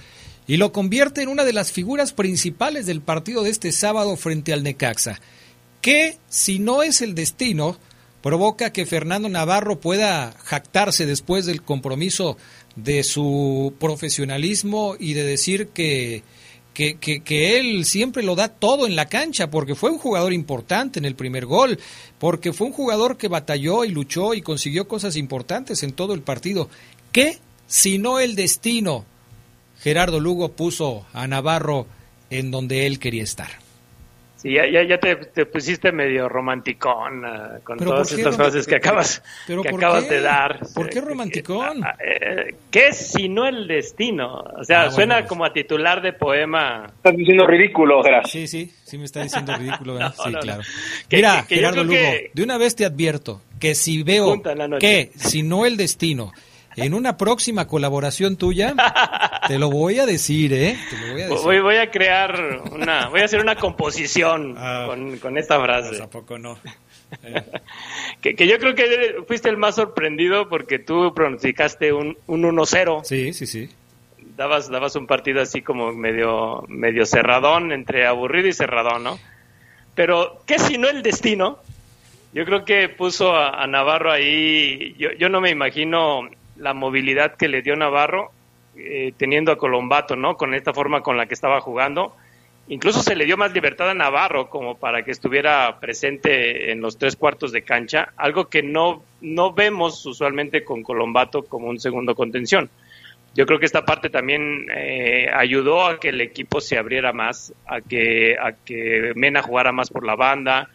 y 0.51 0.57
lo 0.57 0.73
convierte 0.73 1.21
en 1.21 1.29
una 1.29 1.45
de 1.45 1.53
las 1.53 1.71
figuras 1.71 2.11
principales 2.11 2.85
del 2.85 2.99
partido 2.99 3.41
de 3.41 3.49
este 3.49 3.71
sábado 3.71 4.17
frente 4.17 4.51
al 4.51 4.63
Necaxa. 4.63 5.21
que 5.79 6.17
si 6.27 6.59
no 6.59 6.83
es 6.83 7.01
el 7.01 7.15
destino, 7.15 7.77
provoca 8.21 8.73
que 8.73 8.85
Fernando 8.85 9.29
Navarro 9.29 9.79
pueda 9.79 10.35
jactarse 10.43 11.05
después 11.05 11.45
del 11.45 11.61
compromiso 11.61 12.35
de 12.75 13.03
su 13.03 13.75
profesionalismo 13.79 14.97
y 14.99 15.13
de 15.13 15.23
decir 15.23 15.69
que, 15.69 16.23
que, 16.73 16.97
que, 16.97 17.57
él 17.57 17.85
siempre 17.85 18.21
lo 18.21 18.35
da 18.35 18.49
todo 18.49 18.87
en 18.87 18.97
la 18.97 19.05
cancha, 19.05 19.49
porque 19.49 19.75
fue 19.75 19.89
un 19.89 19.99
jugador 19.99 20.33
importante 20.33 20.99
en 20.99 21.05
el 21.05 21.15
primer 21.15 21.45
gol, 21.45 21.79
porque 22.19 22.51
fue 22.51 22.67
un 22.67 22.73
jugador 22.73 23.15
que 23.15 23.29
batalló 23.29 23.85
y 23.85 23.89
luchó 23.91 24.33
y 24.33 24.41
consiguió 24.41 24.89
cosas 24.89 25.15
importantes 25.15 25.81
en 25.81 25.93
todo 25.93 26.13
el 26.13 26.23
partido. 26.23 26.69
¿Qué 27.13 27.39
si 27.67 27.99
no 27.99 28.19
el 28.19 28.35
destino? 28.35 29.05
Gerardo 29.81 30.19
Lugo 30.19 30.53
puso 30.53 31.05
a 31.13 31.27
Navarro 31.27 31.87
en 32.29 32.51
donde 32.51 32.87
él 32.87 32.99
quería 32.99 33.23
estar. 33.23 33.49
Sí, 34.41 34.53
ya, 34.53 34.65
ya, 34.65 34.97
te, 34.97 35.45
pusiste 35.45 35.91
medio 35.91 36.27
romanticón 36.27 37.23
ah, 37.25 37.59
con 37.63 37.77
todas 37.77 38.11
estas 38.11 38.35
frases 38.35 38.65
que 38.65 38.77
acabas, 38.77 39.21
que 39.45 39.69
acabas 39.69 40.09
de 40.09 40.19
dar. 40.19 40.61
¿Por 40.73 40.89
qué 40.89 40.99
romanticón? 40.99 41.83
Ah, 41.83 41.95
eh, 42.03 42.55
¿Qué 42.71 42.87
es 42.87 43.11
si 43.11 43.29
no 43.29 43.45
el 43.45 43.67
destino? 43.67 44.39
O 44.57 44.63
sea, 44.63 44.85
ah, 44.85 44.91
suena 44.91 45.17
pues. 45.17 45.29
como 45.29 45.45
a 45.45 45.53
titular 45.53 46.01
de 46.01 46.13
poema. 46.13 46.87
Estás 46.87 47.15
diciendo 47.15 47.45
ridículo, 47.45 48.01
gracias. 48.01 48.31
Sí, 48.31 48.47
sí, 48.47 48.73
sí 48.83 48.97
me 48.97 49.05
está 49.05 49.21
diciendo 49.23 49.55
ridículo, 49.55 49.93
¿verdad? 49.93 50.15
sí, 50.23 50.33
claro. 50.33 50.63
Mira, 51.11 51.43
Gerardo 51.43 51.83
Lugo, 51.83 51.99
de 52.33 52.43
una 52.43 52.57
vez 52.57 52.75
te 52.75 52.85
advierto 52.85 53.43
que 53.59 53.75
si 53.75 54.01
veo 54.01 54.41
que 54.79 55.11
si 55.17 55.43
no 55.43 55.67
el 55.67 55.77
destino 55.77 56.33
en 56.75 56.93
una 56.93 57.17
próxima 57.17 57.67
colaboración 57.67 58.37
tuya, 58.37 58.73
te 59.47 59.59
lo 59.59 59.69
voy 59.69 59.99
a 59.99 60.05
decir, 60.05 60.53
¿eh? 60.53 60.77
voy, 61.27 61.75
a 61.75 61.91
crear 61.91 62.61
una, 62.71 63.09
voy 63.09 63.21
a 63.21 63.25
hacer 63.25 63.41
una 63.41 63.55
composición 63.55 64.55
ah. 64.57 64.87
con, 65.21 65.37
esta 65.37 65.61
frase. 65.61 65.89
Pues, 65.89 66.01
¿A 66.01 66.09
poco 66.09 66.37
no? 66.37 66.57
que, 68.21 68.47
yo 68.47 68.57
creo 68.57 68.75
que 68.75 69.23
fuiste 69.27 69.49
el 69.49 69.57
más 69.57 69.75
sorprendido 69.75 70.47
porque 70.47 70.79
tú 70.79 71.13
pronosticaste 71.13 71.93
un, 71.93 72.17
un 72.27 72.43
1-0. 72.43 73.03
Sí, 73.03 73.33
sí, 73.33 73.47
sí. 73.47 73.69
Dabas, 74.37 74.69
dabas 74.69 74.95
un 74.95 75.07
partido 75.07 75.41
así 75.41 75.61
como 75.61 75.91
medio, 75.91 76.63
medio 76.67 77.05
cerradón, 77.05 77.71
entre 77.71 78.07
aburrido 78.07 78.47
y 78.47 78.53
cerradón, 78.53 79.03
¿no? 79.03 79.19
Pero, 79.93 80.41
¿qué 80.45 80.57
si 80.57 80.77
no 80.77 80.89
el 80.89 81.03
destino? 81.03 81.59
Yo 82.33 82.45
creo 82.45 82.63
que 82.63 82.87
puso 82.87 83.35
a, 83.35 83.67
Navarro 83.67 84.09
ahí, 84.09 84.95
yo, 84.97 85.11
yo 85.11 85.27
no 85.27 85.41
me 85.41 85.49
imagino 85.49 86.29
la 86.61 86.73
movilidad 86.73 87.35
que 87.35 87.47
le 87.47 87.61
dio 87.61 87.75
Navarro 87.75 88.31
eh, 88.77 89.13
teniendo 89.17 89.51
a 89.51 89.57
Colombato, 89.57 90.15
¿no? 90.15 90.37
Con 90.37 90.53
esta 90.53 90.73
forma 90.73 91.01
con 91.01 91.17
la 91.17 91.25
que 91.25 91.33
estaba 91.33 91.59
jugando. 91.59 92.15
Incluso 92.67 93.01
se 93.01 93.15
le 93.15 93.25
dio 93.25 93.35
más 93.35 93.51
libertad 93.51 93.89
a 93.89 93.93
Navarro 93.93 94.49
como 94.49 94.77
para 94.77 95.03
que 95.03 95.11
estuviera 95.11 95.77
presente 95.79 96.71
en 96.71 96.79
los 96.79 96.97
tres 96.97 97.17
cuartos 97.17 97.51
de 97.51 97.63
cancha, 97.63 98.13
algo 98.15 98.47
que 98.47 98.63
no, 98.63 99.03
no 99.19 99.51
vemos 99.51 100.05
usualmente 100.05 100.63
con 100.63 100.83
Colombato 100.83 101.43
como 101.43 101.67
un 101.67 101.79
segundo 101.79 102.15
contención. 102.15 102.69
Yo 103.33 103.45
creo 103.45 103.59
que 103.59 103.65
esta 103.65 103.83
parte 103.83 104.09
también 104.09 104.67
eh, 104.73 105.29
ayudó 105.33 105.85
a 105.85 105.99
que 105.99 106.09
el 106.09 106.21
equipo 106.21 106.61
se 106.61 106.77
abriera 106.77 107.11
más, 107.11 107.53
a 107.65 107.81
que, 107.81 108.37
a 108.39 108.53
que 108.53 109.13
Mena 109.15 109.41
jugara 109.41 109.71
más 109.71 109.89
por 109.89 110.05
la 110.05 110.15
banda, 110.15 110.69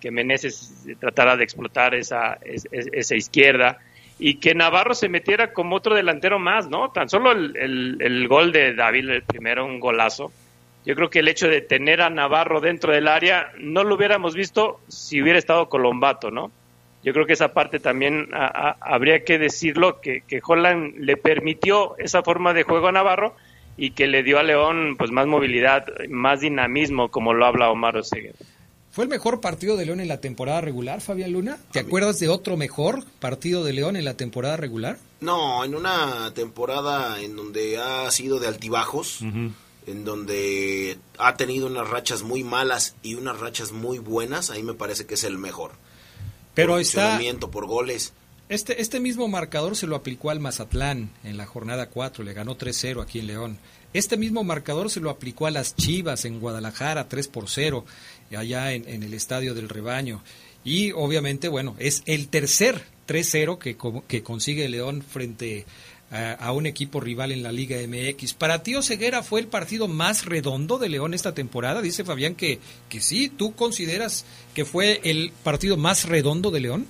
que 0.00 0.10
Meneses 0.10 0.86
tratara 1.00 1.36
de 1.36 1.44
explotar 1.44 1.94
esa, 1.94 2.38
esa 2.44 3.16
izquierda 3.16 3.78
y 4.20 4.34
que 4.34 4.54
Navarro 4.54 4.94
se 4.94 5.08
metiera 5.08 5.54
como 5.54 5.76
otro 5.76 5.94
delantero 5.96 6.38
más, 6.38 6.68
¿no? 6.68 6.90
Tan 6.90 7.08
solo 7.08 7.32
el, 7.32 7.96
el, 8.00 8.28
gol 8.28 8.52
de 8.52 8.74
David, 8.74 9.08
el 9.08 9.22
primero, 9.22 9.64
un 9.64 9.80
golazo. 9.80 10.30
Yo 10.84 10.94
creo 10.94 11.08
que 11.08 11.20
el 11.20 11.28
hecho 11.28 11.48
de 11.48 11.62
tener 11.62 12.02
a 12.02 12.10
Navarro 12.10 12.60
dentro 12.60 12.92
del 12.92 13.08
área 13.08 13.50
no 13.58 13.82
lo 13.82 13.94
hubiéramos 13.94 14.34
visto 14.34 14.80
si 14.88 15.22
hubiera 15.22 15.38
estado 15.38 15.70
Colombato, 15.70 16.30
¿no? 16.30 16.52
Yo 17.02 17.14
creo 17.14 17.24
que 17.24 17.32
esa 17.32 17.54
parte 17.54 17.80
también 17.80 18.28
habría 18.32 19.24
que 19.24 19.38
decirlo, 19.38 20.02
que, 20.02 20.20
que 20.28 20.42
Holland 20.46 20.96
le 20.98 21.16
permitió 21.16 21.96
esa 21.96 22.22
forma 22.22 22.52
de 22.52 22.64
juego 22.64 22.88
a 22.88 22.92
Navarro 22.92 23.34
y 23.78 23.92
que 23.92 24.06
le 24.06 24.22
dio 24.22 24.38
a 24.38 24.42
León 24.42 24.96
pues 24.98 25.10
más 25.10 25.26
movilidad, 25.26 25.86
más 26.10 26.40
dinamismo, 26.40 27.08
como 27.08 27.32
lo 27.32 27.46
habla 27.46 27.70
Omar 27.70 27.96
Oseguera. 27.96 28.36
¿Fue 28.92 29.04
el 29.04 29.10
mejor 29.10 29.40
partido 29.40 29.76
de 29.76 29.86
León 29.86 30.00
en 30.00 30.08
la 30.08 30.20
temporada 30.20 30.60
regular, 30.60 31.00
Fabián 31.00 31.32
Luna? 31.32 31.58
¿Te 31.70 31.78
acuerdas 31.78 32.18
de 32.18 32.28
otro 32.28 32.56
mejor 32.56 33.04
partido 33.20 33.62
de 33.64 33.72
León 33.72 33.94
en 33.94 34.04
la 34.04 34.14
temporada 34.14 34.56
regular? 34.56 34.98
No, 35.20 35.64
en 35.64 35.76
una 35.76 36.32
temporada 36.34 37.20
en 37.22 37.36
donde 37.36 37.78
ha 37.78 38.10
sido 38.10 38.40
de 38.40 38.48
altibajos, 38.48 39.20
en 39.22 40.04
donde 40.04 40.98
ha 41.18 41.36
tenido 41.36 41.68
unas 41.68 41.88
rachas 41.88 42.22
muy 42.22 42.42
malas 42.42 42.96
y 43.02 43.14
unas 43.14 43.38
rachas 43.38 43.70
muy 43.70 44.00
buenas, 44.00 44.50
ahí 44.50 44.64
me 44.64 44.74
parece 44.74 45.06
que 45.06 45.14
es 45.14 45.22
el 45.22 45.38
mejor. 45.38 45.70
Pero 46.54 46.72
por 46.72 46.80
está 46.80 47.20
por 47.50 47.66
goles. 47.66 48.12
Este, 48.48 48.82
este 48.82 48.98
mismo 48.98 49.28
marcador 49.28 49.76
se 49.76 49.86
lo 49.86 49.94
aplicó 49.94 50.30
al 50.30 50.40
Mazatlán 50.40 51.10
en 51.22 51.36
la 51.36 51.46
jornada 51.46 51.88
4, 51.88 52.24
le 52.24 52.32
ganó 52.32 52.58
3-0 52.58 53.00
aquí 53.00 53.20
en 53.20 53.28
León. 53.28 53.58
Este 53.92 54.16
mismo 54.16 54.42
marcador 54.42 54.90
se 54.90 54.98
lo 54.98 55.10
aplicó 55.10 55.46
a 55.46 55.52
las 55.52 55.76
Chivas 55.76 56.24
en 56.24 56.40
Guadalajara 56.40 57.08
3 57.08 57.28
por 57.28 57.48
0 57.48 57.84
allá 58.36 58.72
en, 58.72 59.02
el 59.02 59.14
Estadio 59.14 59.54
del 59.54 59.68
Rebaño. 59.68 60.22
Y 60.64 60.92
obviamente, 60.92 61.48
bueno, 61.48 61.74
es 61.78 62.02
el 62.06 62.28
tercer 62.28 62.76
3-0 63.08 63.58
que, 64.06 64.22
consigue 64.22 64.68
León 64.68 65.02
frente 65.02 65.64
a, 66.10 66.52
un 66.52 66.66
equipo 66.66 67.00
rival 67.00 67.32
en 67.32 67.42
la 67.42 67.52
Liga 67.52 67.76
MX. 67.86 68.34
¿Para 68.34 68.62
ti 68.62 68.74
Ceguera 68.82 69.22
fue 69.22 69.40
el 69.40 69.46
partido 69.46 69.88
más 69.88 70.26
redondo 70.26 70.78
de 70.78 70.88
León 70.88 71.14
esta 71.14 71.34
temporada? 71.34 71.82
Dice 71.82 72.04
Fabián 72.04 72.34
que, 72.34 72.58
que 72.88 73.00
sí. 73.00 73.30
¿Tú 73.30 73.54
consideras 73.54 74.26
que 74.54 74.64
fue 74.64 75.00
el 75.04 75.32
partido 75.42 75.76
más 75.76 76.08
redondo 76.08 76.50
de 76.50 76.60
León? 76.60 76.86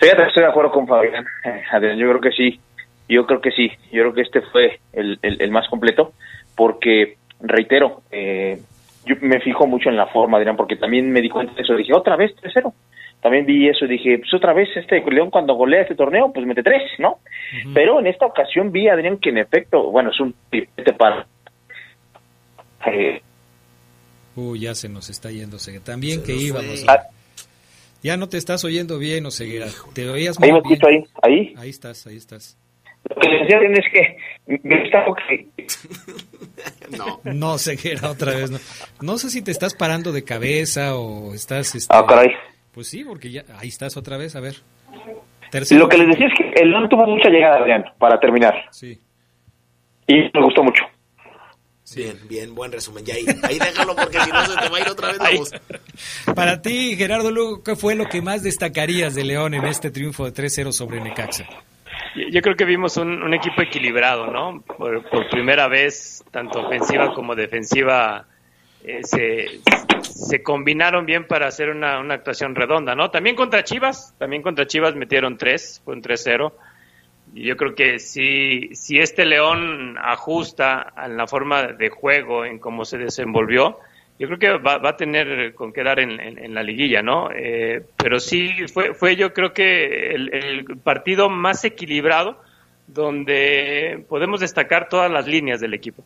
estoy 0.00 0.42
de 0.42 0.48
acuerdo 0.48 0.70
con 0.72 0.86
Fabián. 0.86 1.26
Eh, 1.44 1.62
yo 1.98 2.08
creo 2.08 2.20
que 2.20 2.32
sí. 2.32 2.60
Yo 3.08 3.26
creo 3.26 3.40
que 3.40 3.50
sí. 3.50 3.68
Yo 3.92 4.02
creo 4.02 4.14
que 4.14 4.22
este 4.22 4.40
fue 4.42 4.80
el, 4.92 5.18
el 5.22 5.50
más 5.50 5.68
completo 5.68 6.12
porque, 6.60 7.16
reitero, 7.40 8.02
eh, 8.10 8.60
yo 9.06 9.16
me 9.20 9.40
fijo 9.40 9.66
mucho 9.66 9.88
en 9.88 9.96
la 9.96 10.06
forma, 10.06 10.38
Adrián, 10.38 10.56
porque 10.56 10.76
también 10.76 11.10
me 11.10 11.20
di 11.20 11.28
cuenta 11.28 11.54
de 11.54 11.62
eso. 11.62 11.74
Dije, 11.74 11.94
otra 11.94 12.16
vez 12.16 12.32
3-0. 12.36 12.72
También 13.20 13.44
vi 13.44 13.68
eso 13.68 13.84
y 13.84 13.88
dije, 13.88 14.18
pues 14.18 14.32
otra 14.32 14.54
vez 14.54 14.68
este 14.74 15.02
León 15.10 15.30
cuando 15.30 15.54
golea 15.54 15.82
este 15.82 15.94
torneo, 15.94 16.32
pues 16.32 16.46
mete 16.46 16.62
tres, 16.62 16.82
¿no? 16.98 17.18
Pero 17.74 18.00
en 18.00 18.06
esta 18.06 18.24
ocasión 18.24 18.72
vi, 18.72 18.88
Adrián, 18.88 19.18
que 19.18 19.28
en 19.28 19.38
efecto, 19.38 19.90
bueno, 19.90 20.10
es 20.10 20.18
un 20.20 20.34
pipete 20.48 20.94
para... 20.94 21.26
Eh, 22.86 23.20
Uy, 24.36 24.60
ya 24.60 24.74
se 24.74 24.88
nos 24.88 25.10
está 25.10 25.30
yendo. 25.30 25.58
También 25.84 26.22
que 26.22 26.34
íbamos. 26.34 26.88
A... 26.88 27.08
Ya 28.02 28.16
no 28.16 28.28
te 28.28 28.38
estás 28.38 28.64
oyendo 28.64 28.98
bien, 28.98 29.26
Oseguera. 29.26 29.66
Te 29.92 30.08
oías 30.08 30.40
muy 30.40 30.48
ahí 30.48 30.60
bien. 30.64 30.80
Ahí, 30.86 31.04
ahí. 31.22 31.54
Ahí 31.58 31.68
estás, 31.68 32.06
ahí 32.06 32.16
estás. 32.16 32.56
Lo 33.08 33.16
que 33.16 33.28
decía 33.28 33.58
es 33.60 33.84
que 33.92 34.16
me 34.62 34.82
está 34.82 35.04
que 35.28 35.46
no. 36.96 37.20
No, 37.24 37.58
ceguera 37.58 38.10
otra 38.10 38.34
vez. 38.34 38.50
No. 38.50 38.58
no 39.00 39.18
sé 39.18 39.30
si 39.30 39.42
te 39.42 39.50
estás 39.50 39.74
parando 39.74 40.12
de 40.12 40.24
cabeza 40.24 40.96
o 40.96 41.34
estás... 41.34 41.74
Este, 41.74 41.94
ah, 41.94 42.04
caray. 42.06 42.30
Pues 42.72 42.88
sí, 42.88 43.04
porque 43.04 43.30
ya 43.30 43.44
ahí 43.58 43.68
estás 43.68 43.96
otra 43.96 44.16
vez, 44.16 44.36
a 44.36 44.40
ver. 44.40 44.56
Lo 45.70 45.88
que 45.88 45.98
les 45.98 46.08
decía 46.08 46.26
es 46.26 46.32
que 46.36 46.62
el 46.62 46.70
León 46.70 46.88
tuvo 46.88 47.06
mucha 47.06 47.28
llegada, 47.28 47.58
Adrián, 47.58 47.84
para 47.98 48.20
terminar. 48.20 48.54
Sí. 48.70 48.98
Y 50.06 50.14
me 50.32 50.42
gustó 50.42 50.62
mucho. 50.62 50.84
Bien, 51.96 52.16
bien, 52.28 52.54
buen 52.54 52.70
resumen. 52.70 53.02
Y 53.04 53.10
ahí, 53.10 53.24
ahí 53.42 53.58
déjalo 53.58 53.96
porque 53.96 54.20
si 54.20 54.30
no 54.30 54.46
se 54.46 54.56
te 54.56 54.68
va 54.68 54.78
a 54.78 54.80
ir 54.80 54.88
otra 54.88 55.08
vez 55.08 55.18
la 55.18 55.30
voz. 55.36 55.50
Para 56.36 56.62
ti, 56.62 56.94
Gerardo 56.96 57.32
Lugo, 57.32 57.64
¿qué 57.64 57.74
fue 57.74 57.96
lo 57.96 58.08
que 58.08 58.22
más 58.22 58.44
destacarías 58.44 59.16
de 59.16 59.24
León 59.24 59.54
en 59.54 59.64
este 59.64 59.90
triunfo 59.90 60.24
de 60.24 60.32
3-0 60.32 60.70
sobre 60.70 61.00
Necaxa? 61.00 61.46
Yo 62.14 62.42
creo 62.42 62.56
que 62.56 62.64
vimos 62.64 62.96
un, 62.96 63.32
equipo 63.34 63.62
equilibrado, 63.62 64.26
¿no? 64.26 64.62
Por, 64.62 65.28
primera 65.30 65.68
vez, 65.68 66.24
tanto 66.30 66.66
ofensiva 66.66 67.14
como 67.14 67.36
defensiva 67.36 68.26
eh, 68.82 69.00
se, 69.02 69.60
se, 70.02 70.42
combinaron 70.42 71.06
bien 71.06 71.26
para 71.26 71.46
hacer 71.46 71.70
una, 71.70 72.00
una, 72.00 72.14
actuación 72.14 72.54
redonda, 72.54 72.94
¿no? 72.94 73.10
También 73.10 73.36
contra 73.36 73.62
Chivas, 73.62 74.14
también 74.18 74.42
contra 74.42 74.66
Chivas 74.66 74.96
metieron 74.96 75.38
tres, 75.38 75.80
fue 75.84 75.94
un 75.94 76.02
3-0. 76.02 76.52
Y 77.34 77.44
yo 77.44 77.56
creo 77.56 77.74
que 77.74 78.00
si, 78.00 78.74
si 78.74 78.98
este 78.98 79.24
León 79.24 79.96
ajusta 80.02 80.92
en 81.04 81.16
la 81.16 81.28
forma 81.28 81.68
de 81.68 81.90
juego, 81.90 82.44
en 82.44 82.58
cómo 82.58 82.84
se 82.84 82.98
desenvolvió, 82.98 83.78
yo 84.20 84.26
creo 84.26 84.38
que 84.38 84.58
va, 84.58 84.86
a 84.86 84.96
tener 84.98 85.54
con 85.54 85.72
qué 85.72 85.82
dar 85.82 85.98
en, 85.98 86.54
la 86.54 86.62
liguilla, 86.62 87.00
¿no? 87.00 87.30
Eh, 87.34 87.82
pero 87.96 88.20
sí, 88.20 88.50
fue, 88.70 88.92
fue 88.92 89.16
yo 89.16 89.32
creo 89.32 89.54
que 89.54 90.10
el, 90.10 90.66
partido 90.84 91.30
más 91.30 91.64
equilibrado 91.64 92.38
donde 92.86 94.04
podemos 94.10 94.40
destacar 94.40 94.90
todas 94.90 95.10
las 95.10 95.26
líneas 95.26 95.58
del 95.58 95.72
equipo. 95.72 96.04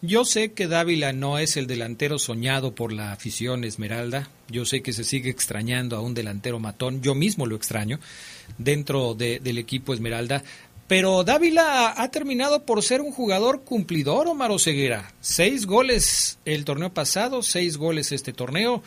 Yo 0.00 0.24
sé 0.24 0.52
que 0.52 0.66
Dávila 0.66 1.12
no 1.12 1.38
es 1.38 1.56
el 1.56 1.68
delantero 1.68 2.18
soñado 2.18 2.74
por 2.74 2.92
la 2.92 3.12
afición 3.12 3.62
Esmeralda. 3.62 4.28
Yo 4.48 4.64
sé 4.64 4.82
que 4.82 4.92
se 4.92 5.04
sigue 5.04 5.30
extrañando 5.30 5.96
a 5.96 6.00
un 6.00 6.14
delantero 6.14 6.58
matón. 6.58 7.02
Yo 7.02 7.14
mismo 7.14 7.46
lo 7.46 7.54
extraño 7.54 8.00
dentro 8.58 9.14
del 9.14 9.58
equipo 9.58 9.94
Esmeralda. 9.94 10.42
Pero 10.88 11.22
Dávila 11.22 11.94
ha 11.96 12.10
terminado 12.10 12.64
por 12.64 12.82
ser 12.82 13.02
un 13.02 13.12
jugador 13.12 13.62
cumplidor, 13.62 14.26
Omar 14.26 14.58
Ceguera. 14.58 15.12
Seis 15.20 15.66
goles 15.66 16.38
el 16.46 16.64
torneo 16.64 16.92
pasado, 16.94 17.42
seis 17.42 17.76
goles 17.76 18.10
este 18.10 18.32
torneo. 18.32 18.82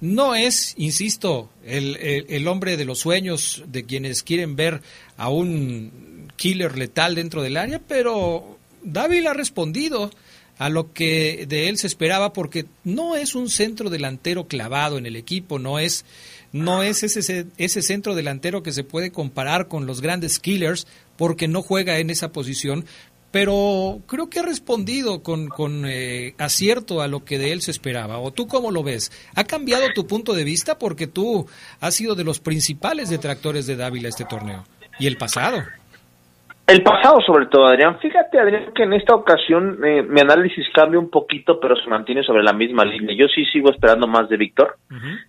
no 0.00 0.36
es, 0.36 0.74
insisto, 0.78 1.50
el, 1.66 1.96
el, 1.96 2.48
hombre 2.48 2.76
de 2.76 2.84
los 2.84 3.00
sueños 3.00 3.64
de 3.66 3.84
quienes 3.84 4.22
quieren 4.22 4.56
ver 4.56 4.80
a 5.18 5.28
un 5.28 6.28
killer 6.36 6.78
letal 6.78 7.16
dentro 7.16 7.42
del 7.42 7.56
área, 7.56 7.80
pero 7.86 8.56
David 8.82 9.26
ha 9.26 9.34
respondido 9.34 10.10
a 10.56 10.68
lo 10.68 10.92
que 10.92 11.46
de 11.48 11.68
él 11.68 11.78
se 11.78 11.86
esperaba 11.86 12.32
porque 12.32 12.66
no 12.84 13.16
es 13.16 13.34
un 13.34 13.48
centro 13.48 13.90
delantero 13.90 14.46
clavado 14.46 14.98
en 14.98 15.06
el 15.06 15.16
equipo, 15.16 15.58
no 15.58 15.78
es 15.78 16.04
no 16.52 16.82
es 16.82 17.02
ese, 17.02 17.46
ese 17.56 17.82
centro 17.82 18.14
delantero 18.14 18.62
que 18.62 18.72
se 18.72 18.84
puede 18.84 19.12
comparar 19.12 19.68
con 19.68 19.86
los 19.86 20.00
grandes 20.00 20.38
killers 20.38 20.86
porque 21.20 21.48
no 21.48 21.60
juega 21.60 21.98
en 21.98 22.08
esa 22.08 22.32
posición, 22.32 22.84
pero 23.30 23.98
creo 24.06 24.30
que 24.30 24.40
ha 24.40 24.42
respondido 24.42 25.22
con, 25.22 25.48
con 25.48 25.84
eh, 25.86 26.32
acierto 26.38 27.02
a 27.02 27.08
lo 27.08 27.26
que 27.26 27.38
de 27.38 27.52
él 27.52 27.60
se 27.60 27.72
esperaba. 27.72 28.18
¿O 28.18 28.30
tú 28.30 28.46
cómo 28.46 28.70
lo 28.70 28.82
ves? 28.82 29.12
¿Ha 29.36 29.44
cambiado 29.44 29.84
tu 29.94 30.06
punto 30.06 30.32
de 30.32 30.44
vista? 30.44 30.78
Porque 30.78 31.06
tú 31.06 31.46
has 31.78 31.94
sido 31.94 32.14
de 32.14 32.24
los 32.24 32.40
principales 32.40 33.10
detractores 33.10 33.66
de 33.66 33.76
Dávila 33.76 34.08
este 34.08 34.24
torneo. 34.24 34.64
¿Y 34.98 35.08
el 35.08 35.18
pasado? 35.18 35.62
El 36.66 36.82
pasado 36.82 37.20
sobre 37.26 37.46
todo, 37.46 37.66
Adrián. 37.66 37.98
Fíjate, 37.98 38.38
Adrián, 38.38 38.72
que 38.74 38.84
en 38.84 38.94
esta 38.94 39.14
ocasión 39.14 39.78
eh, 39.84 40.02
mi 40.02 40.22
análisis 40.22 40.64
cambia 40.72 40.98
un 40.98 41.10
poquito, 41.10 41.60
pero 41.60 41.76
se 41.76 41.90
mantiene 41.90 42.22
sobre 42.22 42.42
la 42.42 42.54
misma 42.54 42.86
línea. 42.86 43.14
Yo 43.14 43.26
sí 43.26 43.44
sigo 43.52 43.70
esperando 43.70 44.06
más 44.06 44.26
de 44.30 44.38
Víctor, 44.38 44.76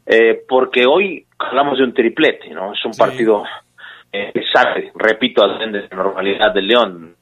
eh, 0.06 0.42
porque 0.48 0.86
hoy 0.86 1.26
hablamos 1.38 1.80
de 1.80 1.84
un 1.84 1.94
triplete, 1.94 2.50
¿no? 2.52 2.72
Es 2.72 2.86
un 2.86 2.94
partido 2.94 3.44
sale, 4.54 4.92
repito, 4.96 5.44
al 5.44 5.72
de 5.72 5.88
la 5.90 5.96
normalidad 5.96 6.54
del 6.54 6.68
León 6.68 7.16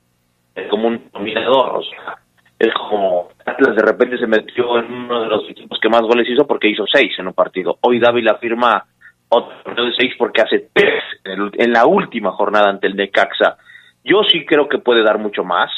como 0.70 0.88
un 0.88 1.10
dominador, 1.12 1.78
o 1.78 1.84
sea, 1.84 2.18
es 2.58 2.74
como 2.74 3.30
Atlas 3.46 3.76
de 3.76 3.84
repente 3.84 4.18
se 4.18 4.28
metió 4.28 4.80
en 4.80 4.92
uno 4.92 5.22
de 5.22 5.28
los 5.28 5.50
equipos 5.50 5.80
que 5.82 5.90
más 5.90 6.02
goles 6.02 6.28
hizo 6.30 6.46
porque 6.46 6.70
hizo 6.70 6.86
seis 6.92 7.14
en 7.18 7.28
un 7.28 7.34
partido. 7.34 7.78
Hoy 7.82 8.00
Dávila 8.00 8.36
firma 8.36 8.86
otro 9.30 9.86
de 9.86 9.94
seis 9.98 10.14
porque 10.18 10.42
hace 10.42 10.70
tres 10.74 11.04
en, 11.24 11.72
la 11.72 11.86
última 11.86 12.32
jornada 12.32 12.70
ante 12.70 12.88
el 12.88 12.96
Necaxa. 12.96 13.58
Yo 14.04 14.24
sí 14.24 14.46
creo 14.46 14.68
que 14.68 14.80
puede 14.80 15.04
dar 15.04 15.20
mucho 15.20 15.44
más. 15.44 15.70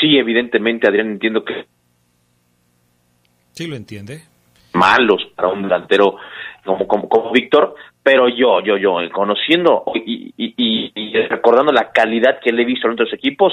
Sí, 0.00 0.16
evidentemente, 0.16 0.88
Adrián, 0.88 1.10
entiendo 1.10 1.44
que... 1.44 1.66
Sí, 3.52 3.66
lo 3.66 3.76
entiende. 3.76 4.22
Malos 4.72 5.26
para 5.34 5.48
un 5.48 5.62
delantero 5.62 6.16
como, 6.64 6.86
como, 6.86 7.08
como 7.08 7.32
Víctor, 7.32 7.74
pero 8.02 8.28
yo, 8.28 8.60
yo, 8.60 8.76
yo, 8.76 8.98
conociendo 9.12 9.84
y, 9.94 11.12
recordando 11.28 11.72
la 11.72 11.90
calidad 11.90 12.40
que 12.40 12.52
le 12.52 12.62
he 12.62 12.64
visto 12.64 12.86
en 12.86 12.94
otros 12.94 13.12
equipos, 13.12 13.52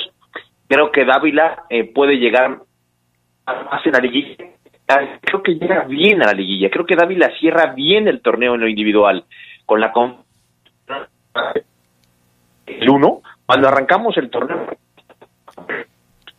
Creo 0.67 0.91
que 0.91 1.05
Dávila 1.05 1.63
eh, 1.69 1.85
puede 1.85 2.17
llegar 2.17 2.59
más 3.45 3.85
en 3.85 3.91
la 3.93 3.99
liguilla. 3.99 4.35
Creo 5.21 5.41
que 5.41 5.55
llega 5.55 5.83
bien 5.83 6.21
a 6.21 6.27
la 6.27 6.33
liguilla. 6.33 6.69
Creo 6.69 6.85
que 6.85 6.95
Dávila 6.95 7.31
cierra 7.39 7.73
bien 7.73 8.07
el 8.07 8.21
torneo 8.21 8.55
en 8.55 8.61
lo 8.61 8.67
individual. 8.67 9.25
Con 9.65 9.79
la 9.79 9.91
con 9.91 10.17
el 12.65 12.89
uno, 12.89 13.21
cuando 13.45 13.67
arrancamos 13.67 14.17
el 14.17 14.29
torneo, 14.29 14.67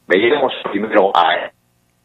veíamos 0.06 0.52
primero 0.70 1.10
a 1.14 1.50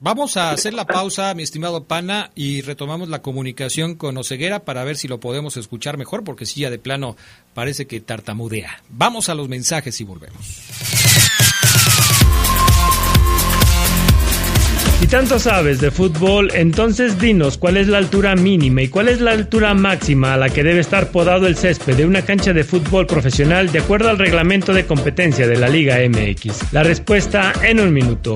Vamos 0.03 0.35
a 0.35 0.51
hacer 0.51 0.73
la 0.73 0.85
pausa, 0.85 1.33
mi 1.33 1.43
estimado 1.43 1.85
Pana, 1.85 2.29
y 2.35 2.59
retomamos 2.59 3.07
la 3.07 3.21
comunicación 3.21 3.95
con 3.95 4.17
Oceguera 4.17 4.65
para 4.65 4.83
ver 4.83 4.97
si 4.97 5.07
lo 5.07 5.21
podemos 5.21 5.55
escuchar 5.55 5.97
mejor, 5.97 6.25
porque 6.25 6.45
si 6.45 6.59
ya 6.59 6.69
de 6.69 6.77
plano 6.77 7.15
parece 7.53 7.87
que 7.87 8.01
tartamudea. 8.01 8.83
Vamos 8.89 9.29
a 9.29 9.33
los 9.33 9.47
mensajes 9.47 10.01
y 10.01 10.03
volvemos. 10.03 10.45
Si 14.99 15.07
tanto 15.07 15.39
sabes 15.39 15.79
de 15.79 15.89
fútbol, 15.89 16.51
entonces 16.53 17.17
dinos 17.17 17.57
cuál 17.57 17.77
es 17.77 17.87
la 17.87 17.99
altura 17.99 18.35
mínima 18.35 18.81
y 18.81 18.89
cuál 18.89 19.07
es 19.07 19.21
la 19.21 19.31
altura 19.31 19.73
máxima 19.73 20.33
a 20.33 20.37
la 20.37 20.49
que 20.49 20.65
debe 20.65 20.81
estar 20.81 21.11
podado 21.11 21.47
el 21.47 21.55
césped 21.55 21.95
de 21.95 22.05
una 22.05 22.23
cancha 22.23 22.51
de 22.51 22.65
fútbol 22.65 23.07
profesional 23.07 23.71
de 23.71 23.79
acuerdo 23.79 24.09
al 24.09 24.19
reglamento 24.19 24.73
de 24.73 24.85
competencia 24.85 25.47
de 25.47 25.55
la 25.55 25.69
Liga 25.69 25.97
MX. 26.05 26.73
La 26.73 26.83
respuesta 26.83 27.53
en 27.63 27.79
un 27.79 27.93
minuto. 27.93 28.35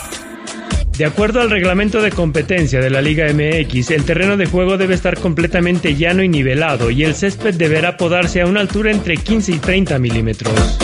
De 0.97 1.05
acuerdo 1.05 1.41
al 1.41 1.49
reglamento 1.49 2.01
de 2.01 2.11
competencia 2.11 2.79
de 2.79 2.89
la 2.89 3.01
Liga 3.01 3.25
MX, 3.33 3.91
el 3.91 4.03
terreno 4.03 4.37
de 4.37 4.45
juego 4.45 4.77
debe 4.77 4.93
estar 4.93 5.17
completamente 5.17 5.95
llano 5.95 6.21
y 6.21 6.29
nivelado 6.29 6.91
y 6.91 7.03
el 7.03 7.15
césped 7.15 7.55
deberá 7.55 7.97
podarse 7.97 8.41
a 8.41 8.45
una 8.45 8.59
altura 8.59 8.91
entre 8.91 9.17
15 9.17 9.53
y 9.53 9.57
30 9.59 9.97
milímetros. 9.99 10.77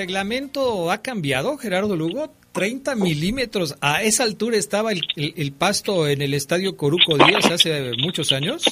Reglamento 0.00 0.90
ha 0.90 1.02
cambiado, 1.02 1.58
Gerardo 1.58 1.94
Lugo? 1.94 2.32
30 2.52 2.94
milímetros. 2.96 3.76
A 3.80 4.02
esa 4.02 4.24
altura 4.24 4.56
estaba 4.56 4.92
el, 4.92 5.52
pasto 5.52 6.08
en 6.08 6.22
el 6.22 6.32
estadio 6.32 6.76
Coruco 6.76 7.18
Díaz 7.18 7.50
hace 7.50 7.92
muchos 8.02 8.32
años. 8.32 8.64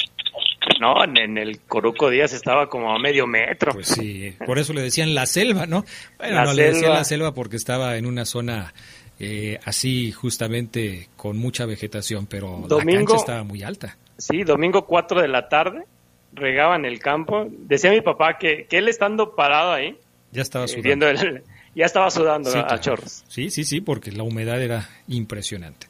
No, 0.81 1.05
en 1.05 1.37
el 1.37 1.61
Coruco 1.61 2.09
Díaz 2.09 2.33
estaba 2.33 2.69
como 2.69 2.95
a 2.95 2.99
medio 2.99 3.27
metro. 3.27 3.73
Pues 3.73 3.89
sí, 3.89 4.35
por 4.47 4.59
eso 4.59 4.73
le 4.73 4.81
decían 4.81 5.15
la 5.15 5.27
selva, 5.27 5.67
¿no? 5.67 5.85
Bueno, 6.17 6.45
no 6.45 6.53
le 6.55 6.73
decían 6.73 6.93
la 6.93 7.05
selva 7.05 7.35
porque 7.35 7.57
estaba 7.57 7.97
en 7.99 8.07
una 8.07 8.25
zona 8.25 8.73
eh, 9.21 9.61
así 9.65 10.11
justamente 10.13 11.09
con 11.17 11.37
mucha 11.37 11.67
vegetación, 11.67 12.27
pero 12.27 12.67
la 12.69 12.85
cancha 12.85 13.17
estaba 13.17 13.45
muy 13.45 13.63
alta. 13.63 13.99
Sí, 14.17 14.45
domingo 14.45 14.87
4 14.87 15.21
de 15.21 15.29
la 15.29 15.49
tarde 15.49 15.85
regaban 16.33 16.85
el 16.85 16.99
campo. 16.99 17.47
Decía 17.51 17.91
mi 17.91 18.01
papá 18.01 18.39
que, 18.39 18.67
que 18.67 18.79
él 18.79 18.89
estando 18.89 19.35
parado 19.37 19.73
ahí, 19.73 19.97
ya 20.33 20.43
estaba 20.43 20.65
eh, 20.67 20.69
sudando. 20.69 21.07
ya 21.75 21.85
estaba 21.85 22.11
sudando 22.11 22.51
a 22.51 22.79
chorros. 22.81 23.25
Sí, 23.29 23.51
sí, 23.51 23.65
sí, 23.65 23.81
porque 23.81 24.13
la 24.13 24.23
humedad 24.23 24.61
era 24.63 24.89
impresionante. 25.09 25.87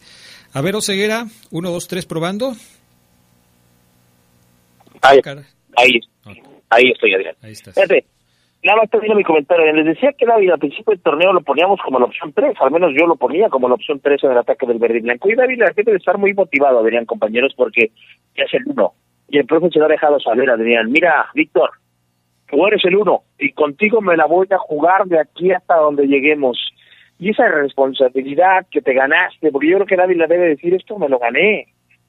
A 0.52 0.60
ver, 0.60 0.76
Oseguera, 0.76 1.26
uno, 1.50 1.70
dos, 1.70 1.88
tres, 1.88 2.06
probando. 2.06 2.52
Ahí, 5.02 5.20
ahí, 5.76 6.00
ahí 6.70 6.90
estoy, 6.90 7.14
Adrián. 7.14 7.36
Ahí 7.42 7.52
estás. 7.52 7.74
Fíjate, 7.74 8.04
nada 8.62 8.80
más 8.80 8.90
termino 8.90 9.14
mi 9.14 9.22
comentario. 9.22 9.72
Les 9.72 9.86
decía 9.86 10.12
que 10.16 10.26
David 10.26 10.50
al 10.50 10.58
principio 10.58 10.92
del 10.92 11.02
torneo 11.02 11.32
lo 11.32 11.42
poníamos 11.42 11.78
como 11.84 11.98
la 11.98 12.06
opción 12.06 12.32
3, 12.32 12.56
al 12.60 12.70
menos 12.70 12.92
yo 12.98 13.06
lo 13.06 13.16
ponía 13.16 13.48
como 13.48 13.68
la 13.68 13.74
opción 13.74 14.00
3 14.00 14.24
en 14.24 14.32
el 14.32 14.38
ataque 14.38 14.66
del 14.66 14.78
verde 14.78 14.98
y 14.98 15.02
blanco. 15.02 15.30
Y 15.30 15.34
David, 15.34 15.58
la 15.60 15.66
gente 15.66 15.84
debe 15.84 15.98
estar 15.98 16.18
muy 16.18 16.34
motivado, 16.34 16.80
Adrián, 16.80 17.04
compañeros, 17.04 17.52
porque 17.56 17.92
ya 18.36 18.44
es 18.44 18.54
el 18.54 18.62
uno. 18.66 18.94
Y 19.28 19.38
el 19.38 19.46
profe 19.46 19.68
se 19.70 19.78
lo 19.78 19.84
ha 19.84 19.88
dejado 19.88 20.18
saber, 20.18 20.50
Adrián. 20.50 20.90
Mira, 20.90 21.26
Víctor, 21.34 21.70
tú 22.48 22.66
eres 22.66 22.84
el 22.84 22.96
uno 22.96 23.22
y 23.38 23.52
contigo 23.52 24.00
me 24.00 24.16
la 24.16 24.26
voy 24.26 24.46
a 24.50 24.58
jugar 24.58 25.06
de 25.06 25.20
aquí 25.20 25.52
hasta 25.52 25.76
donde 25.76 26.06
lleguemos. 26.06 26.58
Y 27.18 27.30
esa 27.30 27.48
responsabilidad 27.48 28.66
que 28.70 28.80
te 28.80 28.94
ganaste, 28.94 29.50
porque 29.50 29.68
yo 29.68 29.76
creo 29.76 29.86
que 29.86 29.96
David 29.96 30.16
le 30.16 30.26
debe 30.26 30.48
decir 30.48 30.74
esto, 30.74 30.98
me 30.98 31.08
lo 31.08 31.18
gané. 31.18 31.66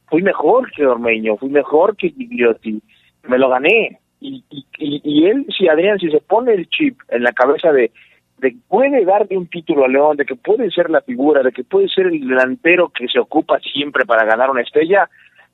Fui 0.08 0.22
mejor 0.22 0.72
que 0.72 0.86
Ormeño, 0.86 1.38
fui 1.38 1.50
mejor 1.50 1.96
que 1.96 2.10
Gigliotti, 2.10 2.82
me 3.28 3.38
lo 3.38 3.50
gané. 3.50 4.00
Y, 4.22 4.44
y, 4.50 4.66
y, 4.78 5.26
él, 5.28 5.46
si 5.58 5.68
Adrián, 5.68 5.98
si 5.98 6.10
se 6.10 6.20
pone 6.20 6.54
el 6.54 6.68
chip 6.70 7.00
en 7.10 7.24
la 7.24 7.32
cabeza 7.32 7.72
de, 7.72 7.92
de 8.40 8.52
que 8.52 8.58
puede 8.68 9.06
darle 9.06 9.38
un 9.38 9.48
título 9.48 9.86
a 9.86 9.88
León, 9.88 10.18
de 10.18 10.26
que 10.26 10.36
puede 10.36 10.70
ser 10.72 10.90
la 10.90 11.02
figura, 11.02 11.42
de 11.42 11.52
que 11.52 11.64
puede 11.64 11.88
ser 11.90 12.08
el 12.08 12.28
delantero 12.28 12.90
que 12.90 13.08
se 13.08 13.20
ocupa 13.20 13.60
siempre 13.60 14.06
para 14.06 14.26
ganar 14.26 14.50
una 14.50 14.62
estrella, 14.62 15.10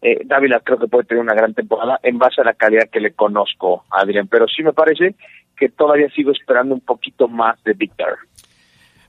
eh, 0.06 0.22
Dávila 0.24 0.60
creo 0.60 0.78
que 0.78 0.88
puede 0.88 1.06
tener 1.06 1.24
una 1.24 1.34
gran 1.34 1.56
temporada 1.56 2.00
en 2.04 2.20
base 2.20 2.40
a 2.40 2.44
la 2.44 2.54
calidad 2.54 2.90
que 2.92 3.00
le 3.00 3.14
conozco 3.14 3.86
Adrián, 3.90 4.28
pero 4.28 4.46
sí 4.48 4.62
me 4.62 4.72
parece 4.72 5.16
que 5.58 5.70
todavía 5.70 6.08
sigo 6.12 6.32
esperando 6.32 6.76
un 6.76 6.82
poquito 6.82 7.28
más 7.28 7.62
de 7.64 7.74
Víctor. 7.74 8.20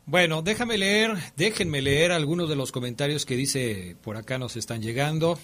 Bueno, 0.06 0.40
déjame 0.40 0.78
leer, 0.78 1.10
déjenme 1.36 1.82
leer 1.82 2.12
algunos 2.12 2.48
de 2.48 2.56
los 2.56 2.72
comentarios 2.72 3.26
que 3.26 3.36
dice 3.36 3.96
por 4.02 4.16
acá 4.16 4.38
nos 4.38 4.56
están 4.56 4.80
llegando. 4.80 5.38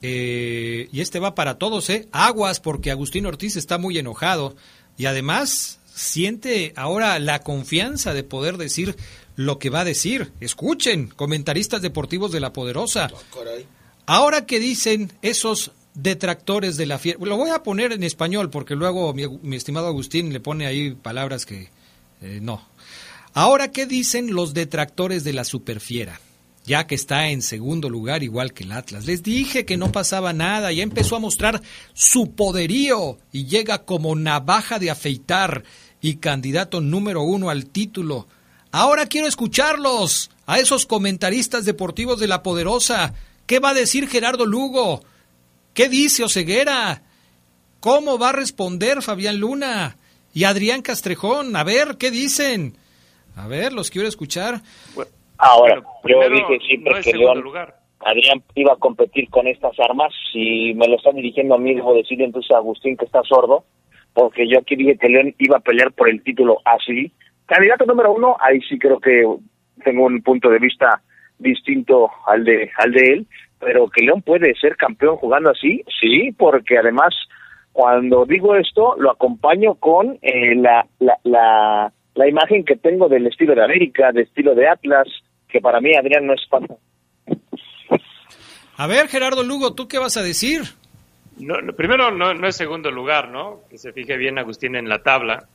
Eh, 0.00 0.88
y 0.92 1.00
este 1.02 1.18
va 1.18 1.34
para 1.34 1.58
todos, 1.58 1.90
¿eh? 1.90 2.08
Aguas, 2.12 2.60
porque 2.60 2.90
Agustín 2.90 3.26
Ortiz 3.26 3.56
está 3.56 3.76
muy 3.76 3.98
enojado. 3.98 4.54
Y 4.96 5.06
además 5.06 5.80
siente 5.84 6.72
ahora 6.76 7.18
la 7.18 7.40
confianza 7.40 8.14
de 8.14 8.22
poder 8.22 8.56
decir 8.56 8.96
lo 9.34 9.58
que 9.58 9.68
va 9.68 9.80
a 9.80 9.84
decir. 9.84 10.32
Escuchen, 10.40 11.08
comentaristas 11.08 11.82
deportivos 11.82 12.32
de 12.32 12.40
la 12.40 12.52
Poderosa. 12.52 13.10
Ahora 14.06 14.46
que 14.46 14.60
dicen 14.60 15.12
esos 15.22 15.72
detractores 15.94 16.76
de 16.76 16.86
la 16.86 16.98
fiera, 16.98 17.18
lo 17.22 17.36
voy 17.36 17.50
a 17.50 17.62
poner 17.62 17.92
en 17.92 18.02
español 18.02 18.50
porque 18.50 18.76
luego 18.76 19.12
mi, 19.14 19.56
estimado 19.56 19.88
Agustín 19.88 20.32
le 20.32 20.40
pone 20.40 20.66
ahí 20.66 20.92
palabras 20.92 21.44
que 21.44 21.70
eh, 22.22 22.38
no. 22.40 22.62
Ahora 23.34 23.72
qué 23.72 23.86
dicen 23.86 24.32
los 24.32 24.54
detractores 24.54 25.24
de 25.24 25.32
la 25.32 25.44
superfiera, 25.44 26.20
ya 26.64 26.86
que 26.86 26.94
está 26.94 27.28
en 27.28 27.42
segundo 27.42 27.90
lugar 27.90 28.22
igual 28.22 28.52
que 28.52 28.64
el 28.64 28.72
Atlas. 28.72 29.06
Les 29.06 29.22
dije 29.22 29.64
que 29.64 29.76
no 29.76 29.92
pasaba 29.92 30.32
nada, 30.32 30.72
ya 30.72 30.82
empezó 30.82 31.16
a 31.16 31.20
mostrar 31.20 31.60
su 31.92 32.32
poderío 32.32 33.18
y 33.32 33.46
llega 33.46 33.84
como 33.84 34.14
navaja 34.14 34.78
de 34.78 34.90
afeitar 34.90 35.64
y 36.00 36.16
candidato 36.16 36.80
número 36.80 37.22
uno 37.22 37.50
al 37.50 37.66
título. 37.66 38.28
Ahora 38.70 39.06
quiero 39.06 39.26
escucharlos, 39.26 40.30
a 40.46 40.58
esos 40.58 40.86
comentaristas 40.86 41.64
deportivos 41.64 42.20
de 42.20 42.28
la 42.28 42.42
Poderosa. 42.42 43.14
¿Qué 43.46 43.60
va 43.60 43.70
a 43.70 43.74
decir 43.74 44.08
Gerardo 44.08 44.44
Lugo? 44.44 45.00
¿Qué 45.72 45.88
dice 45.88 46.24
Oseguera? 46.24 47.02
¿Cómo 47.80 48.18
va 48.18 48.30
a 48.30 48.32
responder 48.32 49.02
Fabián 49.02 49.38
Luna? 49.38 49.96
Y 50.34 50.44
Adrián 50.44 50.82
Castrejón, 50.82 51.54
a 51.54 51.62
ver, 51.62 51.96
¿qué 51.98 52.10
dicen? 52.10 52.76
A 53.36 53.46
ver, 53.46 53.72
los 53.72 53.90
quiero 53.90 54.08
escuchar. 54.08 54.62
Ahora, 55.38 55.82
yo 56.04 56.30
dije 56.30 56.58
siempre 56.66 57.00
que 57.02 57.12
León, 57.12 57.44
Adrián 58.00 58.42
iba 58.54 58.72
a 58.72 58.76
competir 58.76 59.30
con 59.30 59.46
estas 59.46 59.78
armas. 59.78 60.12
Si 60.32 60.74
me 60.74 60.88
lo 60.88 60.96
están 60.96 61.14
dirigiendo 61.14 61.54
a 61.54 61.58
mí, 61.58 61.74
debo 61.74 61.94
decirle 61.94 62.24
entonces 62.24 62.50
a 62.50 62.58
Agustín 62.58 62.96
que 62.96 63.04
está 63.04 63.22
sordo, 63.22 63.64
porque 64.12 64.48
yo 64.48 64.58
aquí 64.58 64.74
dije 64.74 64.98
que 64.98 65.08
León 65.08 65.34
iba 65.38 65.58
a 65.58 65.60
pelear 65.60 65.92
por 65.92 66.08
el 66.08 66.22
título 66.22 66.58
así. 66.64 67.12
Candidato 67.46 67.84
número 67.86 68.12
uno, 68.12 68.36
ahí 68.40 68.60
sí 68.68 68.78
creo 68.78 68.98
que 68.98 69.24
tengo 69.84 70.06
un 70.06 70.22
punto 70.22 70.48
de 70.48 70.58
vista 70.58 71.02
distinto 71.38 72.10
al 72.26 72.44
de, 72.44 72.70
al 72.78 72.92
de 72.92 73.12
él 73.12 73.26
pero 73.58 73.88
que 73.88 74.04
León 74.04 74.22
puede 74.22 74.54
ser 74.54 74.76
campeón 74.76 75.16
jugando 75.16 75.50
así, 75.50 75.82
sí, 76.00 76.32
porque 76.36 76.78
además 76.78 77.14
cuando 77.72 78.24
digo 78.24 78.54
esto 78.54 78.94
lo 78.98 79.10
acompaño 79.10 79.74
con 79.74 80.18
eh, 80.22 80.54
la, 80.54 80.86
la, 80.98 81.18
la, 81.24 81.92
la, 82.14 82.28
imagen 82.28 82.64
que 82.64 82.76
tengo 82.76 83.08
del 83.08 83.26
estilo 83.26 83.54
de 83.54 83.64
América, 83.64 84.12
del 84.12 84.24
estilo 84.24 84.54
de 84.54 84.68
Atlas, 84.68 85.08
que 85.48 85.60
para 85.60 85.80
mí 85.80 85.94
Adrián 85.94 86.26
no 86.26 86.34
es 86.34 86.46
fan. 86.48 86.66
A 88.78 88.86
ver, 88.86 89.08
Gerardo 89.08 89.42
Lugo, 89.42 89.74
¿tú 89.74 89.88
qué 89.88 89.98
vas 89.98 90.16
a 90.16 90.22
decir? 90.22 90.62
No, 91.38 91.56
primero, 91.74 92.10
no, 92.10 92.34
no 92.34 92.46
es 92.46 92.56
segundo 92.56 92.90
lugar, 92.90 93.30
¿no? 93.30 93.60
Que 93.70 93.78
se 93.78 93.92
fije 93.92 94.16
bien 94.16 94.38
Agustín 94.38 94.74
en 94.74 94.88
la 94.88 95.02
tabla. 95.02 95.46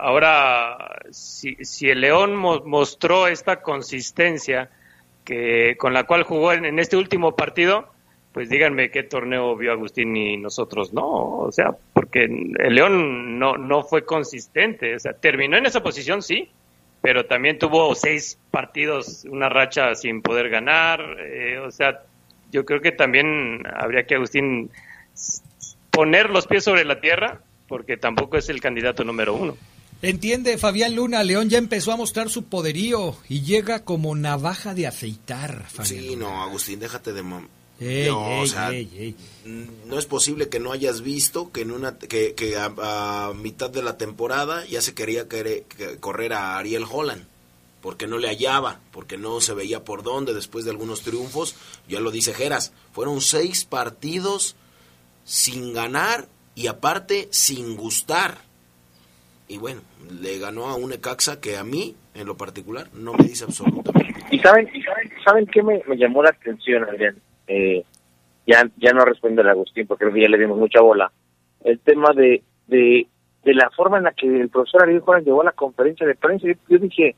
Ahora, 0.00 1.00
si, 1.10 1.54
si 1.64 1.88
el 1.88 2.02
León 2.02 2.36
mostró 2.36 3.26
esta 3.26 3.62
consistencia, 3.62 4.70
que 5.28 5.76
con 5.76 5.92
la 5.92 6.04
cual 6.04 6.22
jugó 6.22 6.54
en, 6.54 6.78
este 6.78 6.96
último 6.96 7.36
partido, 7.36 7.92
pues 8.32 8.48
díganme 8.48 8.90
qué 8.90 9.02
torneo 9.02 9.54
vio 9.56 9.72
Agustín 9.72 10.16
y 10.16 10.38
nosotros 10.38 10.94
no, 10.94 11.06
o 11.06 11.52
sea, 11.52 11.72
porque 11.92 12.24
el 12.24 12.74
León 12.74 13.38
no, 13.38 13.58
no 13.58 13.82
fue 13.82 14.06
consistente, 14.06 14.94
o 14.94 14.98
sea, 14.98 15.12
terminó 15.12 15.58
en 15.58 15.66
esa 15.66 15.82
posición, 15.82 16.22
sí, 16.22 16.48
pero 17.02 17.26
también 17.26 17.58
tuvo 17.58 17.94
seis 17.94 18.38
partidos, 18.50 19.26
una 19.30 19.50
racha 19.50 19.94
sin 19.94 20.22
poder 20.22 20.48
ganar, 20.48 21.18
eh, 21.20 21.58
o 21.58 21.70
sea, 21.70 22.00
yo 22.50 22.64
creo 22.64 22.80
que 22.80 22.92
también 22.92 23.64
habría 23.70 24.06
que 24.06 24.14
Agustín 24.14 24.70
poner 25.90 26.30
los 26.30 26.46
pies 26.46 26.64
sobre 26.64 26.86
la 26.86 27.02
tierra, 27.02 27.42
porque 27.66 27.98
tampoco 27.98 28.38
es 28.38 28.48
el 28.48 28.62
candidato 28.62 29.04
número 29.04 29.34
uno. 29.34 29.58
Entiende, 30.00 30.58
Fabián 30.58 30.94
Luna, 30.94 31.24
León 31.24 31.50
ya 31.50 31.58
empezó 31.58 31.90
a 31.90 31.96
mostrar 31.96 32.30
su 32.30 32.44
poderío 32.44 33.16
y 33.28 33.42
llega 33.42 33.84
como 33.84 34.14
navaja 34.14 34.72
de 34.74 34.86
afeitar. 34.86 35.66
sí, 35.82 36.14
no, 36.14 36.42
Agustín, 36.42 36.78
déjate 36.78 37.12
de... 37.12 37.22
no, 37.22 37.48
no 39.86 39.98
es 39.98 40.06
posible 40.06 40.48
que 40.48 40.60
no 40.60 40.72
hayas 40.72 41.00
visto 41.00 41.52
que 41.52 41.62
en 41.62 41.70
una 41.72 41.98
que, 41.98 42.34
que 42.34 42.56
a, 42.56 43.32
mitad 43.36 43.70
de 43.70 43.82
la 43.82 43.96
temporada 43.96 44.64
ya 44.66 44.82
se 44.82 44.94
quería 44.94 45.26
correr 46.00 46.32
a 46.32 46.58
Ariel 46.58 46.84
Holland 46.90 47.24
porque 47.80 48.08
no 48.08 48.18
le 48.18 48.28
hallaba, 48.28 48.80
porque 48.90 49.16
no 49.16 49.40
se 49.40 49.54
veía 49.54 49.84
por 49.84 50.02
dónde 50.02 50.34
después 50.34 50.64
de 50.64 50.72
algunos 50.72 51.02
triunfos. 51.02 51.54
Ya 51.88 52.00
lo 52.00 52.10
dice 52.10 52.34
Geras, 52.34 52.72
fueron 52.92 53.20
seis 53.20 53.64
partidos 53.64 54.56
sin 55.24 55.72
ganar 55.72 56.28
y 56.56 56.66
aparte 56.66 57.28
sin 57.30 57.76
gustar 57.76 58.47
y 59.48 59.58
bueno, 59.58 59.80
le 60.20 60.38
ganó 60.38 60.66
a 60.66 60.76
un 60.76 60.92
Ecaxa 60.92 61.40
que 61.40 61.56
a 61.56 61.64
mí, 61.64 61.96
en 62.14 62.26
lo 62.26 62.36
particular, 62.36 62.86
no 62.92 63.14
me 63.14 63.24
dice 63.24 63.44
absolutamente. 63.44 64.14
¿Y 64.30 64.38
saben, 64.40 64.66
saben, 64.84 65.10
saben 65.24 65.46
qué 65.46 65.62
me, 65.62 65.82
llamó 65.96 66.22
la 66.22 66.30
atención, 66.30 66.84
Adrián? 66.84 67.16
Eh, 67.46 67.82
ya, 68.46 68.68
ya 68.76 68.92
no 68.92 69.04
responde 69.04 69.42
el 69.42 69.48
Agustín 69.48 69.86
porque 69.86 70.04
ya 70.20 70.28
le 70.28 70.38
dimos 70.38 70.58
mucha 70.58 70.80
bola. 70.80 71.10
El 71.64 71.80
tema 71.80 72.12
de, 72.12 72.42
de, 72.66 73.06
de 73.44 73.54
la 73.54 73.70
forma 73.70 73.98
en 73.98 74.04
la 74.04 74.12
que 74.12 74.26
el 74.26 74.50
profesor 74.50 74.82
Ariel 74.82 75.00
Juan 75.00 75.24
llegó 75.24 75.40
a 75.40 75.46
la 75.46 75.52
conferencia 75.52 76.06
de 76.06 76.14
prensa, 76.14 76.46
yo, 76.68 76.78
dije, 76.78 77.16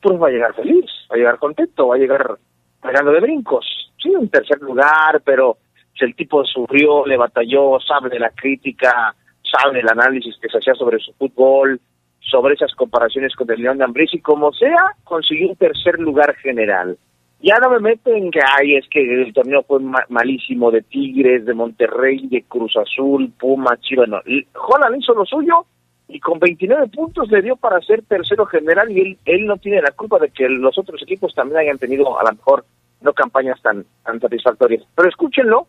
pues 0.00 0.20
va 0.20 0.28
a 0.28 0.30
llegar 0.30 0.54
feliz, 0.54 0.84
va 1.10 1.14
a 1.14 1.18
llegar 1.18 1.38
contento, 1.38 1.88
va 1.88 1.96
a 1.96 1.98
llegar 1.98 2.38
pegando 2.82 3.12
de 3.12 3.20
brincos. 3.20 3.66
Sí, 4.02 4.10
un 4.10 4.28
tercer 4.28 4.60
lugar, 4.60 5.22
pero 5.24 5.56
si 5.98 6.04
el 6.04 6.14
tipo 6.14 6.44
sufrió, 6.44 7.06
le 7.06 7.16
batalló, 7.16 7.78
sabe 7.80 8.10
de 8.10 8.18
la 8.18 8.30
crítica, 8.30 9.14
saben 9.52 9.76
el 9.76 9.88
análisis 9.88 10.36
que 10.40 10.48
se 10.48 10.58
hacía 10.58 10.74
sobre 10.74 10.98
su 10.98 11.12
fútbol, 11.12 11.80
sobre 12.20 12.54
esas 12.54 12.74
comparaciones 12.74 13.34
con 13.34 13.50
el 13.50 13.60
León 13.60 13.78
de 13.78 13.84
Ambrís 13.84 14.14
y 14.14 14.20
como 14.20 14.52
sea, 14.52 14.96
consiguió 15.04 15.50
un 15.50 15.56
tercer 15.56 15.98
lugar 15.98 16.34
general. 16.36 16.96
Ya 17.42 17.56
no 17.60 17.70
me 17.70 17.80
meto 17.80 18.14
en 18.14 18.30
que, 18.30 18.40
ay, 18.40 18.76
es 18.76 18.88
que 18.88 19.00
el 19.00 19.32
torneo 19.32 19.64
fue 19.64 19.80
malísimo 20.08 20.70
de 20.70 20.82
Tigres, 20.82 21.44
de 21.44 21.54
Monterrey, 21.54 22.28
de 22.28 22.42
Cruz 22.42 22.76
Azul, 22.76 23.32
Puma, 23.36 23.76
Chivas, 23.80 24.08
no. 24.08 24.20
Holland 24.54 25.00
hizo 25.00 25.12
lo 25.12 25.24
suyo 25.24 25.66
y 26.06 26.20
con 26.20 26.38
29 26.38 26.86
puntos 26.88 27.28
le 27.30 27.42
dio 27.42 27.56
para 27.56 27.80
ser 27.80 28.02
tercero 28.02 28.46
general 28.46 28.92
y 28.92 29.00
él, 29.00 29.18
él 29.24 29.46
no 29.46 29.56
tiene 29.56 29.82
la 29.82 29.90
culpa 29.90 30.20
de 30.20 30.30
que 30.30 30.48
los 30.48 30.78
otros 30.78 31.02
equipos 31.02 31.34
también 31.34 31.58
hayan 31.58 31.78
tenido 31.78 32.18
a 32.18 32.22
lo 32.22 32.32
mejor 32.32 32.64
no 33.00 33.12
campañas 33.12 33.60
tan, 33.60 33.84
tan 34.04 34.20
satisfactorias. 34.20 34.84
Pero 34.94 35.08
escúchenlo, 35.08 35.66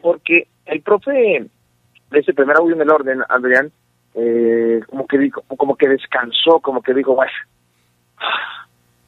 porque 0.00 0.48
el 0.64 0.80
profe 0.80 1.46
ese 2.18 2.32
primer 2.32 2.56
audio 2.56 2.74
en 2.74 2.82
el 2.82 2.90
orden, 2.90 3.22
Adrián, 3.28 3.70
eh, 4.14 4.80
como 4.88 5.06
que 5.06 5.18
dijo, 5.18 5.42
como 5.56 5.76
que 5.76 5.88
descansó, 5.88 6.60
como 6.60 6.82
que 6.82 6.94
dijo, 6.94 7.14
vaya, 7.14 7.32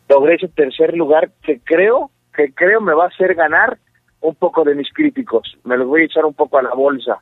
logré 0.09 0.35
ese 0.35 0.49
tercer 0.49 0.95
lugar 0.95 1.31
que 1.43 1.61
creo, 1.61 2.11
que 2.35 2.53
creo 2.53 2.81
me 2.81 2.95
va 2.95 3.05
a 3.05 3.09
hacer 3.09 3.35
ganar 3.35 3.79
un 4.21 4.35
poco 4.35 4.65
de 4.65 4.75
mis 4.75 4.93
críticos. 4.93 5.57
Me 5.65 5.77
los 5.77 5.87
voy 5.87 6.03
a 6.03 6.05
echar 6.07 6.25
un 6.25 6.35
poco 6.35 6.59
a 6.59 6.63
la 6.63 6.75
bolsa. 6.75 7.19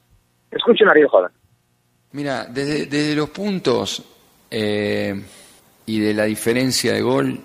Escuchen 0.50 0.88
a 0.88 0.92
Ariel 0.92 1.08
Jodan. 1.08 1.32
Mira, 2.12 2.44
desde, 2.46 2.86
desde 2.86 3.16
los 3.16 3.30
puntos 3.30 4.02
eh, 4.50 5.20
y 5.86 6.00
de 6.00 6.14
la 6.14 6.24
diferencia 6.24 6.92
de 6.92 7.02
gol, 7.02 7.40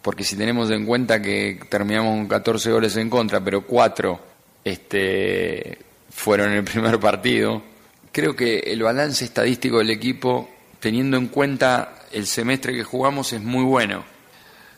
porque 0.00 0.24
si 0.24 0.36
tenemos 0.36 0.70
en 0.70 0.86
cuenta 0.86 1.20
que 1.20 1.58
terminamos 1.68 2.16
con 2.16 2.28
14 2.28 2.70
goles 2.70 2.96
en 2.96 3.10
contra, 3.10 3.40
pero 3.40 3.62
4 3.62 4.20
este, 4.64 5.78
fueron 6.18 6.50
en 6.50 6.58
el 6.58 6.64
primer 6.64 6.98
partido. 6.98 7.62
Creo 8.10 8.34
que 8.34 8.58
el 8.58 8.82
balance 8.82 9.24
estadístico 9.24 9.78
del 9.78 9.90
equipo, 9.90 10.50
teniendo 10.80 11.16
en 11.16 11.28
cuenta 11.28 12.06
el 12.10 12.26
semestre 12.26 12.72
que 12.74 12.82
jugamos, 12.82 13.32
es 13.32 13.40
muy 13.40 13.62
bueno. 13.62 14.04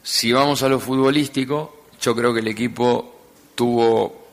Si 0.03 0.33
vamos 0.33 0.63
a 0.63 0.69
lo 0.69 0.79
futbolístico, 0.79 1.87
yo 2.01 2.15
creo 2.15 2.35
que 2.35 2.41
el 2.41 2.49
equipo 2.49 3.21
tuvo 3.55 4.27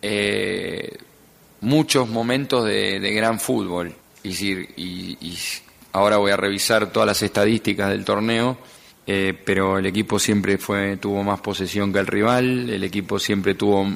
eh, 0.00 0.96
muchos 1.60 2.08
momentos 2.08 2.64
de, 2.64 3.00
gran 3.12 3.38
fútbol. 3.38 3.94
decir, 4.24 4.70
y, 4.76 5.36
ahora 5.92 6.16
voy 6.16 6.30
a 6.30 6.38
revisar 6.38 6.90
todas 6.90 7.06
las 7.06 7.22
estadísticas 7.22 7.90
del 7.90 8.04
torneo, 8.04 8.56
eh, 9.06 9.38
pero 9.44 9.78
el 9.78 9.84
equipo 9.84 10.18
siempre 10.18 10.56
fue, 10.56 10.96
tuvo 10.96 11.22
más 11.22 11.40
posesión 11.40 11.92
que 11.92 11.98
el 11.98 12.06
rival, 12.06 12.70
el 12.70 12.82
equipo 12.82 13.18
siempre 13.18 13.54
tuvo 13.54 13.94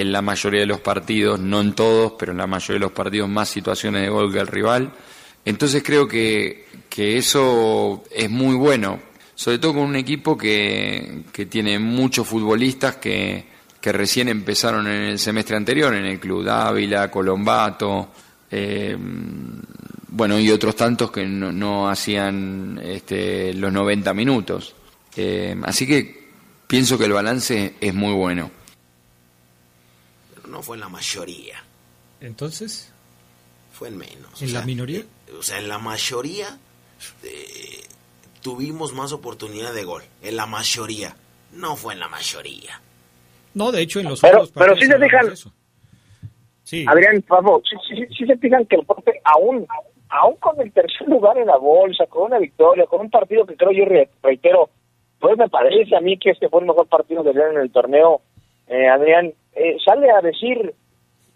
en 0.00 0.12
la 0.12 0.22
mayoría 0.22 0.60
de 0.60 0.66
los 0.66 0.80
partidos, 0.80 1.38
no 1.38 1.60
en 1.60 1.74
todos, 1.74 2.14
pero 2.18 2.32
en 2.32 2.38
la 2.38 2.46
mayoría 2.46 2.76
de 2.76 2.86
los 2.86 2.92
partidos 2.92 3.28
más 3.28 3.48
situaciones 3.48 4.02
de 4.02 4.08
gol 4.08 4.32
que 4.32 4.38
el 4.38 4.46
rival. 4.46 4.92
Entonces 5.44 5.82
creo 5.82 6.08
que, 6.08 6.66
que 6.88 7.18
eso 7.18 8.04
es 8.10 8.30
muy 8.30 8.56
bueno, 8.56 9.00
sobre 9.34 9.58
todo 9.58 9.74
con 9.74 9.82
un 9.82 9.96
equipo 9.96 10.38
que, 10.38 11.24
que 11.32 11.46
tiene 11.46 11.78
muchos 11.78 12.26
futbolistas 12.26 12.96
que, 12.96 13.44
que, 13.80 13.92
recién 13.92 14.28
empezaron 14.28 14.86
en 14.86 15.02
el 15.02 15.18
semestre 15.18 15.56
anterior, 15.56 15.94
en 15.94 16.06
el 16.06 16.18
Club 16.18 16.44
Dávila, 16.44 17.10
Colombato, 17.10 18.08
eh, 18.50 18.96
bueno, 20.08 20.38
y 20.38 20.50
otros 20.50 20.76
tantos 20.76 21.10
que 21.10 21.26
no, 21.26 21.88
hacían 21.88 22.80
este, 22.82 23.52
los 23.54 23.72
90 23.72 24.14
minutos. 24.14 24.74
Eh, 25.16 25.56
así 25.64 25.86
que 25.86 26.28
pienso 26.66 26.96
que 26.96 27.04
el 27.04 27.12
balance 27.12 27.74
es 27.80 27.94
muy 27.94 28.12
bueno 28.12 28.59
no 30.50 30.62
fue 30.62 30.76
en 30.76 30.80
la 30.80 30.88
mayoría. 30.88 31.62
Entonces. 32.20 32.92
Fue 33.72 33.88
en 33.88 33.96
menos. 33.96 34.42
¿En 34.42 34.52
la 34.52 34.62
minoría? 34.62 35.00
Eh, 35.00 35.32
o 35.38 35.42
sea, 35.42 35.58
en 35.58 35.68
la 35.68 35.78
mayoría 35.78 36.58
eh, 37.22 37.80
tuvimos 38.42 38.92
más 38.92 39.12
oportunidad 39.12 39.72
de 39.72 39.84
gol, 39.84 40.02
en 40.22 40.36
la 40.36 40.46
mayoría. 40.46 41.16
No 41.52 41.76
fue 41.76 41.94
en 41.94 42.00
la 42.00 42.08
mayoría. 42.08 42.80
No, 43.54 43.72
de 43.72 43.82
hecho, 43.82 44.00
en 44.00 44.08
los 44.08 44.20
Pero, 44.20 44.38
otros 44.42 44.52
pero 44.52 44.76
sí 44.76 44.86
se 44.86 44.98
fijan. 44.98 45.26
Sí. 46.64 46.84
Adrián, 46.86 47.22
por 47.22 47.38
favor, 47.42 47.62
sí, 47.68 47.76
sí- 47.88 48.14
sí 48.16 48.26
se 48.26 48.36
fijan 48.36 48.64
que 48.66 48.76
el 48.76 48.86
profe, 48.86 49.20
aún, 49.24 49.66
aún 50.08 50.36
con 50.36 50.60
el 50.60 50.70
tercer 50.72 51.08
lugar 51.08 51.36
en 51.38 51.46
la 51.46 51.56
bolsa, 51.56 52.06
con 52.06 52.24
una 52.26 52.38
victoria, 52.38 52.86
con 52.86 53.00
un 53.00 53.10
partido 53.10 53.44
que 53.46 53.56
creo 53.56 53.72
yo, 53.72 53.84
re- 53.86 54.10
reitero, 54.22 54.70
pues 55.18 55.36
me 55.36 55.48
parece 55.48 55.96
a 55.96 56.00
mí 56.00 56.16
que 56.18 56.30
este 56.30 56.48
fue 56.48 56.60
el 56.60 56.66
mejor 56.66 56.86
partido 56.86 57.22
de 57.24 57.34
León 57.34 57.56
en 57.56 57.62
el 57.62 57.72
torneo, 57.72 58.20
eh, 58.68 58.86
Adrián, 58.88 59.32
eh, 59.60 59.76
sale 59.84 60.10
a 60.10 60.20
decir, 60.22 60.74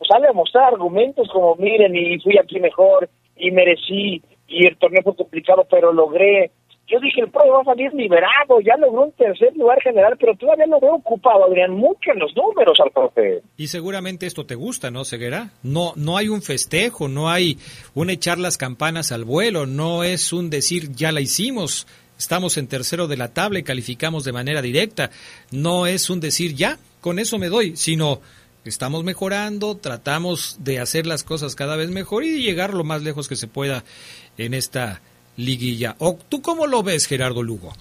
sale 0.08 0.28
a 0.28 0.32
mostrar 0.32 0.72
argumentos 0.72 1.28
como, 1.32 1.56
miren, 1.56 1.94
y 1.94 2.18
fui 2.20 2.38
aquí 2.38 2.58
mejor, 2.58 3.08
y 3.36 3.50
merecí, 3.50 4.22
y 4.48 4.66
el 4.66 4.76
torneo 4.78 5.02
fue 5.02 5.16
complicado, 5.16 5.66
pero 5.70 5.92
logré. 5.92 6.50
Yo 6.86 7.00
dije, 7.00 7.22
el 7.22 7.30
profe 7.30 7.48
va 7.48 7.60
a 7.62 7.64
salir 7.64 7.92
liberado, 7.94 8.60
ya 8.60 8.76
logró 8.76 9.04
un 9.04 9.12
tercer 9.12 9.56
lugar 9.56 9.80
general, 9.82 10.16
pero 10.20 10.34
todavía 10.36 10.66
lo 10.66 10.80
veo 10.80 10.96
ocupado, 10.96 11.44
Adrián, 11.46 11.72
mucho 11.72 12.12
en 12.12 12.18
los 12.18 12.34
números 12.36 12.78
al 12.78 12.90
profe. 12.90 13.42
Y 13.56 13.68
seguramente 13.68 14.26
esto 14.26 14.44
te 14.44 14.54
gusta, 14.54 14.90
¿no, 14.90 15.04
Ceguera? 15.04 15.50
No, 15.62 15.92
no 15.96 16.18
hay 16.18 16.28
un 16.28 16.42
festejo, 16.42 17.08
no 17.08 17.30
hay 17.30 17.58
un 17.94 18.10
echar 18.10 18.38
las 18.38 18.58
campanas 18.58 19.12
al 19.12 19.24
vuelo, 19.24 19.64
no 19.64 20.04
es 20.04 20.32
un 20.32 20.50
decir 20.50 20.92
ya 20.92 21.10
la 21.10 21.22
hicimos, 21.22 21.86
estamos 22.18 22.58
en 22.58 22.68
tercero 22.68 23.06
de 23.06 23.16
la 23.16 23.32
tabla 23.32 23.58
y 23.58 23.64
calificamos 23.64 24.24
de 24.24 24.32
manera 24.32 24.60
directa, 24.60 25.10
no 25.50 25.86
es 25.86 26.10
un 26.10 26.20
decir 26.20 26.54
ya, 26.54 26.78
con 27.04 27.18
eso 27.18 27.38
me 27.38 27.50
doy, 27.50 27.76
sino 27.76 28.22
estamos 28.64 29.04
mejorando, 29.04 29.76
tratamos 29.76 30.56
de 30.64 30.80
hacer 30.80 31.06
las 31.06 31.22
cosas 31.22 31.54
cada 31.54 31.76
vez 31.76 31.90
mejor 31.90 32.24
y 32.24 32.42
llegar 32.42 32.72
lo 32.72 32.82
más 32.82 33.02
lejos 33.02 33.28
que 33.28 33.36
se 33.36 33.46
pueda 33.46 33.84
en 34.38 34.54
esta 34.54 35.02
liguilla. 35.36 35.96
¿O 35.98 36.18
tú 36.30 36.40
cómo 36.40 36.66
lo 36.66 36.82
ves, 36.82 37.06
Gerardo 37.06 37.42
Lugo? 37.42 37.74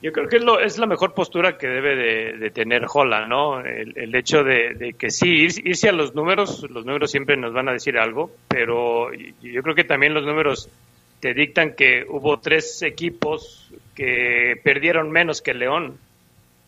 Yo 0.00 0.12
creo 0.12 0.26
que 0.26 0.36
es, 0.36 0.42
lo- 0.42 0.58
es 0.58 0.78
la 0.78 0.86
mejor 0.86 1.12
postura 1.12 1.58
que 1.58 1.66
debe 1.66 1.96
de, 2.38 2.50
tener 2.50 2.86
Holland, 2.90 3.28
¿no? 3.28 3.60
El, 3.60 4.14
hecho 4.14 4.42
de, 4.42 4.72
de 4.74 4.94
que 4.94 5.10
sí, 5.10 5.26
ir- 5.46 5.62
irse 5.66 5.90
a 5.90 5.92
los 5.92 6.14
números, 6.14 6.64
los 6.70 6.86
números 6.86 7.10
siempre 7.10 7.36
nos 7.36 7.52
van 7.52 7.68
a 7.68 7.72
decir 7.72 7.98
algo, 7.98 8.30
pero 8.48 9.12
yo 9.12 9.62
creo 9.62 9.74
que 9.74 9.84
también 9.84 10.14
los 10.14 10.24
números 10.24 10.70
te 11.20 11.34
dictan 11.34 11.74
que 11.74 12.06
hubo 12.08 12.38
tres 12.40 12.80
equipos 12.80 13.70
que 13.94 14.58
perdieron 14.64 15.10
menos 15.10 15.42
que 15.42 15.52
León. 15.52 15.98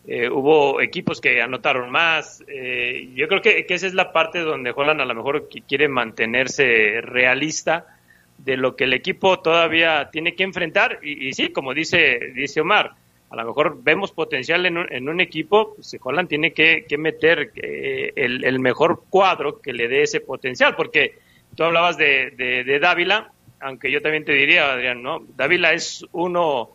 Eh, 0.07 0.29
hubo 0.29 0.81
equipos 0.81 1.21
que 1.21 1.41
anotaron 1.41 1.89
más. 1.91 2.43
eh, 2.47 3.09
yo 3.15 3.27
creo 3.27 3.41
que, 3.41 3.65
esa 3.69 3.87
es 3.87 3.93
la 3.93 4.11
parte 4.11 4.39
donde 4.39 4.73
Holland 4.75 5.01
a 5.01 5.05
lo 5.05 5.13
mejor 5.15 5.47
qui- 5.49 5.63
quiere 5.67 5.87
mantenerse 5.87 7.01
realista 7.01 7.85
de 8.37 8.57
lo 8.57 8.75
que 8.75 8.85
el 8.85 8.93
equipo 8.93 9.39
todavía 9.39 10.09
tiene 10.11 10.33
que 10.35 10.43
enfrentar. 10.43 10.99
Y, 11.03 11.33
sí, 11.33 11.49
como 11.49 11.73
dice, 11.73 12.31
dice 12.33 12.61
Omar, 12.61 12.93
a 13.29 13.35
lo 13.35 13.45
mejor 13.45 13.77
vemos 13.83 14.11
potencial 14.11 14.65
en 14.65 14.77
un, 14.77 14.91
en 14.91 15.09
un 15.09 15.19
equipo, 15.21 15.75
pues 15.75 15.95
Holland 16.01 16.29
tiene 16.29 16.53
que, 16.53 16.85
meter 16.97 17.51
eh, 17.55 18.13
el, 18.15 18.43
el 18.45 18.59
mejor 18.59 19.03
cuadro 19.09 19.61
que 19.61 19.73
le 19.73 19.87
dé 19.87 20.03
ese 20.03 20.21
potencial, 20.21 20.75
porque 20.75 21.19
tú 21.55 21.63
hablabas 21.63 21.97
de 21.97 22.79
Dávila, 22.81 23.31
aunque 23.59 23.91
yo 23.91 24.01
también 24.01 24.25
te 24.25 24.31
diría, 24.31 24.71
Adrián, 24.71 25.03
¿no? 25.03 25.19
Dávila 25.35 25.73
es 25.73 26.05
uno 26.13 26.69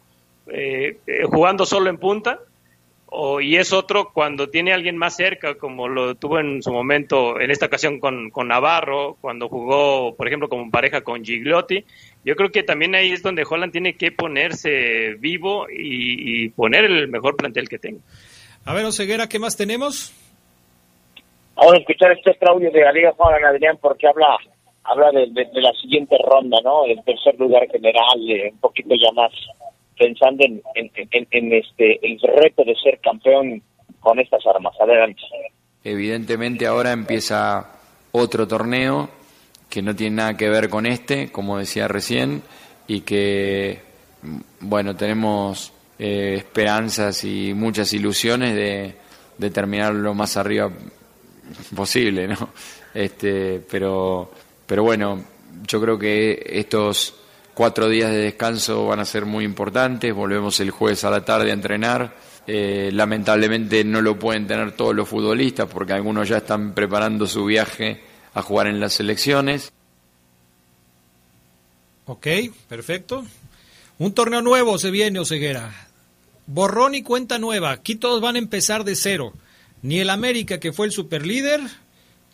eh, 0.47 0.99
eh, 1.07 1.23
jugando 1.25 1.65
solo 1.67 1.89
en 1.91 1.97
punta, 1.97 2.39
o, 3.17 3.41
y 3.41 3.57
es 3.57 3.73
otro 3.73 4.11
cuando 4.13 4.49
tiene 4.51 4.73
a 4.73 4.75
alguien 4.75 4.97
más 4.97 5.17
cerca, 5.17 5.55
como 5.57 5.89
lo 5.89 6.15
tuvo 6.17 6.39
en 6.41 6.63
su 6.63 6.73
momento, 6.73 7.41
en 7.41 7.51
esta 7.51 7.67
ocasión 7.67 8.01
con, 8.01 8.31
con 8.31 8.49
Navarro, 8.49 9.17
cuando 9.21 9.49
jugó, 9.49 10.15
por 10.15 10.27
ejemplo, 10.27 10.49
como 10.49 10.71
pareja 10.71 11.03
con 11.03 11.25
Gigliotti. 11.25 11.85
Yo 12.25 12.37
creo 12.37 12.51
que 12.51 12.63
también 12.63 12.95
ahí 12.95 13.13
es 13.13 13.23
donde 13.23 13.45
Holland 13.49 13.73
tiene 13.73 13.97
que 13.97 14.11
ponerse 14.13 15.15
vivo 15.19 15.67
y, 15.71 16.45
y 16.45 16.49
poner 16.51 16.85
el 16.85 17.09
mejor 17.09 17.37
plantel 17.37 17.69
que 17.69 17.79
tenga. 17.79 18.01
A 18.65 18.75
ver, 18.75 18.85
Oseguera, 18.85 19.29
¿qué 19.29 19.39
más 19.39 19.57
tenemos? 19.57 20.13
Vamos 21.55 21.75
a 21.75 21.79
escuchar 21.79 22.13
este 22.13 22.37
audio 22.49 22.71
de 22.71 22.81
la 22.81 22.93
Liga 22.93 23.13
Juan 23.13 23.45
Adrián 23.45 23.79
porque 23.81 24.09
habla 24.09 24.37
habla 24.87 25.11
de, 25.13 25.27
de- 25.31 25.51
de 25.51 25.61
la 25.63 25.73
siguiente 25.81 26.17
ronda, 26.29 26.59
¿no? 26.63 26.85
El 26.85 27.03
tercer 27.05 27.35
lugar 27.39 27.67
general, 27.71 28.19
eh, 28.29 28.51
un 28.53 28.59
poquito 28.59 28.95
ya 28.95 29.11
más 29.13 29.33
pensando 29.99 30.45
en, 30.45 30.63
en, 30.75 30.91
en- 31.11 31.29
en, 31.31 31.53
este 31.53 32.05
el 32.07 32.19
reto 32.21 32.65
de 32.65 32.75
ser 32.83 32.99
campeón 33.01 33.63
con 34.01 34.19
estas 34.21 34.45
armas. 34.47 34.75
Adelante. 34.81 35.21
Evidentemente 35.83 36.67
ahora 36.67 36.93
empieza 36.93 37.71
otro 38.13 38.47
torneo 38.49 39.09
que 39.69 39.83
no 39.83 39.95
tiene 39.97 40.17
nada 40.17 40.37
que 40.37 40.49
ver 40.49 40.69
con 40.69 40.87
este, 40.87 41.31
como 41.33 41.59
decía 41.59 41.89
recién, 41.89 42.43
y 42.87 43.01
que, 43.01 43.81
mm, 44.23 44.39
bueno, 44.61 44.95
tenemos 44.97 45.73
eh, 45.99 46.35
esperanzas 46.39 47.25
y 47.25 47.53
muchas 47.55 47.93
ilusiones 47.93 48.55
de, 48.55 48.95
de 49.39 49.51
terminar 49.51 49.95
lo 49.95 50.15
más 50.15 50.37
arriba 50.37 50.71
posible, 51.75 52.29
¿no? 52.29 52.51
Este, 52.95 53.61
pero, 53.71 54.31
pero 54.67 54.83
bueno, 54.85 55.23
yo 55.67 55.81
creo 55.81 55.99
que 55.99 56.41
estos 56.47 57.21
cuatro 57.55 57.89
días 57.89 58.11
de 58.11 58.19
descanso 58.19 58.87
van 58.87 59.01
a 59.01 59.05
ser 59.05 59.25
muy 59.25 59.45
importantes. 59.45 60.13
Volvemos 60.13 60.61
el 60.61 60.71
jueves 60.71 61.05
a 61.05 61.11
la 61.11 61.25
tarde 61.25 61.51
a 61.51 61.55
entrenar. 61.55 62.15
Eh, 62.47 62.91
lamentablemente 62.93 63.85
no 63.85 64.03
lo 64.03 64.19
pueden 64.19 64.47
tener 64.47 64.73
todos 64.73 64.95
los 64.95 65.09
futbolistas 65.09 65.67
porque 65.73 65.95
algunos 65.95 66.29
ya 66.29 66.39
están 66.39 66.75
preparando 66.75 67.27
su 67.27 67.47
viaje 67.47 68.03
a 68.35 68.43
jugar 68.43 68.67
en 68.67 68.81
las 68.81 68.95
selecciones. 68.95 69.73
Ok, 72.07 72.27
perfecto. 72.69 73.25
Un 73.99 74.13
torneo 74.13 74.43
nuevo 74.43 74.79
se 74.79 74.91
viene, 74.91 75.21
Oseguera. 75.21 75.89
Borrón 76.47 76.95
y 76.95 77.03
cuenta 77.03 77.39
nueva. 77.39 77.71
Aquí 77.71 77.95
todos 77.95 78.21
van 78.21 78.37
a 78.37 78.41
empezar 78.41 78.85
de 78.85 78.97
cero. 78.97 79.33
Ni 79.81 80.01
el 80.01 80.11
América, 80.11 80.61
que 80.61 80.73
fue 80.73 80.87
el 80.87 80.93
superlíder, 80.93 81.61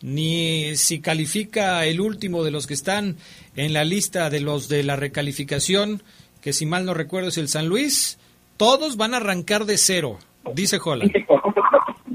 ni 0.01 0.75
si 0.75 1.01
califica 1.01 1.85
el 1.85 2.01
último 2.01 2.43
de 2.43 2.51
los 2.51 2.67
que 2.67 2.73
están 2.73 3.17
en 3.55 3.73
la 3.73 3.83
lista 3.83 4.29
de 4.29 4.39
los 4.39 4.69
de 4.69 4.83
la 4.83 4.95
recalificación, 4.95 6.01
que 6.41 6.53
si 6.53 6.65
mal 6.65 6.85
no 6.85 6.93
recuerdo 6.93 7.29
es 7.29 7.37
el 7.37 7.47
San 7.47 7.67
Luis. 7.67 8.19
Todos 8.57 8.97
van 8.97 9.13
a 9.13 9.17
arrancar 9.17 9.65
de 9.65 9.77
cero, 9.77 10.17
dice 10.53 10.77
Holland. 10.83 11.11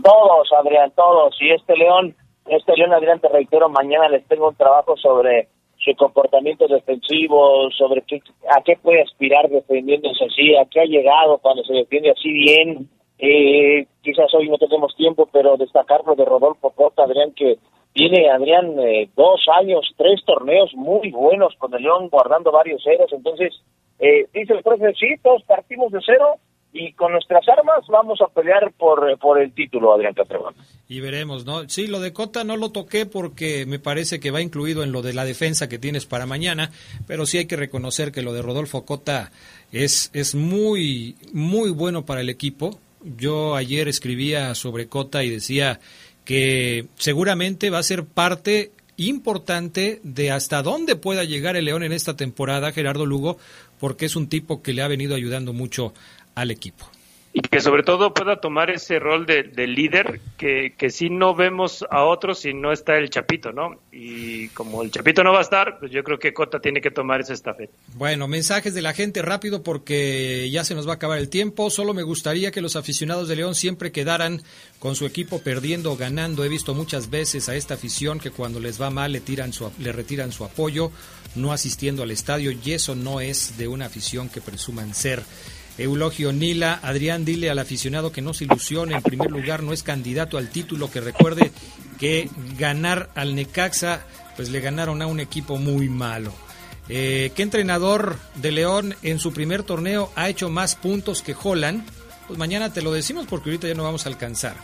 Todos, 0.03 0.49
Adrián, 0.53 0.93
todos. 0.95 1.37
Y 1.41 1.51
este 1.51 1.77
León, 1.77 2.15
este 2.47 2.77
León, 2.77 2.93
Adrián, 2.93 3.21
te 3.21 3.29
reitero, 3.29 3.69
mañana 3.69 4.09
les 4.09 4.27
tengo 4.27 4.49
un 4.49 4.55
trabajo 4.55 4.97
sobre 4.97 5.49
su 5.79 5.95
comportamiento 5.97 6.67
defensivo, 6.69 7.71
sobre 7.77 8.03
qué, 8.03 8.21
a 8.51 8.63
qué 8.63 8.77
puede 8.77 9.03
aspirar 9.03 9.49
defendiéndose 9.49 10.25
así, 10.25 10.57
a 10.57 10.65
qué 10.67 10.81
ha 10.81 10.85
llegado 10.85 11.39
cuando 11.39 11.65
se 11.65 11.75
defiende 11.75 12.11
así 12.11 12.33
bien. 12.33 12.89
Eh, 13.19 13.87
quizás 14.03 14.33
hoy 14.35 14.49
no 14.49 14.59
tenemos 14.59 14.95
tiempo, 14.97 15.29
pero 15.33 15.57
destacar 15.57 16.03
lo 16.07 16.15
de 16.15 16.25
Rodolfo 16.25 16.71
Cota, 16.71 17.05
Adrián, 17.05 17.33
que 17.33 17.59
tiene, 17.97 18.31
Adrián, 18.31 18.79
eh, 18.79 19.09
dos 19.17 19.41
años, 19.59 19.81
tres 19.97 20.21
torneos 20.27 20.71
muy 20.75 21.11
buenos 21.11 21.55
con 21.57 21.73
el 21.73 21.83
León, 21.83 22.11
guardando 22.11 22.53
varios 22.53 22.83
ceros. 22.85 23.11
Entonces, 23.11 23.55
eh, 23.99 24.27
dice 24.35 24.53
el 24.53 24.63
profe, 24.63 24.93
sí, 25.01 25.15
todos 25.23 25.43
partimos 25.45 25.91
de 25.91 26.01
cero 26.05 26.35
y 26.75 26.93
con 26.93 27.13
nuestras 27.13 27.49
armas 27.49 27.87
vamos 27.89 28.21
a 28.21 28.29
pelear 28.29 28.71
por, 28.77 29.11
eh, 29.11 29.17
por 29.17 29.41
el 29.41 29.55
título, 29.55 29.95
Adrián 29.95 30.13
Catrón. 30.13 30.55
Y 30.91 31.01
veremos, 31.01 31.47
¿no? 31.47 31.67
Sí, 31.71 31.87
lo 31.87 32.01
de 32.01 32.13
Cota 32.13 32.45
no 32.45 32.59
lo 32.59 32.71
toqué 32.71 33.07
porque 33.07 33.65
me 33.65 33.79
parece 33.79 34.21
que 34.21 34.31
va 34.31 34.43
incluido 34.43 34.83
en 34.83 34.93
lo 34.93 35.01
de 35.01 35.15
la 35.15 35.25
defensa 35.25 35.71
que 35.71 35.79
tienes 35.79 36.05
para 36.05 36.27
mañana, 36.27 36.73
pero 37.07 37.25
sí 37.25 37.39
hay 37.39 37.47
que 37.47 37.57
reconocer 37.57 38.13
que 38.13 38.21
lo 38.21 38.35
de 38.35 38.43
Rodolfo 38.43 38.85
Cota 38.85 39.31
es, 39.73 40.11
es 40.13 40.35
muy, 40.35 41.17
muy 41.33 41.71
bueno 41.71 42.05
para 42.05 42.21
el 42.21 42.29
equipo. 42.29 42.79
Yo 43.17 43.57
ayer 43.57 43.89
escribía 43.89 44.55
sobre 44.55 44.87
Cota 44.87 45.25
y 45.25 45.31
decía 45.31 45.81
que 46.27 46.89
seguramente 46.99 47.71
va 47.71 47.79
a 47.79 47.85
ser 47.85 48.05
parte 48.05 48.73
importante 48.99 50.01
de 50.03 50.33
hasta 50.33 50.63
dónde 50.63 50.97
pueda 50.97 51.25
llegar 51.25 51.57
el 51.57 51.67
León 51.67 51.85
en 51.85 51.93
esta 51.93 52.17
temporada, 52.17 52.73
Gerardo 52.73 53.07
Lugo, 53.07 53.39
porque 53.79 54.07
es 54.07 54.17
un 54.17 54.29
tipo 54.29 54.61
que 54.61 54.75
le 54.75 54.83
ha 54.83 54.89
venido 54.89 55.15
ayudando 55.15 55.53
mucho 55.53 55.95
al 56.35 56.51
equipo. 56.51 56.91
Y 57.39 57.43
que 57.43 57.61
sobre 57.61 57.83
todo 57.83 58.15
pueda 58.15 58.41
tomar 58.41 58.71
ese 58.71 58.99
rol 58.99 59.27
de, 59.27 59.43
de 59.43 59.67
líder 59.67 60.23
que, 60.39 60.73
que 60.75 60.89
si 60.89 61.11
no 61.11 61.35
vemos 61.35 61.85
a 61.91 62.05
otros 62.05 62.39
si 62.39 62.55
no 62.55 62.73
está 62.73 62.97
el 62.97 63.11
Chapito, 63.11 63.53
¿no? 63.53 63.79
Y 63.93 64.49
como 64.49 64.83
el 64.83 64.91
Chapito 64.91 65.23
no 65.23 65.35
va 65.35 65.41
a 65.41 65.43
estar, 65.43 65.79
pues 65.79 65.93
yo 65.93 66.03
creo 66.03 66.19
que 66.19 66.33
Cota 66.33 66.61
tiene 66.61 66.81
que 66.81 66.91
tomar 66.91 67.21
esa 67.21 67.35
estafeta. 67.35 67.75
Bueno, 67.93 68.27
mensajes 68.27 68.73
de 68.73 68.81
la 68.81 68.95
gente 68.95 69.21
rápido 69.21 69.63
porque 69.63 70.49
ya 70.51 70.65
se 70.65 70.75
nos 70.75 70.89
va 70.89 70.93
a 70.93 70.95
acabar 70.95 71.19
el 71.19 71.29
tiempo. 71.29 71.69
Solo 71.69 71.93
me 71.93 72.05
gustaría 72.05 72.51
que 72.51 72.63
los 72.63 72.75
aficionados 72.75 73.29
de 73.29 73.37
León 73.37 73.55
siempre 73.55 73.93
quedaran 73.93 74.41
con 74.79 74.97
su 74.97 75.05
equipo 75.05 75.43
perdiendo 75.43 75.93
o 75.93 75.97
ganando. 75.99 76.43
He 76.43 76.49
visto 76.49 76.75
muchas 76.75 77.11
veces 77.11 77.51
a 77.51 77.55
esta 77.55 77.75
afición 77.75 78.19
que 78.19 78.31
cuando 78.31 78.61
les 78.61 78.81
va 78.81 78.89
mal 78.89 79.13
le, 79.13 79.21
tiran 79.21 79.53
su, 79.53 79.71
le 79.79 79.93
retiran 79.93 80.33
su 80.33 80.47
apoyo, 80.47 80.91
no 81.35 81.53
asistiendo 81.53 82.03
al 82.03 82.13
estadio 82.13 82.51
y 82.51 82.73
eso 82.73 82.95
no 82.95 83.21
es 83.21 83.59
de 83.59 83.69
una 83.69 83.85
afición 83.85 84.31
que 84.31 84.41
presuman 84.41 84.95
ser. 84.95 85.23
Eulogio 85.79 86.33
Nila, 86.33 86.81
Adrián, 86.83 87.25
dile 87.25 87.51
al 87.51 87.59
aficionado 87.59 88.13
que 88.13 88.23
no 88.23 88.33
se 88.33 88.45
ilusione, 88.45 88.95
en 88.95 89.03
primer 89.03 89.31
lugar 89.31 89.63
no 89.63 89.73
es 89.73 89.83
candidato 89.83 90.39
al 90.39 90.51
título, 90.51 90.91
que 90.91 91.01
recuerde 91.01 91.53
que 91.99 92.31
ganar 92.59 93.11
al 93.15 93.35
Necaxa, 93.35 94.07
pues 94.37 94.49
le 94.49 94.61
ganaron 94.61 95.03
a 95.03 95.07
un 95.07 95.21
equipo 95.21 95.59
muy 95.59 95.89
malo. 95.89 96.33
Eh, 96.89 97.33
¿Qué 97.35 97.43
entrenador 97.43 98.19
de 98.37 98.53
León 98.53 98.95
en 99.03 99.19
su 99.19 99.33
primer 99.33 99.65
torneo 99.65 100.13
ha 100.15 100.29
hecho 100.29 100.49
más 100.49 100.77
puntos 100.77 101.23
que 101.23 101.35
Holland? 101.41 101.85
Pues 102.27 102.39
mañana 102.39 102.73
te 102.73 102.83
lo 102.83 102.93
decimos 102.93 103.27
porque 103.29 103.51
ahorita 103.51 103.69
ya 103.69 103.75
no 103.75 103.83
vamos 103.83 104.07
a 104.07 104.09
alcanzar. 104.09 104.57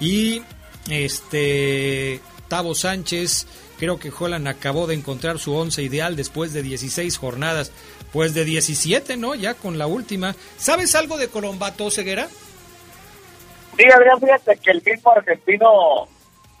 Y 0.00 0.42
este 0.88 2.20
Tavo 2.48 2.74
Sánchez, 2.74 3.46
creo 3.78 3.98
que 3.98 4.12
Holland 4.16 4.46
acabó 4.46 4.86
de 4.86 4.94
encontrar 4.94 5.38
su 5.38 5.54
once 5.54 5.82
ideal 5.82 6.16
después 6.16 6.52
de 6.52 6.62
16 6.62 7.16
jornadas. 7.16 7.72
Pues 8.14 8.32
de 8.32 8.44
17, 8.44 9.16
¿no? 9.16 9.34
Ya 9.34 9.54
con 9.54 9.76
la 9.76 9.88
última. 9.88 10.36
¿Sabes 10.56 10.94
algo 10.94 11.18
de 11.18 11.26
Colombato, 11.26 11.90
Ceguera? 11.90 12.28
Sí, 13.76 13.84
Adrián, 13.92 14.20
fíjate 14.20 14.56
que 14.58 14.70
el 14.70 14.80
mismo 14.86 15.10
argentino 15.10 16.06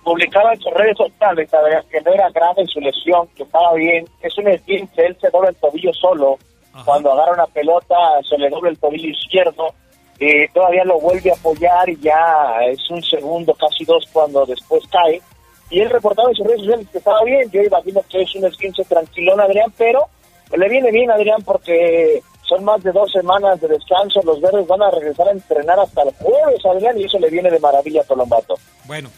publicaba 0.02 0.52
en 0.52 0.60
sus 0.60 0.72
redes 0.74 0.96
sociales 0.96 1.48
que 1.88 2.00
no 2.00 2.12
era 2.12 2.28
grave 2.30 2.66
su 2.66 2.80
lesión, 2.80 3.28
que 3.36 3.44
estaba 3.44 3.72
bien. 3.74 4.04
Es 4.20 4.36
un 4.36 4.48
esguince, 4.48 5.06
él 5.06 5.16
se 5.20 5.30
dobla 5.30 5.50
el 5.50 5.54
tobillo 5.54 5.92
solo. 5.92 6.38
Cuando 6.84 7.12
agarra 7.12 7.34
una 7.34 7.46
pelota, 7.46 7.94
se 8.28 8.36
le 8.36 8.50
dobla 8.50 8.70
el 8.70 8.78
tobillo 8.80 9.08
izquierdo. 9.08 9.72
Y 10.18 10.48
todavía 10.48 10.84
lo 10.84 10.98
vuelve 10.98 11.30
a 11.30 11.34
apoyar 11.34 11.88
y 11.88 11.96
ya 12.00 12.64
es 12.68 12.90
un 12.90 13.00
segundo, 13.00 13.54
casi 13.54 13.84
dos, 13.84 14.08
cuando 14.12 14.44
después 14.44 14.82
cae. 14.90 15.22
Y 15.70 15.82
él 15.82 15.90
reportaba 15.90 16.30
en 16.30 16.34
sus 16.34 16.46
redes 16.48 16.62
sociales 16.62 16.88
que 16.90 16.98
estaba 16.98 17.22
bien. 17.22 17.48
Yo 17.52 17.62
imagino 17.62 18.02
que 18.10 18.22
es 18.22 18.34
un 18.34 18.44
esguince 18.44 18.84
tranquilón, 18.86 19.40
Adrián, 19.40 19.72
pero 19.78 20.08
le 20.56 20.68
viene 20.68 20.90
bien, 20.90 21.10
Adrián, 21.10 21.42
porque 21.44 22.22
son 22.48 22.64
más 22.64 22.82
de 22.82 22.92
dos 22.92 23.10
semanas 23.12 23.60
de 23.60 23.68
descanso. 23.68 24.20
Los 24.24 24.40
verdes 24.40 24.66
van 24.66 24.82
a 24.82 24.90
regresar 24.90 25.28
a 25.28 25.32
entrenar 25.32 25.78
hasta 25.78 26.02
el 26.02 26.10
jueves, 26.14 26.60
Adrián, 26.64 26.98
y 26.98 27.04
eso 27.04 27.18
le 27.18 27.30
viene 27.30 27.50
de 27.50 27.58
maravilla 27.58 28.02
a 28.02 28.04
Colombato. 28.04 28.54
Bueno, 28.86 29.10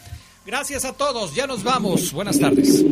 gracias 0.45 0.85
a 0.85 0.93
todos. 0.93 1.35
Ya 1.35 1.47
nos 1.47 1.63
vamos. 1.63 2.13
Buenas 2.13 2.39
tardes. 2.39 2.83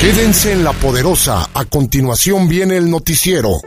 Quédense 0.00 0.52
en 0.52 0.64
la 0.64 0.72
poderosa. 0.72 1.48
A 1.54 1.64
continuación 1.64 2.48
viene 2.48 2.76
el 2.76 2.90
noticiero. 2.90 3.60